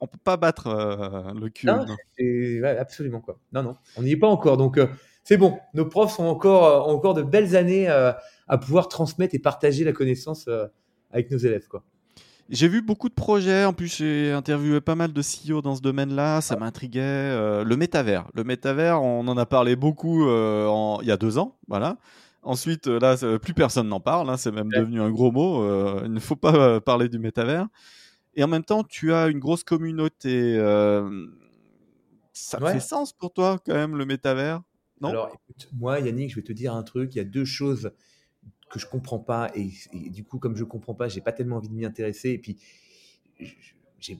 on 0.00 0.06
peut 0.06 0.18
pas 0.22 0.36
battre 0.36 0.66
euh, 0.68 1.32
le 1.38 1.48
QE. 1.48 1.66
Non, 1.66 1.84
non. 1.86 1.96
Ouais, 2.18 2.76
absolument 2.78 3.20
quoi. 3.20 3.38
Non, 3.52 3.62
non, 3.62 3.74
on 3.96 4.02
n'y 4.02 4.12
est 4.12 4.16
pas 4.16 4.28
encore. 4.28 4.56
Donc 4.56 4.78
euh, 4.78 4.86
c'est 5.24 5.36
bon. 5.36 5.58
Nos 5.74 5.86
profs 5.86 6.14
sont 6.16 6.24
encore, 6.24 6.64
euh, 6.64 6.80
ont 6.92 6.96
encore 6.96 7.14
de 7.14 7.22
belles 7.22 7.56
années 7.56 7.88
euh, 7.88 8.12
à 8.48 8.58
pouvoir 8.58 8.88
transmettre 8.88 9.34
et 9.34 9.38
partager 9.38 9.84
la 9.84 9.92
connaissance 9.92 10.46
euh, 10.48 10.66
avec 11.10 11.30
nos 11.30 11.38
élèves 11.38 11.66
quoi. 11.68 11.84
J'ai 12.50 12.68
vu 12.68 12.82
beaucoup 12.82 13.08
de 13.08 13.14
projets, 13.14 13.64
en 13.64 13.72
plus 13.72 13.96
j'ai 13.96 14.30
interviewé 14.32 14.80
pas 14.82 14.94
mal 14.96 15.12
de 15.12 15.22
CEO 15.22 15.62
dans 15.62 15.74
ce 15.76 15.80
domaine-là, 15.80 16.40
ça 16.42 16.56
m'intriguait. 16.56 17.00
euh, 17.00 17.64
le 17.64 17.76
métavers, 17.76 18.28
le 18.34 18.44
métavers, 18.44 19.00
on 19.00 19.26
en 19.28 19.38
a 19.38 19.46
parlé 19.46 19.74
beaucoup 19.76 20.26
euh, 20.28 20.66
en- 20.66 21.00
il 21.00 21.08
y 21.08 21.12
a 21.12 21.16
deux 21.16 21.38
ans, 21.38 21.56
voilà. 21.68 21.96
Ensuite, 22.42 22.88
là, 22.88 23.16
plus 23.40 23.54
personne 23.54 23.88
n'en 23.88 24.00
parle, 24.00 24.28
hein, 24.28 24.36
c'est 24.36 24.50
même 24.50 24.66
Ouais. 24.66 24.80
devenu 24.80 25.00
un 25.00 25.10
gros 25.10 25.30
mot. 25.30 25.62
euh, 25.62 26.02
il 26.04 26.12
ne 26.12 26.18
faut 26.18 26.34
pas 26.36 26.80
parler 26.80 27.08
du 27.08 27.20
métavers. 27.20 27.68
Et 28.34 28.42
en 28.44 28.48
même 28.48 28.64
temps, 28.64 28.82
tu 28.84 29.12
as 29.12 29.28
une 29.28 29.38
grosse 29.38 29.64
communauté. 29.64 30.56
euh, 30.58 31.26
ça 32.32 32.60
Ouais. 32.62 32.72
fait 32.72 32.80
sens 32.80 33.12
pour 33.12 33.32
toi 33.32 33.58
quand 33.64 33.74
même 33.74 33.96
le 33.96 34.06
métavers 34.06 34.62
Non? 35.00 35.10
Alors, 35.10 35.28
écoute, 35.28 35.68
moi, 35.74 36.00
Yannick, 36.00 36.30
je 36.30 36.36
vais 36.36 36.42
te 36.42 36.52
dire 36.52 36.74
un 36.74 36.82
truc. 36.82 37.14
Il 37.14 37.18
y 37.18 37.20
a 37.20 37.24
deux 37.24 37.44
choses 37.44 37.92
que 38.70 38.78
je 38.78 38.86
comprends 38.86 39.18
pas. 39.18 39.50
Et, 39.54 39.70
et 39.92 40.08
du 40.10 40.24
coup, 40.24 40.38
comme 40.38 40.56
je 40.56 40.64
comprends 40.64 40.94
pas, 40.94 41.08
j'ai 41.08 41.20
pas 41.20 41.32
tellement 41.32 41.56
envie 41.56 41.68
de 41.68 41.74
m'y 41.74 41.84
intéresser. 41.84 42.30
Et 42.30 42.38
puis, 42.38 42.56
j'ai 43.98 44.18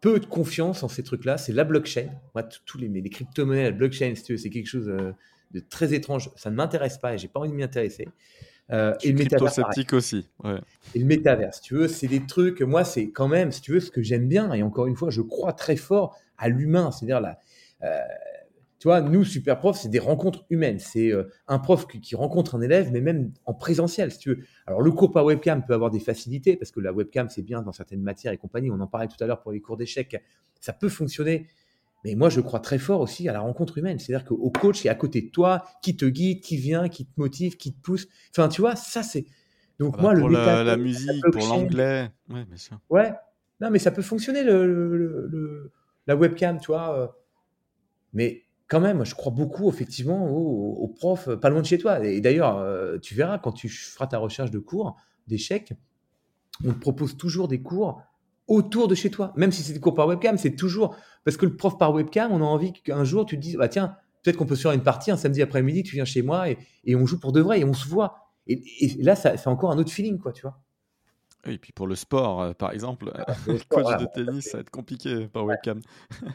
peu 0.00 0.18
de 0.20 0.26
confiance 0.26 0.82
en 0.82 0.88
ces 0.88 1.02
trucs-là. 1.02 1.36
C'est 1.36 1.52
la 1.52 1.64
blockchain. 1.64 2.08
Moi, 2.34 2.44
tous 2.64 2.78
les, 2.78 2.88
les 2.88 3.10
crypto-monnaies, 3.10 3.64
la 3.64 3.72
blockchain, 3.72 4.14
si 4.14 4.38
c'est 4.38 4.50
quelque 4.50 4.66
chose 4.68 4.88
euh, 4.88 5.12
de 5.50 5.60
très 5.60 5.92
étrange. 5.92 6.30
Ça 6.36 6.50
ne 6.50 6.56
m'intéresse 6.56 6.98
pas 6.98 7.14
et 7.14 7.18
j'ai 7.18 7.28
pas 7.28 7.40
envie 7.40 7.50
de 7.50 7.54
m'y 7.54 7.62
intéresser. 7.62 8.08
Euh, 8.72 8.94
et 9.02 9.12
le 9.12 9.18
métavers, 9.18 9.52
pareil. 9.54 9.74
crypto-sceptique 9.74 9.92
aussi. 9.92 10.28
ouais. 10.42 10.60
Et 10.94 10.98
le 10.98 11.04
métavers, 11.04 11.54
si 11.54 11.60
tu 11.60 11.74
veux, 11.74 11.88
c'est 11.88 12.06
des 12.06 12.24
trucs, 12.24 12.62
moi, 12.62 12.84
c'est 12.84 13.10
quand 13.10 13.28
même, 13.28 13.52
si 13.52 13.60
tu 13.60 13.72
veux, 13.72 13.80
ce 13.80 13.90
que 13.90 14.02
j'aime 14.02 14.26
bien. 14.26 14.52
Et 14.52 14.62
encore 14.62 14.86
une 14.86 14.96
fois, 14.96 15.10
je 15.10 15.20
crois 15.20 15.52
très 15.52 15.76
fort 15.76 16.16
à 16.38 16.48
l'humain. 16.48 16.90
C'est-à-dire, 16.90 17.20
la, 17.20 17.38
euh, 17.82 18.00
tu 18.78 18.88
vois, 18.88 19.00
nous, 19.00 19.24
super 19.24 19.58
profs, 19.58 19.78
c'est 19.78 19.88
des 19.88 19.98
rencontres 19.98 20.44
humaines. 20.50 20.78
C'est 20.78 21.12
euh, 21.12 21.24
un 21.46 21.58
prof 21.58 21.86
qui, 21.86 22.00
qui 22.00 22.16
rencontre 22.16 22.54
un 22.54 22.60
élève, 22.62 22.90
mais 22.92 23.00
même 23.00 23.32
en 23.44 23.54
présentiel, 23.54 24.10
si 24.10 24.18
tu 24.18 24.28
veux. 24.30 24.38
Alors, 24.66 24.80
le 24.80 24.90
cours 24.92 25.12
par 25.12 25.24
webcam 25.24 25.64
peut 25.64 25.74
avoir 25.74 25.90
des 25.90 26.00
facilités, 26.00 26.56
parce 26.56 26.70
que 26.70 26.80
la 26.80 26.92
webcam, 26.92 27.28
c'est 27.28 27.42
bien 27.42 27.62
dans 27.62 27.72
certaines 27.72 28.02
matières 28.02 28.32
et 28.32 28.38
compagnie. 28.38 28.70
On 28.70 28.80
en 28.80 28.86
parlait 28.86 29.08
tout 29.08 29.22
à 29.22 29.26
l'heure 29.26 29.40
pour 29.40 29.52
les 29.52 29.60
cours 29.60 29.76
d'échecs. 29.76 30.16
Ça 30.60 30.72
peut 30.72 30.88
fonctionner. 30.88 31.48
Mais 32.04 32.14
moi, 32.14 32.28
je 32.28 32.40
crois 32.40 32.60
très 32.60 32.78
fort 32.78 33.00
aussi 33.00 33.28
à 33.28 33.32
la 33.32 33.40
rencontre 33.40 33.78
humaine. 33.78 33.98
C'est-à-dire 33.98 34.26
qu'au 34.26 34.50
coach 34.50 34.82
qui 34.82 34.88
est 34.88 34.90
à 34.90 34.94
côté 34.94 35.22
de 35.22 35.30
toi, 35.30 35.64
qui 35.82 35.96
te 35.96 36.04
guide, 36.04 36.40
qui 36.42 36.56
vient, 36.56 36.88
qui 36.88 37.06
te 37.06 37.12
motive, 37.18 37.56
qui 37.56 37.72
te 37.72 37.80
pousse. 37.80 38.06
Enfin, 38.30 38.48
tu 38.48 38.60
vois, 38.60 38.76
ça, 38.76 39.02
c'est. 39.02 39.24
Donc, 39.78 39.94
Ah 39.94 39.96
bah, 39.96 40.02
moi, 40.02 40.14
le 40.14 40.20
pour 40.20 40.28
la, 40.30 40.38
métavers, 40.40 40.64
la 40.64 40.76
musique, 40.76 41.22
pour 41.32 41.46
l'anglais. 41.46 42.10
Ouais, 42.28 42.44
bien 42.44 42.56
sûr. 42.56 42.78
Ouais. 42.90 43.12
Non, 43.60 43.70
mais 43.70 43.78
ça 43.78 43.90
peut 43.90 44.02
fonctionner, 44.02 44.42
le, 44.42 44.66
le- 44.66 45.26
le- 45.28 45.72
la 46.06 46.16
webcam, 46.16 46.60
tu 46.60 46.66
vois. 46.68 46.98
euh. 46.98 47.06
Mais 48.12 48.44
quand 48.68 48.80
même, 48.80 49.04
je 49.04 49.14
crois 49.14 49.32
beaucoup, 49.32 49.68
effectivement, 49.68 50.28
aux, 50.30 50.74
aux 50.82 50.88
profs 50.88 51.28
euh, 51.28 51.36
pas 51.36 51.50
loin 51.50 51.60
de 51.60 51.66
chez 51.66 51.78
toi. 51.78 52.04
Et 52.04 52.20
d'ailleurs, 52.20 52.58
euh, 52.58 52.98
tu 52.98 53.14
verras, 53.14 53.38
quand 53.38 53.52
tu 53.52 53.68
feras 53.68 54.06
ta 54.06 54.18
recherche 54.18 54.50
de 54.50 54.58
cours, 54.58 54.96
d'échecs, 55.26 55.72
on 56.64 56.72
te 56.72 56.78
propose 56.78 57.16
toujours 57.16 57.48
des 57.48 57.62
cours 57.62 58.02
autour 58.46 58.88
de 58.88 58.94
chez 58.94 59.10
toi. 59.10 59.32
Même 59.36 59.52
si 59.52 59.62
c'est 59.62 59.72
des 59.72 59.80
cours 59.80 59.94
par 59.94 60.06
webcam, 60.06 60.36
c'est 60.38 60.54
toujours. 60.56 60.96
Parce 61.24 61.36
que 61.36 61.46
le 61.46 61.56
prof 61.56 61.78
par 61.78 61.92
webcam, 61.92 62.30
on 62.32 62.40
a 62.40 62.44
envie 62.44 62.72
qu'un 62.72 63.04
jour, 63.04 63.24
tu 63.26 63.36
te 63.36 63.40
dises, 63.40 63.56
bah 63.56 63.68
tiens, 63.68 63.96
peut-être 64.22 64.36
qu'on 64.36 64.46
peut 64.46 64.56
se 64.56 64.62
faire 64.62 64.72
une 64.72 64.82
partie 64.82 65.10
un 65.10 65.16
samedi 65.16 65.42
après-midi, 65.42 65.82
tu 65.82 65.94
viens 65.94 66.04
chez 66.04 66.22
moi 66.22 66.48
et, 66.50 66.58
et 66.84 66.96
on 66.96 67.06
joue 67.06 67.18
pour 67.20 67.32
de 67.32 67.40
vrai 67.40 67.60
et 67.60 67.64
on 67.64 67.72
se 67.74 67.86
voit. 67.88 68.16
Et, 68.46 68.60
et 68.80 69.02
là, 69.02 69.16
ça 69.16 69.36
fait 69.36 69.48
encore 69.48 69.70
un 69.70 69.78
autre 69.78 69.90
feeling, 69.92 70.18
quoi, 70.18 70.32
tu 70.32 70.42
vois. 70.42 70.58
Et 71.46 71.58
puis 71.58 71.72
pour 71.72 71.86
le 71.86 71.94
sport, 71.94 72.40
euh, 72.40 72.52
par 72.54 72.72
exemple, 72.72 73.12
le 73.46 73.52
le 73.52 73.58
coach 73.68 73.82
voilà, 73.82 73.98
de 73.98 74.04
bon, 74.04 74.10
ça, 74.14 74.24
tennis, 74.24 74.44
ça 74.46 74.56
va 74.56 74.60
être 74.62 74.70
compliqué 74.70 75.26
par 75.28 75.44
webcam. 75.44 75.80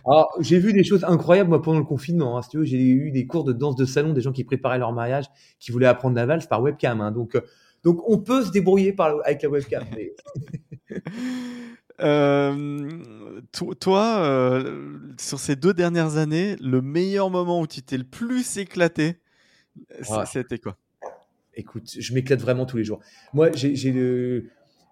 Alors, 0.08 0.30
j'ai 0.40 0.60
vu 0.60 0.72
des 0.72 0.84
choses 0.84 1.04
incroyables, 1.04 1.50
moi, 1.50 1.62
pendant 1.64 1.80
le 1.80 1.86
confinement. 1.86 2.38
hein, 2.38 2.42
si 2.44 2.50
tu 2.50 2.58
veux, 2.58 2.64
j'ai 2.64 2.78
eu 2.80 3.12
des 3.12 3.26
cours 3.26 3.44
de 3.44 3.54
danse 3.54 3.76
de 3.76 3.86
salon, 3.86 4.14
des 4.14 4.22
gens 4.22 4.32
qui 4.32 4.44
préparaient 4.44 4.78
leur 4.78 4.94
mariage, 4.94 5.26
qui 5.60 5.72
voulaient 5.72 5.88
apprendre 5.88 6.16
la 6.16 6.28
valse 6.28 6.46
par 6.46 6.62
webcam. 6.62 7.02
hein. 7.02 7.12
donc, 7.12 7.36
euh, 7.36 7.42
donc, 7.84 8.02
on 8.08 8.18
peut 8.20 8.44
se 8.44 8.52
débrouiller 8.52 8.92
par, 8.94 9.16
avec 9.26 9.42
la 9.42 9.50
webcam. 9.50 9.84
mais- 9.96 10.14
Euh, 12.02 13.00
to- 13.52 13.74
toi, 13.76 14.20
euh, 14.24 14.98
sur 15.20 15.40
ces 15.40 15.56
deux 15.56 15.74
dernières 15.74 16.18
années, 16.18 16.56
le 16.62 16.82
meilleur 16.82 17.30
moment 17.30 17.62
où 17.62 17.68
tu 17.68 17.82
t'es 17.82 17.98
le 17.98 18.04
plus 18.04 18.58
éclaté, 18.58 19.18
c- 20.02 20.08
Ah. 20.12 20.26
c'était 20.26 20.60
quoi? 20.60 20.78
Écoute, 21.56 21.90
je 21.98 22.14
m'éclate 22.14 22.40
vraiment 22.42 22.66
tous 22.66 22.78
les 22.78 22.84
jours. 22.84 23.00
Moi, 23.34 23.52
j'ai 23.54 23.76
j'ai 23.76 23.92
le- 23.92 24.46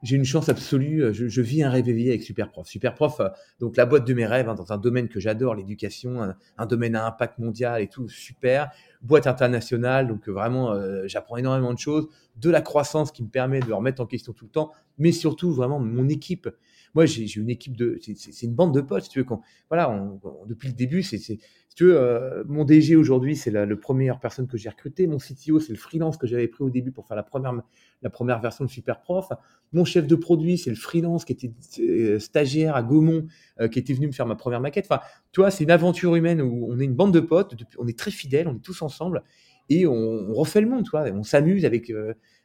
j'ai 0.03 0.15
une 0.15 0.25
chance 0.25 0.49
absolue. 0.49 1.11
Je, 1.13 1.27
je 1.27 1.41
vis 1.41 1.63
un 1.63 1.69
rêve 1.69 1.87
éveillé 1.89 2.09
avec 2.09 2.23
Superprof. 2.23 2.67
Superprof, 2.67 3.19
euh, 3.19 3.29
donc 3.59 3.77
la 3.77 3.85
boîte 3.85 4.05
de 4.05 4.13
mes 4.13 4.25
rêves, 4.25 4.47
hein, 4.49 4.53
dans 4.55 4.71
un 4.71 4.77
domaine 4.77 5.07
que 5.07 5.19
j'adore, 5.19 5.55
l'éducation, 5.55 6.21
un, 6.21 6.35
un 6.57 6.65
domaine 6.65 6.95
à 6.95 7.05
impact 7.07 7.39
mondial 7.39 7.81
et 7.81 7.87
tout, 7.87 8.07
super. 8.09 8.69
Boîte 9.01 9.27
internationale, 9.27 10.07
donc 10.07 10.27
euh, 10.27 10.33
vraiment, 10.33 10.71
euh, 10.73 11.03
j'apprends 11.07 11.37
énormément 11.37 11.73
de 11.73 11.79
choses. 11.79 12.07
De 12.35 12.49
la 12.51 12.61
croissance 12.61 13.11
qui 13.11 13.23
me 13.23 13.29
permet 13.29 13.59
de 13.61 13.71
remettre 13.73 14.01
en 14.01 14.05
question 14.05 14.33
tout 14.33 14.45
le 14.45 14.51
temps, 14.51 14.71
mais 14.99 15.11
surtout 15.11 15.51
vraiment 15.51 15.79
mon 15.79 16.07
équipe. 16.09 16.49
Moi, 16.93 17.05
j'ai 17.05 17.25
une 17.35 17.49
équipe 17.49 17.75
de, 17.77 17.99
c'est 18.01 18.45
une 18.45 18.55
bande 18.55 18.73
de 18.73 18.81
potes, 18.81 19.03
si 19.03 19.09
tu 19.09 19.19
veux. 19.19 19.25
Quand, 19.25 19.41
voilà, 19.69 20.09
depuis 20.47 20.67
le 20.69 20.73
début, 20.73 21.03
c'est, 21.03 21.17
si 21.17 21.39
tu 21.75 21.85
veux, 21.85 21.97
euh, 21.97 22.43
mon 22.47 22.65
DG 22.65 22.95
aujourd'hui, 22.95 23.35
c'est 23.35 23.51
la, 23.51 23.67
première 23.75 24.19
personne 24.19 24.47
que 24.47 24.57
j'ai 24.57 24.69
recruté. 24.69 25.05
Mon 25.05 25.17
CTO, 25.17 25.59
c'est 25.59 25.71
le 25.71 25.77
freelance 25.77 26.17
que 26.17 26.25
j'avais 26.25 26.47
pris 26.47 26.63
au 26.63 26.69
début 26.69 26.91
pour 26.91 27.07
faire 27.07 27.17
la 27.17 27.23
première, 27.23 27.53
la 28.01 28.09
première 28.09 28.39
version 28.39 28.65
de 28.65 28.69
Superprof. 28.69 29.29
Mon 29.73 29.85
chef 29.85 30.07
de 30.07 30.15
produit, 30.15 30.57
c'est 30.57 30.69
le 30.69 30.75
freelance 30.75 31.25
qui 31.25 31.33
était 31.33 31.51
euh, 31.79 32.19
stagiaire 32.19 32.75
à 32.75 32.83
Gaumont, 32.83 33.27
euh, 33.59 33.67
qui 33.67 33.79
était 33.79 33.93
venu 33.93 34.07
me 34.07 34.11
faire 34.11 34.25
ma 34.25 34.35
première 34.35 34.61
maquette. 34.61 34.87
Enfin, 34.89 35.01
tu 35.31 35.41
vois, 35.41 35.51
c'est 35.51 35.65
une 35.65 35.71
aventure 35.71 36.15
humaine 36.15 36.41
où 36.41 36.67
on 36.69 36.79
est 36.79 36.85
une 36.85 36.95
bande 36.95 37.13
de 37.13 37.19
potes, 37.19 37.55
on 37.77 37.87
est 37.87 37.97
très 37.97 38.11
fidèles, 38.11 38.47
on 38.47 38.55
est 38.55 38.63
tous 38.63 38.81
ensemble 38.81 39.23
et 39.69 39.85
on, 39.85 40.33
refait 40.33 40.61
le 40.61 40.69
monde, 40.69 40.83
tu 40.83 40.91
vois, 40.91 41.03
on 41.11 41.23
s'amuse 41.23 41.65
avec. 41.65 41.91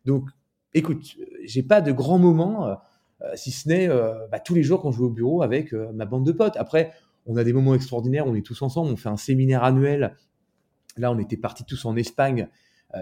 donc, 0.04 0.28
écoute, 0.74 1.16
j'ai 1.44 1.62
pas 1.62 1.80
de 1.80 1.92
grands 1.92 2.18
moments. 2.18 2.76
Euh, 3.24 3.32
si 3.34 3.50
ce 3.50 3.68
n'est 3.68 3.88
euh, 3.88 4.26
bah, 4.30 4.40
tous 4.40 4.54
les 4.54 4.62
jours 4.62 4.80
quand 4.80 4.90
je 4.90 4.98
vais 4.98 5.04
au 5.04 5.10
bureau 5.10 5.42
avec 5.42 5.72
euh, 5.72 5.92
ma 5.92 6.06
bande 6.06 6.26
de 6.26 6.32
potes. 6.32 6.56
Après, 6.56 6.92
on 7.26 7.36
a 7.36 7.44
des 7.44 7.52
moments 7.52 7.74
extraordinaires, 7.74 8.26
on 8.26 8.34
est 8.34 8.44
tous 8.44 8.62
ensemble, 8.62 8.90
on 8.90 8.96
fait 8.96 9.08
un 9.08 9.16
séminaire 9.16 9.62
annuel. 9.62 10.16
Là, 10.96 11.12
on 11.12 11.18
était 11.18 11.36
partis 11.36 11.64
tous 11.64 11.84
en 11.84 11.96
Espagne, 11.96 12.48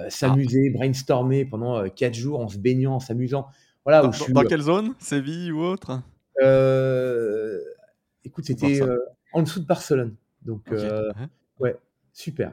s'amuser, 0.09 0.71
brainstormer 0.71 1.45
pendant 1.45 1.89
quatre 1.89 2.15
jours 2.15 2.39
en 2.39 2.47
se 2.47 2.59
baignant, 2.59 2.97
en 2.97 3.01
s'amusant. 3.01 3.49
Voilà, 3.85 4.03
dans, 4.03 4.43
quelle 4.45 4.61
zone? 4.61 4.95
Séville 4.99 5.51
ou 5.51 5.63
autre? 5.63 6.01
Écoute, 8.25 8.45
c'était 8.45 8.81
en 9.33 9.43
dessous 9.43 9.59
de 9.59 9.67
Barcelone. 9.67 10.15
Donc, 10.43 10.71
ouais, 11.59 11.77
super. 12.13 12.53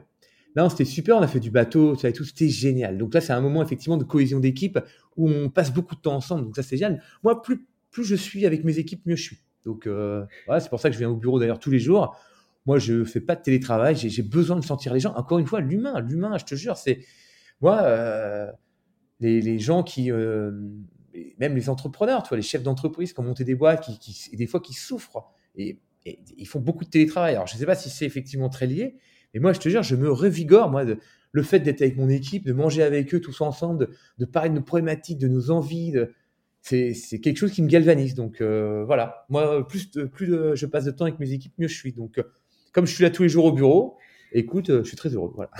Non, 0.58 0.68
c'était 0.68 0.84
super, 0.84 1.16
on 1.16 1.20
a 1.20 1.28
fait 1.28 1.38
du 1.38 1.52
bateau, 1.52 1.94
ça 1.94 2.08
et 2.08 2.12
tout, 2.12 2.24
c'était 2.24 2.48
génial. 2.48 2.98
Donc 2.98 3.14
là, 3.14 3.20
c'est 3.20 3.32
un 3.32 3.40
moment 3.40 3.62
effectivement 3.62 3.96
de 3.96 4.02
cohésion 4.02 4.40
d'équipe 4.40 4.76
où 5.16 5.30
on 5.30 5.50
passe 5.50 5.72
beaucoup 5.72 5.94
de 5.94 6.00
temps 6.00 6.16
ensemble, 6.16 6.42
donc 6.46 6.56
ça 6.56 6.64
c'est 6.64 6.76
génial. 6.76 7.00
Moi, 7.22 7.40
plus, 7.42 7.64
plus 7.92 8.02
je 8.02 8.16
suis 8.16 8.44
avec 8.44 8.64
mes 8.64 8.80
équipes, 8.80 9.06
mieux 9.06 9.14
je 9.14 9.22
suis. 9.22 9.38
Donc 9.64 9.86
euh, 9.86 10.24
voilà, 10.46 10.58
c'est 10.58 10.68
pour 10.68 10.80
ça 10.80 10.88
que 10.88 10.94
je 10.94 10.98
viens 10.98 11.10
au 11.10 11.14
bureau 11.14 11.38
d'ailleurs 11.38 11.60
tous 11.60 11.70
les 11.70 11.78
jours. 11.78 12.16
Moi, 12.66 12.80
je 12.80 13.04
fais 13.04 13.20
pas 13.20 13.36
de 13.36 13.42
télétravail, 13.42 13.94
j'ai 13.94 14.22
besoin 14.22 14.56
de 14.56 14.64
sentir 14.64 14.92
les 14.92 14.98
gens. 14.98 15.14
Encore 15.14 15.38
une 15.38 15.46
fois, 15.46 15.60
l'humain, 15.60 16.00
l'humain, 16.00 16.36
je 16.38 16.44
te 16.44 16.56
jure, 16.56 16.76
c'est 16.76 17.04
moi, 17.60 17.82
euh, 17.82 18.50
les, 19.20 19.60
gens 19.60 19.84
qui, 19.84 20.10
euh, 20.10 20.50
même 21.38 21.54
les 21.54 21.68
entrepreneurs, 21.68 22.24
tu 22.24 22.34
les 22.34 22.42
chefs 22.42 22.64
d'entreprise 22.64 23.12
qui 23.12 23.20
ont 23.20 23.22
monté 23.22 23.44
des 23.44 23.54
boîtes, 23.54 23.84
qui, 23.84 23.96
qui, 24.00 24.36
des 24.36 24.48
fois 24.48 24.58
qui 24.58 24.72
souffrent 24.72 25.22
et, 25.54 25.78
et, 26.04 26.18
ils 26.36 26.48
font 26.48 26.58
beaucoup 26.58 26.84
de 26.84 26.90
télétravail. 26.90 27.36
Alors, 27.36 27.46
je 27.46 27.54
ne 27.54 27.60
sais 27.60 27.66
pas 27.66 27.76
si 27.76 27.90
c'est 27.90 28.06
effectivement 28.06 28.48
très 28.48 28.66
lié, 28.66 28.96
et 29.38 29.40
moi, 29.40 29.52
je 29.52 29.60
te 29.60 29.68
jure, 29.68 29.84
je 29.84 29.94
me 29.94 30.10
revigore, 30.10 30.68
moi, 30.68 30.84
de, 30.84 30.98
le 31.30 31.42
fait 31.44 31.60
d'être 31.60 31.80
avec 31.80 31.96
mon 31.96 32.08
équipe, 32.08 32.44
de 32.44 32.52
manger 32.52 32.82
avec 32.82 33.14
eux 33.14 33.20
tous 33.20 33.40
ensemble, 33.40 33.88
de, 34.18 34.24
parler 34.24 34.50
de 34.50 34.56
nos 34.56 34.62
problématiques, 34.62 35.18
de 35.18 35.28
nos 35.28 35.52
envies, 35.52 35.94
c'est, 36.62 37.20
quelque 37.20 37.36
chose 37.36 37.52
qui 37.52 37.62
me 37.62 37.68
galvanise. 37.68 38.14
Donc 38.14 38.40
euh, 38.40 38.84
voilà, 38.84 39.24
moi, 39.28 39.66
plus, 39.66 39.86
plus 40.12 40.56
je 40.56 40.66
passe 40.66 40.84
de 40.84 40.90
temps 40.90 41.04
avec 41.04 41.20
mes 41.20 41.32
équipes, 41.32 41.52
mieux 41.58 41.68
je 41.68 41.76
suis. 41.76 41.92
Donc, 41.92 42.18
euh, 42.18 42.24
comme 42.72 42.84
je 42.86 42.92
suis 42.92 43.04
là 43.04 43.10
tous 43.10 43.22
les 43.22 43.28
jours 43.28 43.44
au 43.44 43.52
bureau, 43.52 43.96
écoute, 44.32 44.70
euh, 44.70 44.82
je 44.82 44.88
suis 44.88 44.96
très 44.96 45.10
heureux. 45.10 45.32
Voilà. 45.34 45.50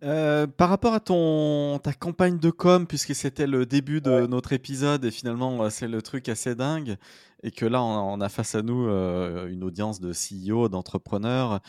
par 0.56 0.68
rapport 0.68 0.94
à 0.94 1.00
ton 1.00 1.78
ta 1.78 1.92
campagne 1.92 2.38
de 2.38 2.50
com, 2.50 2.86
puisque 2.86 3.14
c'était 3.14 3.46
le 3.46 3.66
début 3.66 4.00
de 4.00 4.26
notre 4.26 4.52
épisode 4.52 5.04
et 5.04 5.10
finalement 5.10 5.68
c'est 5.70 5.88
le 5.88 6.00
truc 6.00 6.28
assez 6.28 6.54
dingue, 6.54 6.96
et 7.42 7.50
que 7.50 7.66
là 7.66 7.82
on, 7.82 8.20
a 8.20 8.28
face 8.30 8.54
à 8.54 8.62
nous 8.62 8.86
une 8.86 9.62
audience 9.62 10.00
de 10.00 10.12
CEO, 10.12 10.68
d'entrepreneurs, 10.68 11.60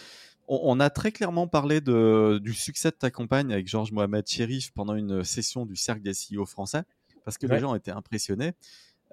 on, 0.48 0.80
a 0.80 0.90
très 0.90 1.12
clairement 1.12 1.48
parlé 1.48 1.82
de, 1.82 2.40
du 2.42 2.54
succès 2.54 2.92
de 2.92 2.96
ta 2.96 3.12
campagne 3.12 3.52
avec 3.52 3.68
Georges 3.68 3.92
Mohamed 3.92 4.28
Chérif 4.28 4.72
pendant 4.74 4.96
une 4.96 5.24
session 5.24 5.66
du 5.66 5.76
Cercle 5.76 6.02
des 6.02 6.12
CEO 6.12 6.46
français, 6.46 6.84
parce 7.24 7.38
que 7.38 7.48
les 7.48 7.60
gens 7.60 7.76
étaient 7.76 7.92
impressionnés. 7.92 8.54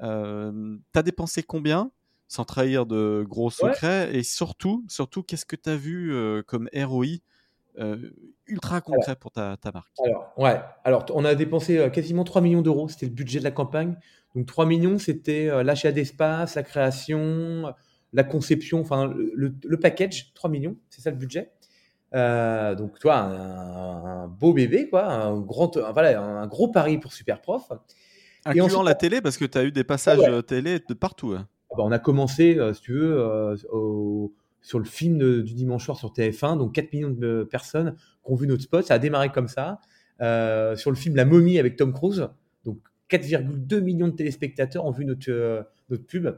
Euh, 0.02 0.76
tu 0.92 0.98
as 0.98 1.02
dépensé 1.02 1.42
combien 1.42 1.90
sans 2.32 2.46
trahir 2.46 2.86
de 2.86 3.26
gros 3.28 3.50
secrets? 3.50 4.16
Et 4.16 4.22
surtout, 4.22 4.84
surtout 4.88 5.22
qu'est-ce 5.22 5.44
que 5.44 5.56
tu 5.56 5.68
as 5.68 5.76
vu 5.76 6.14
euh, 6.14 6.42
comme 6.42 6.66
ROI 6.74 7.18
euh, 7.78 8.10
ultra 8.46 8.80
concret 8.80 9.16
pour 9.16 9.30
ta, 9.30 9.58
ta, 9.58 9.70
marque? 9.70 9.92
Alors, 10.02 10.32
ouais. 10.38 10.58
Alors, 10.84 11.04
on 11.12 11.26
a 11.26 11.34
dépensé 11.34 11.76
euh, 11.76 11.90
quasiment 11.90 12.24
3 12.24 12.40
millions 12.40 12.62
d'euros, 12.62 12.88
c'était 12.88 13.04
le 13.04 13.12
budget 13.12 13.38
de 13.38 13.44
la 13.44 13.50
campagne. 13.50 13.96
Donc, 14.34 14.46
3 14.46 14.64
millions, 14.64 14.98
c'était 14.98 15.62
l'achat 15.62 15.92
d'espace, 15.92 16.54
la 16.54 16.62
création, 16.62 17.74
la 18.12 18.24
conception, 18.24 18.80
enfin 18.80 19.12
le, 19.34 19.76
package, 19.78 20.32
3 20.34 20.50
millions, 20.50 20.76
c'est 20.90 21.00
ça 21.00 21.10
le 21.10 21.16
budget. 21.16 21.50
Euh, 22.14 22.74
donc 22.74 22.98
toi, 22.98 23.16
un, 23.16 24.28
beau 24.28 24.52
bébé, 24.52 24.88
quoi, 24.88 25.06
un, 25.06 25.40
grand, 25.40 25.78
voilà, 25.92 26.20
un 26.20 26.46
gros 26.46 26.68
pari 26.68 26.98
pour 26.98 27.12
Superprof. 27.12 27.72
Incluant 28.44 28.82
la 28.82 28.94
télé, 28.94 29.20
parce 29.20 29.38
que 29.38 29.44
tu 29.44 29.56
as 29.56 29.64
eu 29.64 29.72
des 29.72 29.84
passages 29.84 30.20
ah 30.26 30.42
télé 30.42 30.80
de 30.80 30.94
partout. 30.94 31.32
Hein. 31.32 31.48
Ah 31.70 31.74
bah, 31.78 31.84
on 31.84 31.92
a 31.92 31.98
commencé, 31.98 32.58
euh, 32.58 32.74
si 32.74 32.82
tu 32.82 32.92
veux, 32.92 33.18
euh, 33.18 33.56
sur 34.60 34.78
le 34.78 34.84
film 34.84 35.42
du 35.42 35.54
dimanche 35.54 35.84
soir 35.84 35.96
sur 35.96 36.12
TF1, 36.12 36.58
donc 36.58 36.74
4 36.74 36.92
millions 36.92 37.10
de 37.10 37.48
personnes 37.50 37.96
qui 38.24 38.32
ont 38.32 38.34
vu 38.34 38.46
notre 38.46 38.62
spot, 38.62 38.84
ça 38.84 38.94
a 38.94 38.98
démarré 38.98 39.30
comme 39.30 39.48
ça. 39.48 39.80
sur 40.18 40.90
le 40.90 40.96
film 40.96 41.16
La 41.16 41.24
momie 41.24 41.58
avec 41.58 41.76
Tom 41.76 41.92
Cruise, 41.94 42.28
donc 42.64 42.78
4,2 43.10 43.80
millions 43.80 44.08
de 44.08 44.14
téléspectateurs 44.14 44.84
ont 44.84 44.90
vu 44.90 45.04
notre, 45.04 45.66
notre 45.88 46.04
pub. 46.04 46.28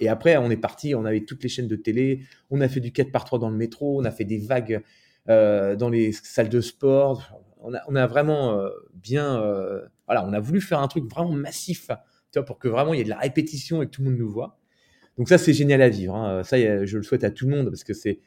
Et 0.00 0.08
après, 0.08 0.36
on 0.38 0.50
est 0.50 0.56
parti, 0.56 0.94
on 0.94 1.04
avait 1.04 1.20
toutes 1.20 1.42
les 1.42 1.48
chaînes 1.48 1.68
de 1.68 1.76
télé, 1.76 2.22
on 2.50 2.60
a 2.60 2.68
fait 2.68 2.80
du 2.80 2.90
4 2.90 3.12
par 3.12 3.24
3 3.24 3.38
dans 3.38 3.50
le 3.50 3.56
métro, 3.56 4.00
on 4.00 4.04
a 4.04 4.10
fait 4.10 4.24
des 4.24 4.38
vagues 4.38 4.82
euh, 5.28 5.76
dans 5.76 5.90
les 5.90 6.12
salles 6.12 6.48
de 6.48 6.60
sport. 6.60 7.40
On 7.60 7.74
a, 7.74 7.82
on 7.88 7.94
a 7.94 8.06
vraiment 8.06 8.58
euh, 8.58 8.70
bien. 8.94 9.40
Euh, 9.42 9.82
voilà, 10.06 10.26
on 10.26 10.32
a 10.32 10.40
voulu 10.40 10.60
faire 10.60 10.80
un 10.80 10.88
truc 10.88 11.04
vraiment 11.04 11.32
massif, 11.32 11.88
tu 12.32 12.38
vois, 12.38 12.44
pour 12.44 12.58
que 12.58 12.68
vraiment 12.68 12.94
il 12.94 12.98
y 12.98 13.00
ait 13.02 13.04
de 13.04 13.10
la 13.10 13.18
répétition 13.18 13.82
et 13.82 13.86
que 13.86 13.90
tout 13.90 14.02
le 14.02 14.10
monde 14.10 14.18
nous 14.18 14.30
voit. 14.30 14.58
Donc 15.18 15.28
ça, 15.28 15.36
c'est 15.36 15.52
génial 15.52 15.82
à 15.82 15.90
vivre. 15.90 16.14
Hein. 16.16 16.42
Ça, 16.42 16.56
je 16.58 16.96
le 16.96 17.02
souhaite 17.02 17.24
à 17.24 17.30
tout 17.30 17.46
le 17.46 17.54
monde 17.54 17.68
parce 17.68 17.84
que 17.84 17.92
c'est 17.92 18.20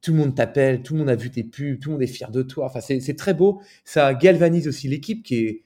tout 0.00 0.12
le 0.12 0.18
monde 0.18 0.34
t'appelle, 0.34 0.82
tout 0.82 0.94
le 0.94 1.00
monde 1.00 1.10
a 1.10 1.16
vu 1.16 1.30
tes 1.30 1.42
pubs, 1.44 1.78
tout 1.80 1.90
le 1.90 1.94
monde 1.94 2.02
est 2.02 2.06
fier 2.06 2.30
de 2.30 2.42
toi. 2.42 2.66
Enfin, 2.66 2.80
c'est 2.80 3.16
très 3.16 3.34
beau. 3.34 3.60
Ça 3.84 4.14
galvanise 4.14 4.68
aussi 4.68 4.88
l'équipe 4.88 5.22
qui 5.22 5.44
est. 5.44 5.64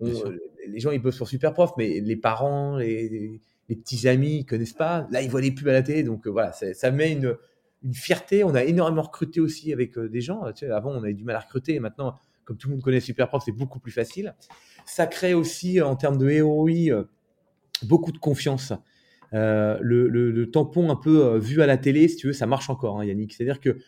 les 0.00 0.78
gens 0.80 0.92
ils 0.92 1.00
bossent 1.00 1.16
sur 1.16 1.26
Superprof, 1.26 1.72
mais 1.76 2.00
les 2.00 2.16
parents, 2.16 2.76
les, 2.76 3.40
les 3.70 3.76
petits 3.76 4.08
amis 4.08 4.38
ils 4.38 4.44
connaissent 4.44 4.74
pas. 4.74 5.06
Là, 5.10 5.22
ils 5.22 5.30
voient 5.30 5.40
les 5.40 5.52
pubs 5.52 5.68
à 5.68 5.72
la 5.72 5.82
télé, 5.82 6.02
donc 6.02 6.26
euh, 6.26 6.30
voilà, 6.30 6.52
ça 6.52 6.90
met 6.90 7.12
une, 7.12 7.36
une, 7.84 7.94
fierté. 7.94 8.42
On 8.42 8.54
a 8.54 8.64
énormément 8.64 9.02
recruté 9.02 9.40
aussi 9.40 9.72
avec 9.72 9.96
euh, 9.96 10.08
des 10.08 10.20
gens. 10.20 10.42
Avant, 10.70 10.90
on 10.90 11.02
avait 11.04 11.14
du 11.14 11.24
mal 11.24 11.36
à 11.36 11.40
recruter, 11.40 11.78
maintenant, 11.78 12.18
comme 12.44 12.58
tout 12.58 12.68
le 12.68 12.74
monde 12.74 12.82
connaît 12.82 13.00
Superprof, 13.00 13.44
c'est 13.44 13.52
beaucoup 13.52 13.78
plus 13.78 13.92
facile. 13.92 14.34
Ça 14.84 15.06
crée 15.06 15.34
aussi, 15.34 15.80
en 15.80 15.94
termes 15.94 16.18
de 16.18 16.42
ROI, 16.42 16.70
euh, 16.90 17.04
beaucoup 17.84 18.10
de 18.10 18.18
confiance. 18.18 18.72
le, 19.32 20.44
tampon 20.46 20.90
un 20.90 20.96
peu 20.96 21.38
vu 21.38 21.62
à 21.62 21.66
la 21.66 21.76
télé, 21.76 22.08
si 22.08 22.16
tu 22.16 22.26
veux, 22.26 22.32
ça 22.32 22.46
marche 22.46 22.70
encore, 22.70 22.98
hein, 22.98 23.04
Yannick. 23.04 23.32
C'est-à-dire 23.32 23.60
que 23.60 23.78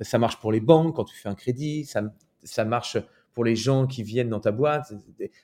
ça 0.00 0.18
marche 0.18 0.38
pour 0.38 0.52
les 0.52 0.60
banques 0.60 0.94
quand 0.94 1.04
tu 1.04 1.16
fais 1.16 1.28
un 1.28 1.34
crédit, 1.34 1.84
ça, 1.84 2.64
marche 2.64 2.96
pour 3.34 3.44
les 3.44 3.56
gens 3.56 3.88
qui 3.88 4.04
viennent 4.04 4.28
dans 4.28 4.40
ta 4.40 4.52
boîte. 4.52 4.92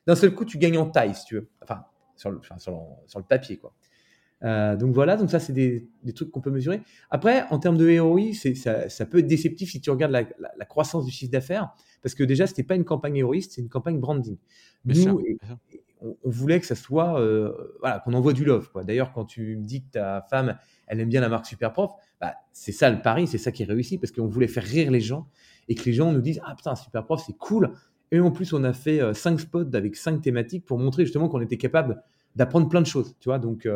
D'un 0.06 0.14
seul 0.14 0.32
coup, 0.32 0.44
tu 0.44 0.56
gagnes 0.56 0.78
en 0.78 0.88
taille, 0.88 1.16
si 1.16 1.24
tu 1.24 1.34
veux. 1.34 1.48
Enfin, 1.62 1.84
sur 2.14 2.30
le 2.30 3.24
papier, 3.24 3.56
quoi. 3.56 3.74
Euh, 4.44 4.77
donc 4.77 4.94
voilà, 4.94 5.16
donc 5.16 5.31
ça 5.31 5.40
c'est 5.40 5.53
des, 5.53 5.88
trucs 6.14 6.31
qu'on 6.31 6.40
peut 6.40 6.51
mesurer. 6.51 6.81
Après, 7.11 7.44
en 7.51 7.59
termes 7.59 7.77
de 7.77 7.98
ROI, 7.98 8.33
ça, 8.55 8.88
ça, 8.88 9.07
peut 9.07 9.18
être 9.18 9.27
déceptif 9.27 9.70
si 9.70 9.81
tu 9.81 9.90
regardes 9.90 10.12
la, 10.12 10.64
croissance 10.64 11.05
du 11.05 11.11
chiffre 11.11 11.33
d'affaires, 11.33 11.72
parce 12.03 12.14
que 12.14 12.22
déjà 12.22 12.46
c'était 12.46 12.62
pas 12.62 12.77
une 12.77 12.85
campagne 12.85 13.16
héroïste, 13.16 13.53
c'est 13.55 13.61
une 13.61 13.68
campagne 13.68 13.98
branding. 13.98 14.38
Nous, 14.85 15.20
on, 16.01 16.16
voulait 16.24 16.61
que 16.61 16.66
ça 16.66 16.77
soit, 16.77 17.20
euh, 17.20 17.53
voilà, 17.81 17.98
qu'on 17.98 18.14
envoie 18.14 18.33
du 18.33 18.44
love. 18.44 18.70
D'ailleurs, 18.85 19.12
quand 19.12 19.24
tu 19.24 19.57
me 19.57 19.64
dis 19.64 19.83
que 19.83 19.90
ta 19.90 20.24
femme, 20.31 20.57
elle 20.87 21.01
aime 21.01 21.09
bien 21.09 21.20
la 21.20 21.29
marque 21.29 21.46
Superprof, 21.46 21.92
bah, 22.20 22.35
c'est 22.53 22.70
ça 22.70 22.88
le 22.90 23.03
pari, 23.03 23.27
c'est 23.27 23.38
ça 23.38 23.51
qui 23.51 23.64
est 23.64 23.66
réussi, 23.66 23.98
parce 23.98 24.12
qu'on 24.12 24.29
voulait 24.29 24.46
faire 24.46 24.62
rire 24.62 24.92
les 24.92 25.01
gens 25.01 25.27
et 25.68 25.74
que 25.74 25.85
les 25.85 25.92
gens 25.92 26.12
nous 26.12 26.20
disent 26.20 26.40
ah 26.46 26.55
putain 26.55 26.77
Superprof 26.77 27.24
c'est 27.27 27.37
cool. 27.37 27.72
Et 28.12 28.20
en 28.20 28.31
plus, 28.31 28.53
on 28.53 28.62
a 28.62 28.72
fait 28.72 29.01
euh, 29.01 29.12
cinq 29.12 29.40
spots 29.40 29.74
avec 29.74 29.96
cinq 29.96 30.22
thématiques 30.22 30.64
pour 30.64 30.79
montrer 30.79 31.05
justement 31.05 31.29
qu'on 31.29 31.40
était 31.40 31.59
capable 31.59 32.03
d'apprendre 32.37 32.68
plein 32.68 32.81
de 32.81 32.87
choses, 32.87 33.16
tu 33.18 33.29
vois. 33.29 33.40
Donc 33.40 33.66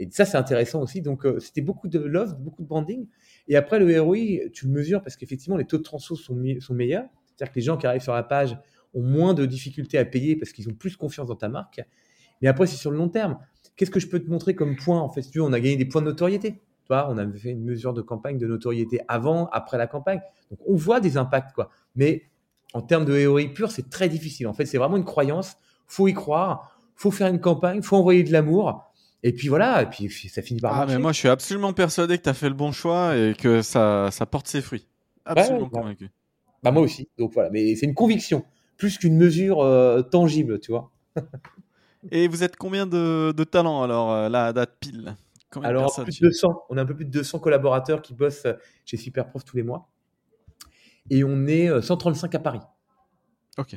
et 0.00 0.08
ça, 0.10 0.24
c'est 0.24 0.38
intéressant 0.38 0.80
aussi. 0.80 1.02
Donc, 1.02 1.26
euh, 1.26 1.38
c'était 1.40 1.60
beaucoup 1.60 1.86
de 1.86 1.98
love, 1.98 2.34
beaucoup 2.40 2.62
de 2.62 2.66
branding. 2.66 3.06
Et 3.48 3.56
après, 3.56 3.78
le 3.78 4.00
ROI, 4.00 4.48
tu 4.50 4.66
le 4.66 4.72
mesures 4.72 5.02
parce 5.02 5.14
qu'effectivement, 5.14 5.58
les 5.58 5.66
taux 5.66 5.76
de 5.76 5.82
transfo 5.82 6.16
sont, 6.16 6.34
meilleurs. 6.34 7.04
C'est-à-dire 7.26 7.52
que 7.52 7.58
les 7.58 7.64
gens 7.64 7.76
qui 7.76 7.86
arrivent 7.86 8.00
sur 8.00 8.14
la 8.14 8.22
page 8.22 8.58
ont 8.94 9.02
moins 9.02 9.34
de 9.34 9.44
difficultés 9.44 9.98
à 9.98 10.06
payer 10.06 10.36
parce 10.36 10.52
qu'ils 10.52 10.70
ont 10.70 10.74
plus 10.74 10.96
confiance 10.96 11.28
dans 11.28 11.36
ta 11.36 11.50
marque. 11.50 11.82
Mais 12.40 12.48
après, 12.48 12.66
c'est 12.66 12.78
sur 12.78 12.90
le 12.90 12.96
long 12.96 13.10
terme. 13.10 13.38
Qu'est-ce 13.76 13.90
que 13.90 14.00
je 14.00 14.08
peux 14.08 14.20
te 14.20 14.30
montrer 14.30 14.54
comme 14.54 14.74
point? 14.74 14.98
En 14.98 15.10
fait, 15.10 15.20
tu 15.20 15.38
on 15.38 15.52
a 15.52 15.60
gagné 15.60 15.76
des 15.76 15.84
points 15.84 16.00
de 16.00 16.06
notoriété. 16.06 16.52
Tu 16.52 16.86
vois, 16.88 17.10
on 17.10 17.18
a 17.18 17.32
fait 17.32 17.50
une 17.50 17.64
mesure 17.64 17.92
de 17.92 18.00
campagne 18.00 18.38
de 18.38 18.46
notoriété 18.46 19.00
avant, 19.06 19.48
après 19.48 19.76
la 19.76 19.86
campagne. 19.86 20.22
Donc, 20.50 20.60
on 20.66 20.76
voit 20.76 21.00
des 21.00 21.18
impacts, 21.18 21.52
quoi. 21.52 21.68
Mais 21.94 22.22
en 22.72 22.80
termes 22.80 23.04
de 23.04 23.26
ROI 23.26 23.48
pur, 23.54 23.70
c'est 23.70 23.90
très 23.90 24.08
difficile. 24.08 24.48
En 24.48 24.54
fait, 24.54 24.64
c'est 24.64 24.78
vraiment 24.78 24.96
une 24.96 25.04
croyance. 25.04 25.56
Faut 25.86 26.08
y 26.08 26.14
croire. 26.14 26.80
Faut 26.94 27.10
faire 27.10 27.28
une 27.28 27.40
campagne. 27.40 27.82
Faut 27.82 27.96
envoyer 27.96 28.24
de 28.24 28.32
l'amour. 28.32 28.89
Et 29.22 29.32
puis 29.32 29.48
voilà, 29.48 29.82
et 29.82 29.86
puis 29.86 30.08
ça 30.28 30.40
finit 30.42 30.60
par. 30.60 30.78
Ah, 30.78 30.86
mais 30.86 30.98
moi 30.98 31.12
je 31.12 31.18
suis 31.18 31.28
absolument 31.28 31.72
persuadé 31.72 32.16
que 32.16 32.22
tu 32.22 32.28
as 32.28 32.34
fait 32.34 32.48
le 32.48 32.54
bon 32.54 32.72
choix 32.72 33.16
et 33.16 33.34
que 33.38 33.60
ça, 33.62 34.08
ça 34.10 34.24
porte 34.26 34.46
ses 34.48 34.62
fruits. 34.62 34.86
Absolument 35.26 35.66
bah, 35.66 35.80
convaincu. 35.80 36.10
Bah, 36.62 36.70
moi 36.70 36.82
aussi. 36.82 37.08
Donc 37.18 37.32
voilà, 37.34 37.50
mais 37.50 37.74
c'est 37.76 37.86
une 37.86 37.94
conviction, 37.94 38.44
plus 38.78 38.96
qu'une 38.98 39.16
mesure 39.16 39.60
euh, 39.60 40.00
tangible, 40.02 40.58
tu 40.60 40.72
vois. 40.72 40.90
Et 42.10 42.28
vous 42.28 42.42
êtes 42.42 42.56
combien 42.56 42.86
de, 42.86 43.32
de 43.36 43.44
talents 43.44 43.82
alors, 43.82 44.10
euh, 44.10 44.28
là, 44.30 44.46
à 44.46 44.52
date 44.54 44.76
pile? 44.80 45.16
Combien 45.50 45.68
Alors, 45.68 45.94
plus 45.94 46.06
de 46.06 46.10
chez- 46.12 46.24
200. 46.24 46.62
On 46.70 46.78
a 46.78 46.82
un 46.82 46.86
peu 46.86 46.94
plus 46.96 47.04
de 47.04 47.10
200 47.10 47.40
collaborateurs 47.40 48.00
qui 48.00 48.14
bossent 48.14 48.46
euh, 48.46 48.54
chez 48.86 48.96
Superprof 48.96 49.44
tous 49.44 49.56
les 49.56 49.62
mois. 49.62 49.90
Et 51.10 51.24
on 51.24 51.46
est 51.46 51.68
euh, 51.68 51.82
135 51.82 52.34
à 52.34 52.38
Paris. 52.38 52.60
Ok. 53.58 53.76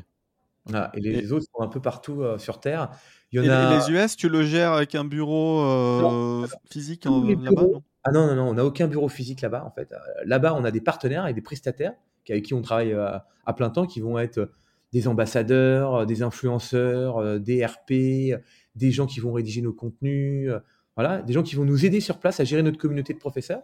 Voilà. 0.66 0.90
Et 0.94 1.02
les 1.02 1.28
Et- 1.28 1.32
autres 1.34 1.46
sont 1.54 1.62
un 1.62 1.68
peu 1.68 1.82
partout 1.82 2.22
euh, 2.22 2.38
sur 2.38 2.60
Terre. 2.62 2.92
Il 3.34 3.38
y 3.38 3.40
en 3.42 3.44
Et, 3.44 3.50
a... 3.50 3.74
et 3.74 3.92
les 3.92 3.92
US, 3.98 4.16
tu 4.16 4.30
le 4.30 4.44
gères 4.44 4.74
avec 4.74 4.96
un 4.96 5.04
bureau 5.04 5.60
euh, 5.66 6.48
physique 6.72 7.06
les 7.26 7.36
là-bas 7.36 7.64
Ah 8.04 8.12
non, 8.12 8.28
non, 8.28 8.36
non, 8.36 8.50
on 8.50 8.54
n'a 8.54 8.64
aucun 8.66 8.88
bureau 8.88 9.10
physique 9.10 9.42
là-bas, 9.42 9.64
en 9.66 9.72
fait. 9.72 9.92
Euh, 9.92 9.98
Là-bas, 10.26 10.54
on 10.56 10.64
a 10.64 10.72
des 10.72 10.82
partenaires 10.82 11.28
et 11.28 11.34
des 11.34 11.42
prestataires 11.42 11.94
qui- 12.26 12.32
avec 12.32 12.46
qui 12.46 12.54
on 12.54 12.62
travaille 12.62 12.94
euh, 12.94 13.18
à 13.46 13.54
plein 13.54 13.70
temps, 13.70 13.86
qui 13.88 14.00
vont 14.02 14.18
être 14.20 14.38
euh, 14.38 14.52
des 14.94 15.08
ambassadeurs, 15.08 15.96
euh, 15.96 16.06
des 16.06 16.22
influenceurs, 16.22 17.18
euh, 17.18 17.40
des 17.40 17.66
RP, 17.66 17.92
euh, 18.34 18.38
des 18.76 18.92
gens 18.92 19.08
qui 19.08 19.20
vont 19.20 19.34
rédiger 19.34 19.62
nos 19.62 19.74
contenus, 19.74 20.50
euh, 20.52 20.60
voilà, 20.96 21.22
des 21.24 21.34
gens 21.34 21.42
qui 21.44 21.56
vont 21.56 21.66
nous 21.66 21.86
aider 21.86 22.00
sur 22.00 22.20
place 22.20 22.40
à 22.40 22.44
gérer 22.44 22.62
notre 22.62 22.78
communauté 22.78 23.14
de 23.14 23.20
professeurs. 23.20 23.64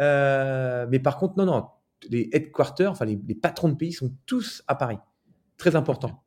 Euh, 0.00 0.86
mais 0.90 0.98
par 0.98 1.16
contre, 1.18 1.34
non, 1.36 1.44
non, 1.46 1.66
les 2.08 2.28
headquarters, 2.32 2.90
enfin 2.90 3.04
les, 3.04 3.20
les 3.26 3.34
patrons 3.34 3.68
de 3.68 3.74
pays 3.74 3.92
sont 3.92 4.12
tous 4.26 4.62
à 4.66 4.74
Paris. 4.74 4.98
Très 5.58 5.76
important. 5.76 6.22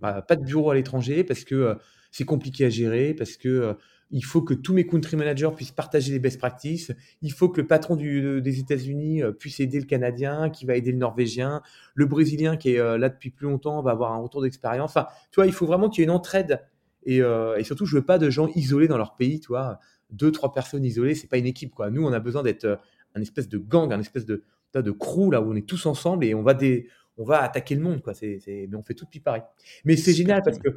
Bah, 0.00 0.22
pas 0.22 0.36
de 0.36 0.44
bureau 0.44 0.70
à 0.70 0.74
l'étranger 0.74 1.22
parce 1.24 1.44
que 1.44 1.54
euh, 1.54 1.74
c'est 2.12 2.24
compliqué 2.24 2.64
à 2.66 2.70
gérer, 2.70 3.14
parce 3.14 3.36
que 3.36 3.48
euh, 3.48 3.74
il 4.12 4.24
faut 4.24 4.42
que 4.42 4.54
tous 4.54 4.72
mes 4.74 4.86
country 4.86 5.16
managers 5.16 5.50
puissent 5.56 5.72
partager 5.72 6.12
les 6.12 6.20
best 6.20 6.38
practices. 6.38 6.92
Il 7.22 7.32
faut 7.32 7.48
que 7.48 7.60
le 7.60 7.66
patron 7.66 7.96
du- 7.96 8.40
des 8.40 8.60
États-Unis 8.60 9.24
euh, 9.24 9.32
puisse 9.32 9.58
aider 9.58 9.80
le 9.80 9.86
Canadien, 9.86 10.50
qui 10.50 10.66
va 10.66 10.76
aider 10.76 10.92
le 10.92 10.98
Norvégien, 10.98 11.62
le 11.94 12.06
Brésilien 12.06 12.56
qui 12.56 12.74
est 12.74 12.78
euh, 12.78 12.96
là 12.96 13.08
depuis 13.08 13.30
plus 13.30 13.48
longtemps 13.48 13.82
va 13.82 13.90
avoir 13.90 14.12
un 14.12 14.18
retour 14.18 14.42
d'expérience. 14.42 14.90
Enfin, 14.90 15.08
tu 15.32 15.36
vois, 15.36 15.46
il 15.46 15.52
faut 15.52 15.66
vraiment 15.66 15.88
qu'il 15.88 16.02
y 16.02 16.04
ait 16.04 16.08
une 16.08 16.10
entraide. 16.10 16.60
Et, 17.04 17.18
et 17.18 17.64
surtout, 17.64 17.84
je 17.84 17.96
veux 17.96 18.04
pas 18.04 18.18
de 18.18 18.30
gens 18.30 18.46
isolés 18.54 18.86
dans 18.86 18.96
leur 18.96 19.16
pays, 19.16 19.40
tu 19.40 19.48
vois. 19.48 19.80
Deux, 20.10 20.30
trois 20.30 20.52
personnes 20.52 20.84
isolées, 20.84 21.16
c'est 21.16 21.26
pas 21.26 21.36
une 21.38 21.46
équipe, 21.46 21.74
quoi. 21.74 21.90
Nous, 21.90 22.06
on 22.06 22.12
a 22.12 22.20
besoin 22.20 22.44
d'être 22.44 22.78
un 23.16 23.20
espèce 23.20 23.48
de 23.48 23.58
gang, 23.58 23.92
un 23.92 23.98
espèce 23.98 24.24
de, 24.24 24.44
de 24.72 24.90
crew 24.92 25.32
là 25.32 25.42
où 25.42 25.50
on 25.50 25.56
est 25.56 25.66
tous 25.66 25.84
ensemble 25.86 26.24
et 26.24 26.32
on 26.32 26.44
va 26.44 26.54
des, 26.54 26.86
on 27.16 27.24
va 27.24 27.42
attaquer 27.42 27.74
le 27.74 27.80
monde, 27.80 28.02
quoi. 28.02 28.14
C'est, 28.14 28.38
mais 28.46 28.76
on 28.76 28.84
fait 28.84 28.94
tout 28.94 29.04
depuis 29.04 29.18
Paris. 29.18 29.40
Mais 29.84 29.96
c'est 29.96 30.12
génial 30.12 30.42
parce 30.44 30.60
que 30.60 30.68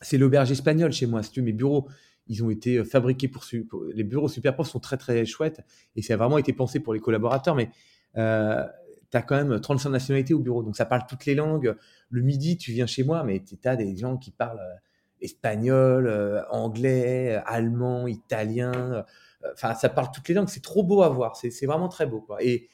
c'est 0.00 0.18
l'auberge 0.18 0.50
espagnole 0.50 0.92
chez 0.92 1.06
moi. 1.06 1.22
Si 1.22 1.30
tu 1.30 1.40
veux, 1.40 1.46
mes 1.46 1.52
bureaux, 1.52 1.88
ils 2.26 2.44
ont 2.44 2.50
été 2.50 2.76
euh, 2.76 2.84
fabriqués 2.84 3.28
pour, 3.28 3.44
les 3.92 4.04
bureaux 4.04 4.28
Superprof 4.28 4.68
sont 4.68 4.80
très 4.80 4.96
très 4.96 5.24
chouettes 5.24 5.64
et 5.96 6.02
ça 6.02 6.14
a 6.14 6.16
vraiment 6.16 6.38
été 6.38 6.52
pensé 6.52 6.80
pour 6.80 6.92
les 6.92 7.00
collaborateurs. 7.00 7.54
Mais 7.54 7.70
euh, 8.16 8.64
tu 9.10 9.16
as 9.16 9.22
quand 9.22 9.36
même 9.36 9.60
35 9.60 9.90
nationalités 9.90 10.34
au 10.34 10.38
bureau, 10.38 10.62
donc 10.62 10.76
ça 10.76 10.84
parle 10.84 11.02
toutes 11.08 11.26
les 11.26 11.34
langues. 11.34 11.74
Le 12.10 12.22
midi, 12.22 12.56
tu 12.56 12.72
viens 12.72 12.86
chez 12.86 13.04
moi, 13.04 13.24
mais 13.24 13.42
tu 13.42 13.56
as 13.64 13.76
des 13.76 13.96
gens 13.96 14.16
qui 14.16 14.30
parlent 14.30 14.60
euh, 14.60 14.76
espagnol, 15.20 16.06
euh, 16.06 16.42
anglais, 16.50 17.40
allemand, 17.46 18.06
italien. 18.06 19.04
Enfin, 19.52 19.74
ça 19.74 19.88
parle 19.88 20.08
toutes 20.12 20.28
les 20.28 20.34
langues. 20.34 20.48
C'est 20.48 20.62
trop 20.62 20.82
beau 20.82 21.02
à 21.02 21.08
voir. 21.08 21.36
C'est 21.36 21.66
vraiment 21.66 21.88
très 21.88 22.06
beau. 22.06 22.26
Et, 22.40 22.68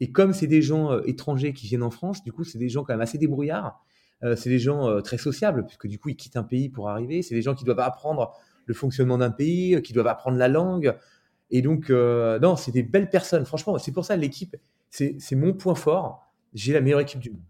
et 0.00 0.12
comme 0.12 0.32
c'est 0.32 0.46
des 0.46 0.62
gens 0.62 1.00
étrangers 1.02 1.52
qui 1.52 1.66
viennent 1.66 1.82
en 1.82 1.90
France, 1.90 2.22
du 2.22 2.32
coup, 2.32 2.44
c'est 2.44 2.58
des 2.58 2.68
gens 2.68 2.84
quand 2.84 2.92
même 2.92 3.00
assez 3.00 3.18
débrouillards. 3.18 3.84
Euh, 4.24 4.36
c'est 4.36 4.50
des 4.50 4.58
gens 4.58 4.88
euh, 4.88 5.00
très 5.00 5.18
sociables, 5.18 5.64
puisque 5.66 5.86
du 5.86 5.98
coup, 5.98 6.08
ils 6.08 6.16
quittent 6.16 6.36
un 6.36 6.42
pays 6.42 6.68
pour 6.68 6.88
arriver. 6.88 7.22
C'est 7.22 7.34
des 7.34 7.42
gens 7.42 7.54
qui 7.54 7.64
doivent 7.64 7.80
apprendre 7.80 8.34
le 8.66 8.74
fonctionnement 8.74 9.18
d'un 9.18 9.30
pays, 9.30 9.76
euh, 9.76 9.80
qui 9.80 9.92
doivent 9.92 10.08
apprendre 10.08 10.36
la 10.36 10.48
langue. 10.48 10.96
Et 11.50 11.62
donc, 11.62 11.88
non, 11.88 12.56
c'est 12.56 12.72
des 12.72 12.82
belles 12.82 13.08
personnes. 13.08 13.46
Franchement, 13.46 13.78
c'est 13.78 13.92
pour 13.92 14.04
ça 14.04 14.16
l'équipe, 14.16 14.54
c'est 14.90 15.32
mon 15.32 15.54
point 15.54 15.74
fort. 15.74 16.26
J'ai 16.52 16.74
la 16.74 16.82
meilleure 16.82 17.00
équipe 17.00 17.20
du 17.20 17.30
monde. 17.30 17.40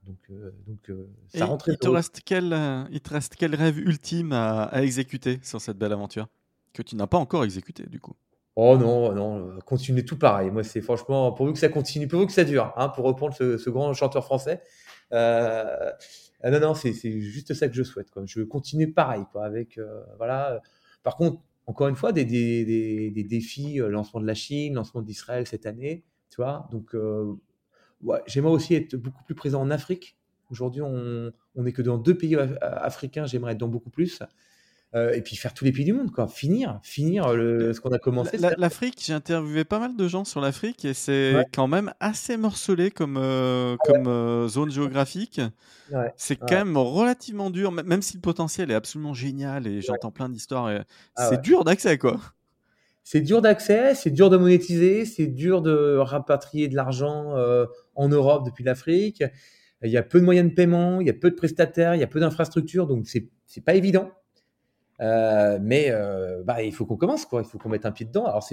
Donc, 0.69 0.97
ça 1.35 1.47
rentre 1.47 1.69
il 1.69 1.79
te, 1.79 1.89
reste 1.89 2.21
quel, 2.25 2.57
il 2.93 3.01
te 3.01 3.11
reste 3.11 3.35
quel 3.35 3.57
rêve 3.57 3.77
ultime 3.77 4.33
à, 4.33 4.63
à 4.67 4.83
exécuter 4.83 5.41
sur 5.43 5.61
cette 5.61 5.79
belle 5.79 5.93
aventure 5.93 6.29
Que 6.73 6.83
tu 6.83 6.95
n'as 6.95 7.09
pas 7.09 7.19
encore 7.19 7.43
exécuté, 7.43 7.87
du 7.87 7.99
coup? 7.99 8.15
Oh 8.55 8.77
non, 8.77 9.13
non, 9.13 9.59
continuez 9.65 10.05
tout 10.05 10.17
pareil. 10.17 10.53
Moi, 10.53 10.63
c'est 10.63 10.81
franchement, 10.81 11.33
pourvu 11.33 11.53
que 11.53 11.59
ça 11.59 11.69
continue, 11.69 12.07
pourvu 12.07 12.27
que 12.27 12.33
ça 12.33 12.45
dure, 12.45 12.73
hein, 12.77 12.89
pour 12.89 13.05
reprendre 13.05 13.35
ce, 13.35 13.59
ce 13.59 13.69
grand 13.69 13.93
chanteur 13.95 14.25
français. 14.25 14.63
Euh, 15.13 15.91
ah 16.43 16.51
non, 16.51 16.61
non, 16.61 16.75
c'est 16.75 16.93
juste 17.21 17.55
ça 17.55 17.69
que 17.69 17.75
je 17.75 17.83
souhaite. 17.83 18.11
Quoi. 18.11 18.25
Je 18.27 18.41
veux 18.41 18.47
continuer 18.47 18.87
pareil, 18.87 19.25
quoi, 19.33 19.45
avec, 19.45 19.79
euh, 19.79 20.03
voilà. 20.19 20.63
Par 21.03 21.17
contre, 21.17 21.41
encore 21.67 21.89
une 21.89 21.97
fois, 21.97 22.13
des, 22.13 22.25
des, 22.25 23.11
des, 23.11 23.25
défis, 23.25 23.81
euh, 23.81 23.89
lancement 23.89 24.21
de 24.21 24.27
la 24.27 24.35
Chine, 24.35 24.75
lancement 24.75 25.03
d'Israël 25.03 25.47
cette 25.47 25.67
année, 25.67 26.05
tu 26.31 26.37
vois. 26.37 26.69
Donc, 26.71 26.95
euh, 26.95 27.35
j'aimerais 28.27 28.53
aussi 28.53 28.75
être 28.75 28.97
beaucoup 28.97 29.25
plus 29.25 29.35
présent 29.35 29.61
en 29.61 29.71
Afrique. 29.71 30.17
Aujourd'hui, 30.51 30.81
on 30.83 31.33
n'est 31.57 31.73
que 31.73 31.83
dans 31.83 31.99
deux 31.99 32.17
pays 32.17 32.37
af- 32.37 32.57
africains, 32.61 33.27
j'aimerais 33.27 33.53
être 33.53 33.59
dans 33.59 33.69
beaucoup 33.69 33.91
plus. 33.91 34.23
Euh, 34.95 35.13
et 35.13 35.21
puis 35.21 35.37
faire 35.37 35.53
tous 35.53 35.67
les 35.67 35.73
pays 35.73 35.85
du 35.85 35.93
monde, 35.93 36.11
quoi. 36.11 36.27
Finir, 36.29 36.81
finir 36.83 37.35
le, 37.35 37.75
ce 37.75 37.81
qu'on 37.81 37.91
a 37.91 37.99
commencé. 37.99 38.39
La- 38.39 38.51
la- 38.51 38.57
L'Afrique, 38.57 38.95
j'ai 39.05 39.13
interviewé 39.13 39.65
pas 39.65 39.79
mal 39.79 39.95
de 39.97 40.09
gens 40.09 40.25
sur 40.25 40.41
l'Afrique 40.41 40.83
et 40.87 40.95
c'est 40.95 41.35
Ouais. 41.35 41.45
quand 41.53 41.67
même 41.69 41.93
assez 42.01 42.39
morcelé 42.39 42.91
comme, 42.91 43.19
euh, 43.19 43.77
comme 43.85 44.07
euh, 44.07 44.49
zone 44.49 44.71
géographique. 44.71 45.43
Ouais. 45.93 46.11
C'est 46.17 46.37
quand 46.37 46.53
même 46.55 46.79
relativement 46.79 47.51
dur, 47.51 47.71
même 47.71 48.01
si 48.01 48.15
le 48.17 48.23
potentiel 48.23 48.71
est 48.71 48.75
absolument 48.75 49.13
génial 49.13 49.67
et 49.67 49.83
j'entends 49.83 50.11
plein 50.11 50.31
d'histoires. 50.31 50.71
Ah 51.17 51.29
c'est 51.29 51.43
dur 51.43 51.65
d'accès, 51.65 51.99
quoi. 51.99 52.19
C'est 53.05 53.21
dur 53.21 53.43
d'accès, 53.43 53.95
c'est 53.95 54.11
dur 54.11 54.31
de 54.31 54.39
monétiser, 54.39 55.05
c'est 55.05 55.27
dur 55.27 55.61
de 55.61 55.97
rapatrier 55.99 56.69
de 56.69 56.77
l'argent 56.77 57.37
euh, 57.37 57.67
en 57.95 58.09
Europe 58.09 58.47
depuis 58.47 58.65
l'Afrique. 58.65 59.23
Il 59.83 59.91
y 59.91 59.97
a 59.99 60.03
peu 60.03 60.19
de 60.19 60.25
moyens 60.25 60.49
de 60.49 60.55
paiement, 60.55 61.01
il 61.03 61.07
y 61.07 61.11
a 61.11 61.15
peu 61.15 61.31
de 61.31 61.35
prestataires, 61.37 61.95
il 61.95 62.01
y 62.01 62.05
a 62.05 62.07
peu 62.07 62.21
d'infrastructures, 62.21 62.87
donc 62.87 63.07
c'est 63.07 63.29
pas 63.65 63.75
évident. 63.75 64.11
Euh, 65.01 65.59
mais 65.61 65.87
euh, 65.91 66.43
bah, 66.45 66.63
il 66.63 66.73
faut 66.73 66.87
qu'on 66.87 66.97
commence, 66.97 67.25
quoi. 67.27 67.43
Il 67.43 67.49
faut 67.49 67.59
qu'on 67.59 67.69
mette 67.69 67.87
un 67.87 67.93
pied 67.93 68.07
dedans. 68.07 68.27
Alors 68.27 68.47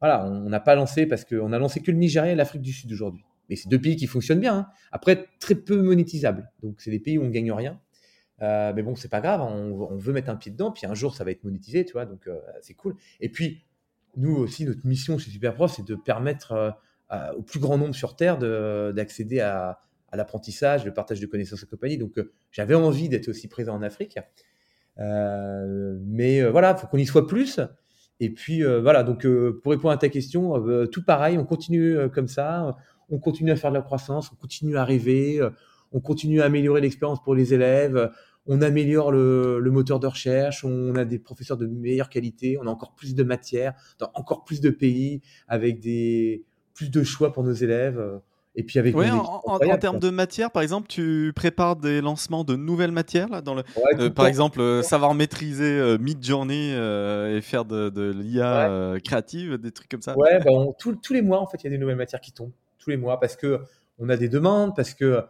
voilà, 0.00 0.24
on 0.26 0.48
n'a 0.48 0.60
pas 0.60 0.74
lancé 0.74 1.06
parce 1.06 1.24
qu'on 1.24 1.52
a 1.52 1.58
lancé 1.58 1.80
que 1.80 1.90
le 1.90 1.98
Nigeria 1.98 2.32
et 2.32 2.34
l'Afrique 2.34 2.62
du 2.62 2.72
Sud 2.72 2.90
aujourd'hui. 2.92 3.24
Mais 3.48 3.56
c'est 3.56 3.68
deux 3.68 3.80
pays 3.80 3.96
qui 3.96 4.06
fonctionnent 4.06 4.40
bien. 4.40 4.54
hein. 4.56 4.66
Après, 4.92 5.26
très 5.40 5.54
peu 5.54 5.82
monétisables. 5.82 6.50
Donc 6.62 6.80
c'est 6.80 6.90
des 6.90 7.00
pays 7.00 7.18
où 7.18 7.22
on 7.22 7.28
gagne 7.30 7.52
rien. 7.52 7.80
Euh, 8.42 8.72
mais 8.74 8.82
bon, 8.82 8.94
c'est 8.96 9.10
pas 9.10 9.20
grave. 9.20 9.42
On, 9.42 9.88
on 9.90 9.96
veut 9.98 10.12
mettre 10.12 10.30
un 10.30 10.36
pied 10.36 10.50
dedans, 10.50 10.70
puis 10.72 10.86
un 10.86 10.94
jour 10.94 11.14
ça 11.14 11.24
va 11.24 11.30
être 11.32 11.44
monétisé, 11.44 11.84
tu 11.84 11.92
vois. 11.92 12.06
Donc 12.06 12.28
c'est 12.62 12.74
cool. 12.74 12.96
Et 13.20 13.28
puis 13.28 13.64
nous 14.16 14.34
aussi, 14.36 14.64
notre 14.64 14.86
mission 14.86 15.18
chez 15.18 15.30
Superprof, 15.30 15.74
c'est 15.76 15.84
de 15.84 15.94
permettre 15.94 16.76
au 17.36 17.42
plus 17.42 17.60
grand 17.60 17.76
nombre 17.76 17.94
sur 17.94 18.16
Terre 18.16 18.38
de- 18.38 18.92
d'accéder 18.94 19.40
à, 19.40 19.80
l'apprentissage, 20.12 20.84
le 20.84 20.92
partage 20.94 21.20
de 21.20 21.26
connaissances 21.26 21.62
et 21.62 21.66
compagnie. 21.66 21.98
Donc, 21.98 22.18
j'avais 22.50 22.74
envie 22.74 23.08
d'être 23.08 23.28
aussi 23.28 23.46
présent 23.48 23.74
en 23.76 23.82
Afrique. 23.82 24.18
Euh, 24.98 25.98
mais 26.04 26.40
euh, 26.42 26.50
voilà, 26.50 26.74
faut 26.74 26.86
qu'on 26.86 26.98
y 26.98 27.06
soit 27.06 27.26
plus. 27.26 27.60
Et 28.20 28.30
puis 28.30 28.62
euh, 28.62 28.80
voilà, 28.80 29.02
donc 29.02 29.26
pour 29.62 29.72
répondre 29.72 29.92
à 29.92 29.96
ta 29.96 30.08
question, 30.08 30.56
euh, 30.68 30.86
tout 30.86 31.04
pareil, 31.04 31.38
on 31.38 31.44
continue 31.44 31.96
comme 32.12 32.28
ça, 32.28 32.76
on 33.08 33.18
continue 33.18 33.50
à 33.50 33.56
faire 33.56 33.70
de 33.70 33.76
la 33.76 33.82
croissance, 33.82 34.30
on 34.32 34.36
continue 34.36 34.76
à 34.76 34.84
rêver, 34.84 35.40
on 35.92 36.00
continue 36.00 36.42
à 36.42 36.44
améliorer 36.44 36.80
l'expérience 36.82 37.22
pour 37.22 37.34
les 37.34 37.54
élèves, 37.54 38.10
on 38.46 38.60
améliore 38.60 39.10
le, 39.10 39.58
le 39.58 39.70
moteur 39.70 40.00
de 40.00 40.06
recherche, 40.06 40.64
on 40.64 40.94
a 40.96 41.04
des 41.06 41.18
professeurs 41.18 41.56
de 41.56 41.66
meilleure 41.66 42.10
qualité, 42.10 42.58
on 42.60 42.66
a 42.66 42.70
encore 42.70 42.94
plus 42.94 43.14
de 43.14 43.22
matières, 43.22 43.74
dans 43.98 44.10
encore 44.14 44.44
plus 44.44 44.60
de 44.60 44.70
pays, 44.70 45.22
avec 45.48 45.80
des 45.80 46.44
plus 46.74 46.90
de 46.90 47.02
choix 47.02 47.32
pour 47.32 47.42
nos 47.42 47.52
élèves. 47.52 48.20
Et 48.56 48.64
puis 48.64 48.78
avec 48.80 48.96
Ouais, 48.96 49.08
en, 49.10 49.58
termes 49.78 50.00
de 50.00 50.10
matière, 50.10 50.50
par 50.50 50.62
exemple, 50.62 50.88
tu 50.88 51.32
prépares 51.36 51.76
des 51.76 52.00
lancements 52.00 52.42
de 52.42 52.56
nouvelles 52.56 52.90
matières 52.90 53.28
là, 53.28 53.40
dans 53.42 53.54
le, 53.54 53.62
Ouais, 53.76 54.00
euh, 54.00 54.10
par 54.10 54.26
exemple, 54.26 54.60
euh, 54.60 54.82
savoir 54.82 55.14
maîtriser 55.14 55.78
euh, 55.78 55.98
Midjourney 55.98 56.72
euh, 56.74 57.36
et 57.36 57.42
faire 57.42 57.64
de, 57.64 57.90
de 57.90 58.10
l'IA 58.10 58.44
Ouais. 58.52 58.66
euh, 58.68 58.98
créative, 58.98 59.56
des 59.58 59.70
trucs 59.70 59.88
comme 59.88 60.02
ça. 60.02 60.18
Ouais, 60.18 60.40
bah, 60.40 60.50
on- 60.50 60.72
tous- 60.72 60.96
tous 60.96 61.12
les 61.12 61.22
mois, 61.22 61.40
en 61.40 61.46
fait, 61.46 61.58
il 61.62 61.64
y 61.64 61.66
a 61.68 61.70
des 61.70 61.78
nouvelles 61.78 61.96
matières 61.96 62.20
qui 62.20 62.32
tombent. 62.32 62.52
Tous 62.78 62.90
les 62.90 62.96
mois, 62.96 63.20
parce 63.20 63.36
que 63.36 63.60
on 63.98 64.08
a 64.08 64.16
des 64.16 64.28
demandes, 64.28 64.74
parce 64.74 64.94
que 64.94 65.22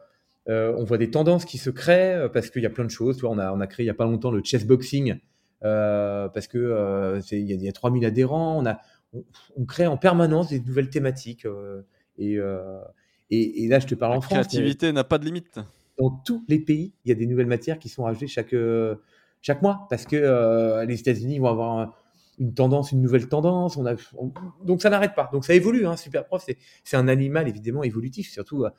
on 0.49 0.83
voit 0.85 0.99
des 0.99 1.11
tendances 1.11 1.45
qui 1.45 1.59
se 1.59 1.71
créent, 1.71 2.27
parce 2.33 2.51
qu'il 2.51 2.63
y 2.63 2.67
a 2.67 2.71
plein 2.71 2.85
de 2.85 2.91
choses. 2.91 3.17
Tu 3.17 3.21
vois, 3.23 3.31
on 3.31 3.39
a, 3.39 3.53
on 3.53 3.61
a 3.61 3.67
créé 3.67 3.85
il 3.85 3.87
y 3.87 3.91
a 3.91 3.95
pas 3.95 4.05
longtemps 4.05 4.31
le 4.31 4.43
chessboxing, 4.43 5.21
parce 5.61 6.47
que 6.49 7.21
il 7.33 7.51
y, 7.51 7.55
y 7.65 7.69
a 7.69 7.73
3000 7.73 8.05
adhérents. 8.07 8.59
On, 8.59 8.67
a, 8.67 8.79
on, 9.13 9.25
on 9.57 9.65
crée 9.67 9.87
en 9.87 9.97
permanence 9.99 10.49
des 10.49 10.59
nouvelles 10.61 10.89
thématiques. 10.91 11.47
et, 12.19 12.39
et, 13.31 13.65
et 13.65 13.69
là, 13.69 13.79
je 13.79 13.87
te 13.87 13.95
parle 13.95 14.13
La 14.13 14.19
en 14.19 14.21
France. 14.21 14.39
mais- 14.39 14.45
créativité 14.45 14.93
n'a 14.93 15.05
pas 15.05 15.19
de 15.19 15.25
limite. 15.25 15.59
dans 15.99 16.11
tous 16.11 16.45
les 16.49 16.59
pays, 16.59 16.93
il 17.05 17.09
y 17.11 17.13
a 17.13 17.15
des 17.15 17.27
nouvelles 17.27 17.47
matières 17.47 17.79
qui 17.79 17.89
sont 17.89 18.05
rajoutées 18.05 18.27
chaque, 18.27 18.55
euh, 18.55 18.95
chaque 19.43 19.61
mois 19.63 19.87
parce 19.91 20.05
que 20.07 20.17
euh, 20.17 20.85
les 20.87 20.99
États-Unis 21.01 21.39
vont 21.39 21.49
avoir 21.49 21.79
un- 21.79 21.93
une 22.39 22.55
tendance, 22.55 22.91
une 22.93 23.03
nouvelle 23.03 23.29
tendance. 23.29 23.77
On 23.77 23.85
a, 23.85 23.95
on- 24.17 24.33
donc 24.65 24.81
ça 24.81 24.89
n'arrête 24.89 25.15
pas. 25.15 25.29
Donc 25.33 25.45
ça 25.45 25.55
évolue. 25.55 25.87
Hein, 25.87 25.97
Superprof, 25.97 26.43
c'est, 26.85 26.97
un 26.97 27.07
animal 27.09 27.49
évidemment 27.49 27.83
évolutif. 27.83 28.31
Surtout, 28.31 28.65
euh, 28.65 28.71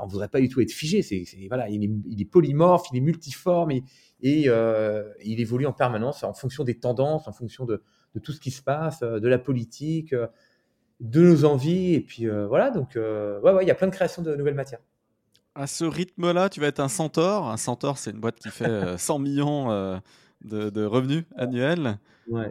on 0.00 0.06
ne 0.06 0.10
voudrait 0.10 0.28
pas 0.28 0.40
du 0.40 0.48
tout 0.48 0.60
être 0.60 0.70
figé. 0.70 1.02
C'est, 1.02 1.24
voilà, 1.48 1.68
il 1.68 1.82
est, 1.82 1.90
il 2.08 2.20
est 2.20 2.24
polymorphe, 2.24 2.86
il 2.92 2.98
est 2.98 3.00
multiforme 3.00 3.72
et, 3.72 3.82
et, 4.22 4.44
euh, 4.46 5.02
il 5.24 5.40
évolue 5.40 5.66
en 5.66 5.72
permanence 5.72 6.22
en 6.22 6.32
fonction 6.34 6.62
des 6.62 6.78
tendances, 6.78 7.26
en 7.26 7.32
fonction 7.32 7.64
de, 7.64 7.82
de 8.14 8.20
tout 8.20 8.30
ce 8.32 8.38
qui 8.40 8.52
se 8.52 8.62
passe, 8.62 9.00
de 9.00 9.26
la 9.28 9.38
politique, 9.38 10.14
de 11.00 11.22
nos 11.22 11.44
envies. 11.44 11.94
Et 11.94 12.00
puis 12.00 12.28
euh, 12.28 12.46
voilà. 12.46 12.70
Donc 12.70 12.96
euh, 12.96 13.40
ouais, 13.40 13.52
ouais, 13.52 13.64
il 13.64 13.68
y 13.68 13.70
a 13.70 13.74
plein 13.74 13.86
de 13.86 13.94
créations 13.94 14.22
de 14.22 14.34
nouvelles 14.34 14.54
matières. 14.54 14.80
À 15.54 15.66
ce 15.66 15.84
rythme-là, 15.84 16.48
tu 16.48 16.60
vas 16.60 16.68
être 16.68 16.80
un 16.80 16.88
centaure. 16.88 17.48
Un 17.48 17.56
centaure, 17.56 17.98
c'est 17.98 18.10
une 18.10 18.20
boîte 18.20 18.38
qui 18.38 18.50
fait 18.50 18.68
euh, 18.68 18.96
100 18.98 19.18
millions 19.18 19.70
euh, 19.70 19.98
de, 20.42 20.84
revenus 20.84 21.24
annuels. 21.36 21.98
Ouais. 22.28 22.50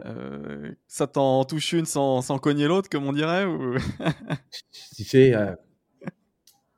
ça 0.88 1.06
t'en 1.06 1.44
touche 1.44 1.72
une 1.72 1.86
sans, 1.86 2.20
sans 2.20 2.38
cogner 2.38 2.66
l'autre, 2.66 2.88
comme 2.90 3.06
on 3.06 3.12
dirait 3.12 3.44
ou... 3.44 3.76
Tu 4.96 5.04
sais, 5.04 5.32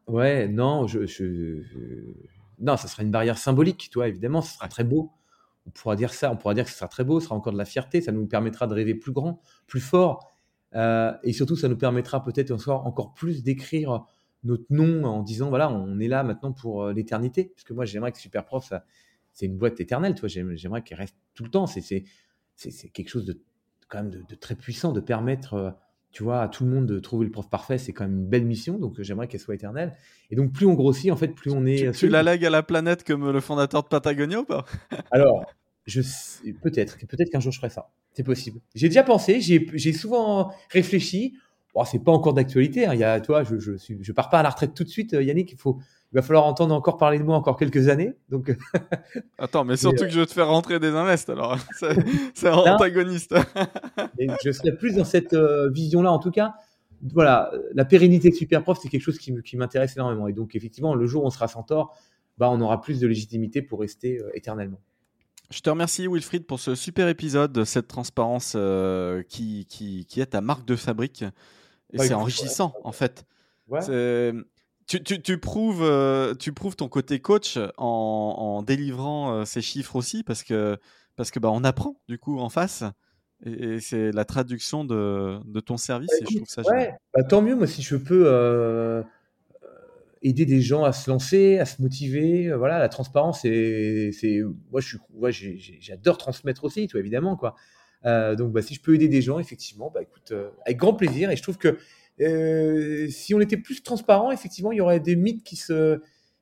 ouais, 0.06 0.48
non, 0.48 0.86
je, 0.86 1.06
je, 1.06 1.62
non, 2.60 2.76
ça 2.76 2.88
sera 2.88 3.02
une 3.02 3.10
barrière 3.10 3.38
symbolique, 3.38 3.88
toi, 3.90 4.06
évidemment, 4.06 4.42
ce 4.42 4.54
sera 4.54 4.68
très 4.68 4.84
beau. 4.84 5.12
On 5.66 5.70
pourra 5.70 5.96
dire 5.96 6.12
ça, 6.12 6.30
on 6.30 6.36
pourra 6.36 6.54
dire 6.54 6.64
que 6.64 6.70
ce 6.70 6.76
sera 6.76 6.88
très 6.88 7.04
beau, 7.04 7.20
ce 7.20 7.26
sera 7.26 7.36
encore 7.36 7.52
de 7.52 7.58
la 7.58 7.64
fierté, 7.64 8.00
ça 8.00 8.12
nous 8.12 8.26
permettra 8.26 8.66
de 8.66 8.74
rêver 8.74 8.94
plus 8.94 9.12
grand, 9.12 9.40
plus 9.66 9.80
fort, 9.80 10.30
et 10.74 11.32
surtout, 11.32 11.56
ça 11.56 11.68
nous 11.68 11.76
permettra 11.76 12.22
peut-être 12.22 12.50
encore, 12.50 12.86
encore 12.86 13.14
plus 13.14 13.42
d'écrire 13.42 14.04
notre 14.44 14.64
nom 14.70 15.04
en 15.04 15.22
disant 15.22 15.48
voilà, 15.48 15.70
on 15.70 15.98
est 15.98 16.08
là 16.08 16.22
maintenant 16.22 16.52
pour 16.52 16.84
euh, 16.84 16.92
l'éternité. 16.92 17.52
Parce 17.54 17.64
que 17.64 17.72
moi, 17.72 17.84
j'aimerais 17.84 18.12
que 18.12 18.18
Superprof, 18.18 18.72
c'est 19.32 19.46
une 19.46 19.56
boîte 19.56 19.80
éternelle. 19.80 20.14
Toi, 20.14 20.28
j'aimerais 20.28 20.82
qu'elle 20.82 20.98
reste 20.98 21.16
tout 21.34 21.44
le 21.44 21.50
temps. 21.50 21.66
C'est 21.66 22.04
quelque 22.92 23.08
chose 23.08 23.26
de 23.26 23.40
quand 23.88 24.02
même 24.02 24.10
de, 24.10 24.34
très 24.36 24.54
puissant 24.54 24.92
de 24.92 25.00
permettre, 25.00 25.54
euh, 25.54 25.70
tu 26.12 26.22
vois, 26.22 26.42
à 26.42 26.48
tout 26.48 26.64
le 26.64 26.70
monde 26.70 26.86
de 26.86 27.00
trouver 27.00 27.24
le 27.24 27.32
prof 27.32 27.50
parfait. 27.50 27.76
C'est 27.76 27.92
quand 27.92 28.04
même 28.04 28.20
une 28.20 28.28
belle 28.28 28.46
mission. 28.46 28.78
Donc, 28.78 28.98
euh, 28.98 29.02
j'aimerais 29.02 29.28
qu'elle 29.28 29.40
soit 29.40 29.54
éternelle. 29.54 29.96
Et 30.30 30.36
donc, 30.36 30.52
plus 30.52 30.66
on 30.66 30.74
grossit, 30.74 31.10
en 31.10 31.16
fait, 31.16 31.28
plus 31.28 31.50
on 31.50 31.66
est. 31.66 31.92
Tu, 31.92 32.08
la 32.08 32.22
lègues 32.22 32.44
à 32.44 32.50
la 32.50 32.62
planète 32.62 33.04
comme 33.04 33.30
le 33.30 33.40
fondateur 33.40 33.82
de 33.82 33.88
Patagonia 33.88 34.40
ou 34.40 34.44
pas? 34.44 34.64
Alors, 35.10 35.44
je 35.90 36.02
peut-être, 36.62 36.98
peut-être 37.06 37.30
qu'un 37.30 37.40
jour 37.40 37.52
je 37.52 37.58
ferai 37.58 37.70
ça. 37.70 37.90
C'est 38.12 38.22
possible. 38.22 38.60
J'ai 38.74 38.88
déjà 38.88 39.02
pensé. 39.02 39.40
J'ai 39.40 39.92
souvent 39.92 40.52
réfléchi. 40.70 41.34
Bon, 41.74 41.84
c'est 41.84 42.00
pas 42.00 42.12
encore 42.12 42.34
d'actualité. 42.34 42.86
Hein. 42.86 42.94
Il 42.94 43.00
y 43.00 43.04
a, 43.04 43.20
toi, 43.20 43.44
je, 43.44 43.58
je, 43.58 43.72
je 44.00 44.12
pars 44.12 44.28
pas 44.28 44.40
à 44.40 44.42
la 44.42 44.50
retraite 44.50 44.74
tout 44.74 44.82
de 44.82 44.88
suite, 44.88 45.14
euh, 45.14 45.22
Yannick. 45.22 45.52
Il 45.52 45.58
faut, 45.58 45.78
il 46.12 46.16
va 46.16 46.22
falloir 46.22 46.44
entendre 46.44 46.74
encore 46.74 46.96
parler 46.96 47.18
de 47.18 47.22
moi 47.22 47.36
encore 47.36 47.56
quelques 47.56 47.88
années. 47.88 48.14
Donc. 48.28 48.56
Attends, 49.38 49.64
mais 49.64 49.76
surtout 49.76 50.04
que 50.04 50.10
je 50.10 50.18
veux 50.18 50.26
te 50.26 50.32
faire 50.32 50.48
rentrer 50.48 50.80
des 50.80 50.88
invests. 50.88 51.30
Alors, 51.30 51.56
c'est 52.34 52.48
antagoniste. 52.48 53.36
je 54.44 54.50
serais 54.50 54.76
plus 54.76 54.96
dans 54.96 55.04
cette 55.04 55.32
euh, 55.34 55.70
vision-là, 55.70 56.10
en 56.10 56.18
tout 56.18 56.32
cas. 56.32 56.54
Voilà, 57.14 57.50
la 57.72 57.84
pérennité 57.84 58.28
de 58.28 58.34
Superprof, 58.34 58.78
c'est 58.82 58.88
quelque 58.88 59.00
chose 59.00 59.18
qui, 59.18 59.34
qui 59.42 59.56
m'intéresse 59.56 59.96
énormément. 59.96 60.26
Et 60.26 60.32
donc, 60.32 60.54
effectivement, 60.54 60.94
le 60.94 61.06
jour 61.06 61.22
où 61.22 61.26
on 61.26 61.30
sera 61.30 61.48
centaure, 61.48 61.96
bah, 62.36 62.50
on 62.50 62.60
aura 62.60 62.80
plus 62.80 62.98
de 63.00 63.06
légitimité 63.06 63.62
pour 63.62 63.80
rester 63.80 64.18
euh, 64.18 64.30
éternellement. 64.34 64.80
Je 65.50 65.60
te 65.60 65.70
remercie 65.70 66.06
Wilfried 66.06 66.46
pour 66.46 66.60
ce 66.60 66.74
super 66.74 67.08
épisode, 67.08 67.64
cette 67.64 67.88
transparence 67.88 68.56
qui, 69.28 69.66
qui, 69.66 70.06
qui, 70.06 70.20
est 70.20 70.26
ta 70.26 70.40
marque 70.40 70.64
de 70.64 70.76
fabrique. 70.76 71.24
Et 71.92 71.98
c'est 71.98 72.14
enrichissant, 72.14 72.74
en 72.84 72.92
fait. 72.92 73.26
Tu, 74.90 75.00
tu, 75.04 75.22
tu, 75.22 75.38
prouves, 75.38 75.84
euh, 75.84 76.34
tu 76.34 76.52
prouves 76.52 76.74
ton 76.74 76.88
côté 76.88 77.20
coach 77.20 77.56
en, 77.78 78.34
en 78.36 78.62
délivrant 78.64 79.32
euh, 79.32 79.44
ces 79.44 79.62
chiffres 79.62 79.94
aussi, 79.94 80.24
parce 80.24 80.42
que, 80.42 80.78
parce 81.14 81.30
que 81.30 81.38
bah, 81.38 81.48
on 81.52 81.62
apprend, 81.62 81.94
du 82.08 82.18
coup, 82.18 82.40
en 82.40 82.48
face. 82.48 82.82
Et, 83.46 83.78
c'est 83.78 84.10
la 84.10 84.24
traduction 84.24 84.84
de, 84.84 85.38
de 85.44 85.60
ton 85.60 85.76
service, 85.76 86.10
et 86.20 86.24
je 86.28 86.36
trouve 86.38 86.48
ça 86.48 86.62
génial. 86.64 86.98
Bah, 87.14 87.22
tant 87.22 87.40
mieux, 87.40 87.54
moi, 87.54 87.68
si 87.68 87.82
je 87.82 87.94
peux 87.94 88.24
euh, 88.26 89.04
aider 90.22 90.44
des 90.44 90.60
gens 90.60 90.84
à 90.84 90.92
se 90.92 91.10
lancer, 91.10 91.58
à 91.58 91.64
se 91.64 91.80
motiver. 91.80 92.52
Voilà, 92.52 92.78
la 92.78 92.88
transparence, 92.88 93.42
c'est. 93.42 94.42
Moi, 94.70 95.30
j'adore 95.30 96.18
transmettre 96.18 96.64
aussi, 96.64 96.88
évidemment, 96.94 97.36
quoi. 97.36 97.56
Euh, 98.06 98.34
donc, 98.34 98.52
bah, 98.52 98.62
si 98.62 98.74
je 98.74 98.80
peux 98.80 98.94
aider 98.94 99.08
des 99.08 99.22
gens, 99.22 99.38
effectivement, 99.38 99.90
bah, 99.92 100.02
écoute, 100.02 100.32
euh, 100.32 100.50
avec 100.64 100.78
grand 100.78 100.94
plaisir. 100.94 101.30
Et 101.30 101.36
je 101.36 101.42
trouve 101.42 101.58
que 101.58 101.78
euh, 102.20 103.08
si 103.08 103.34
on 103.34 103.40
était 103.40 103.56
plus 103.56 103.82
transparent, 103.82 104.30
effectivement, 104.30 104.72
il 104.72 104.78
y 104.78 104.80
aurait 104.80 105.00
des 105.00 105.16
mythes 105.16 105.42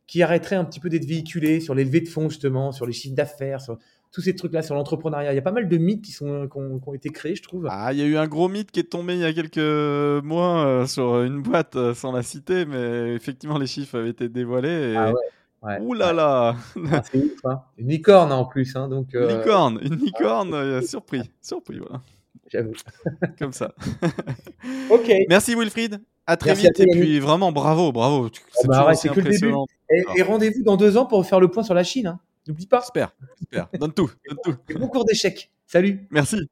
qui 0.07 0.23
arrêteraient 0.23 0.57
un 0.57 0.65
petit 0.65 0.81
peu 0.81 0.89
d'être 0.89 1.05
véhiculés 1.05 1.61
sur 1.61 1.75
les 1.75 1.85
levées 1.85 2.01
de 2.01 2.09
fonds, 2.09 2.29
justement, 2.29 2.73
sur 2.73 2.87
les 2.87 2.93
chiffres 2.93 3.15
d'affaires, 3.15 3.61
sur 3.61 3.79
tous 4.13 4.21
ces 4.23 4.35
trucs-là, 4.35 4.63
sur 4.63 4.75
l'entrepreneuriat. 4.75 5.33
Il 5.33 5.37
y 5.37 5.39
a 5.39 5.43
pas 5.43 5.53
mal 5.53 5.69
de 5.69 5.77
mythes 5.77 6.03
qui, 6.03 6.13
sont, 6.13 6.49
qui 6.49 6.59
ont, 6.59 6.95
été 6.95 7.11
créés, 7.11 7.35
je 7.35 7.43
trouve. 7.43 7.67
Ah, 7.71 7.93
il 7.93 7.99
y 7.99 8.03
a 8.03 8.07
eu 8.07 8.17
un 8.17 8.27
gros 8.27 8.49
mythe 8.49 8.71
qui 8.71 8.81
est 8.81 8.91
tombé 8.91 9.15
il 9.15 9.21
y 9.21 9.25
a 9.25 9.33
quelques 9.33 10.25
mois 10.25 10.87
sur 10.87 11.23
une 11.23 11.43
boîte 11.43 11.77
sans 11.95 12.13
la 12.13 12.23
citer, 12.23 12.65
mais 12.65 13.15
effectivement, 13.15 13.59
les 13.59 13.67
chiffres 13.67 13.99
avaient 13.99 14.11
été 14.11 14.29
dévoilés. 14.29 14.93
Et... 14.93 14.97
Ah 14.97 15.13
ouais. 15.13 15.21
Ouh 15.81 15.95
là 15.95 16.13
là 16.13 16.57
ah, 16.91 17.03
hein. 17.45 17.63
Une 17.79 17.89
licorne 17.89 18.33
en 18.33 18.45
plus. 18.45 18.77
Hein, 18.77 18.89
donc, 18.89 19.09
Une 19.13 19.21
euh, 19.21 19.39
licorne, 19.39 19.81
une 19.83 19.97
licorne, 19.97 20.55
euh, 20.55 20.83
surpris. 20.83 21.31
Surpris, 21.43 21.79
voilà. 21.79 22.01
J'avoue. 22.51 22.73
Comme 23.39 23.53
ça. 23.53 23.75
ok. 24.91 25.13
Merci 25.29 25.55
Wilfried. 25.55 26.01
À 26.27 26.37
très 26.37 26.55
vite. 26.55 26.79
et 26.79 26.87
puis 26.87 27.21
vraiment, 27.21 27.53
bravo, 27.53 27.91
bravo. 27.91 28.29
C'est 28.53 28.69
bah, 28.69 28.93
que 28.93 29.21
le 29.21 29.31
début. 29.31 29.55
Et, 30.17 30.23
rendez-vous 30.23 30.63
dans 30.63 30.77
deux 30.77 30.97
ans 30.97 31.07
pour 31.07 31.25
faire 31.27 31.41
le 31.41 31.49
point 31.49 31.63
sur 31.63 31.75
la 31.75 31.85
Chine. 31.85 32.19
N'oublie 32.49 32.67
pas. 32.67 32.81
J'espère, 32.81 33.15
j'espère. 33.39 33.69
Donne 33.79 33.93
tout, 33.93 34.11
donne 34.27 34.39
tout. 34.43 34.57
Bon 34.79 34.89
cours 34.89 35.05
d'échecs. 35.05 35.51
Salut. 35.67 36.09
Merci. 36.11 36.49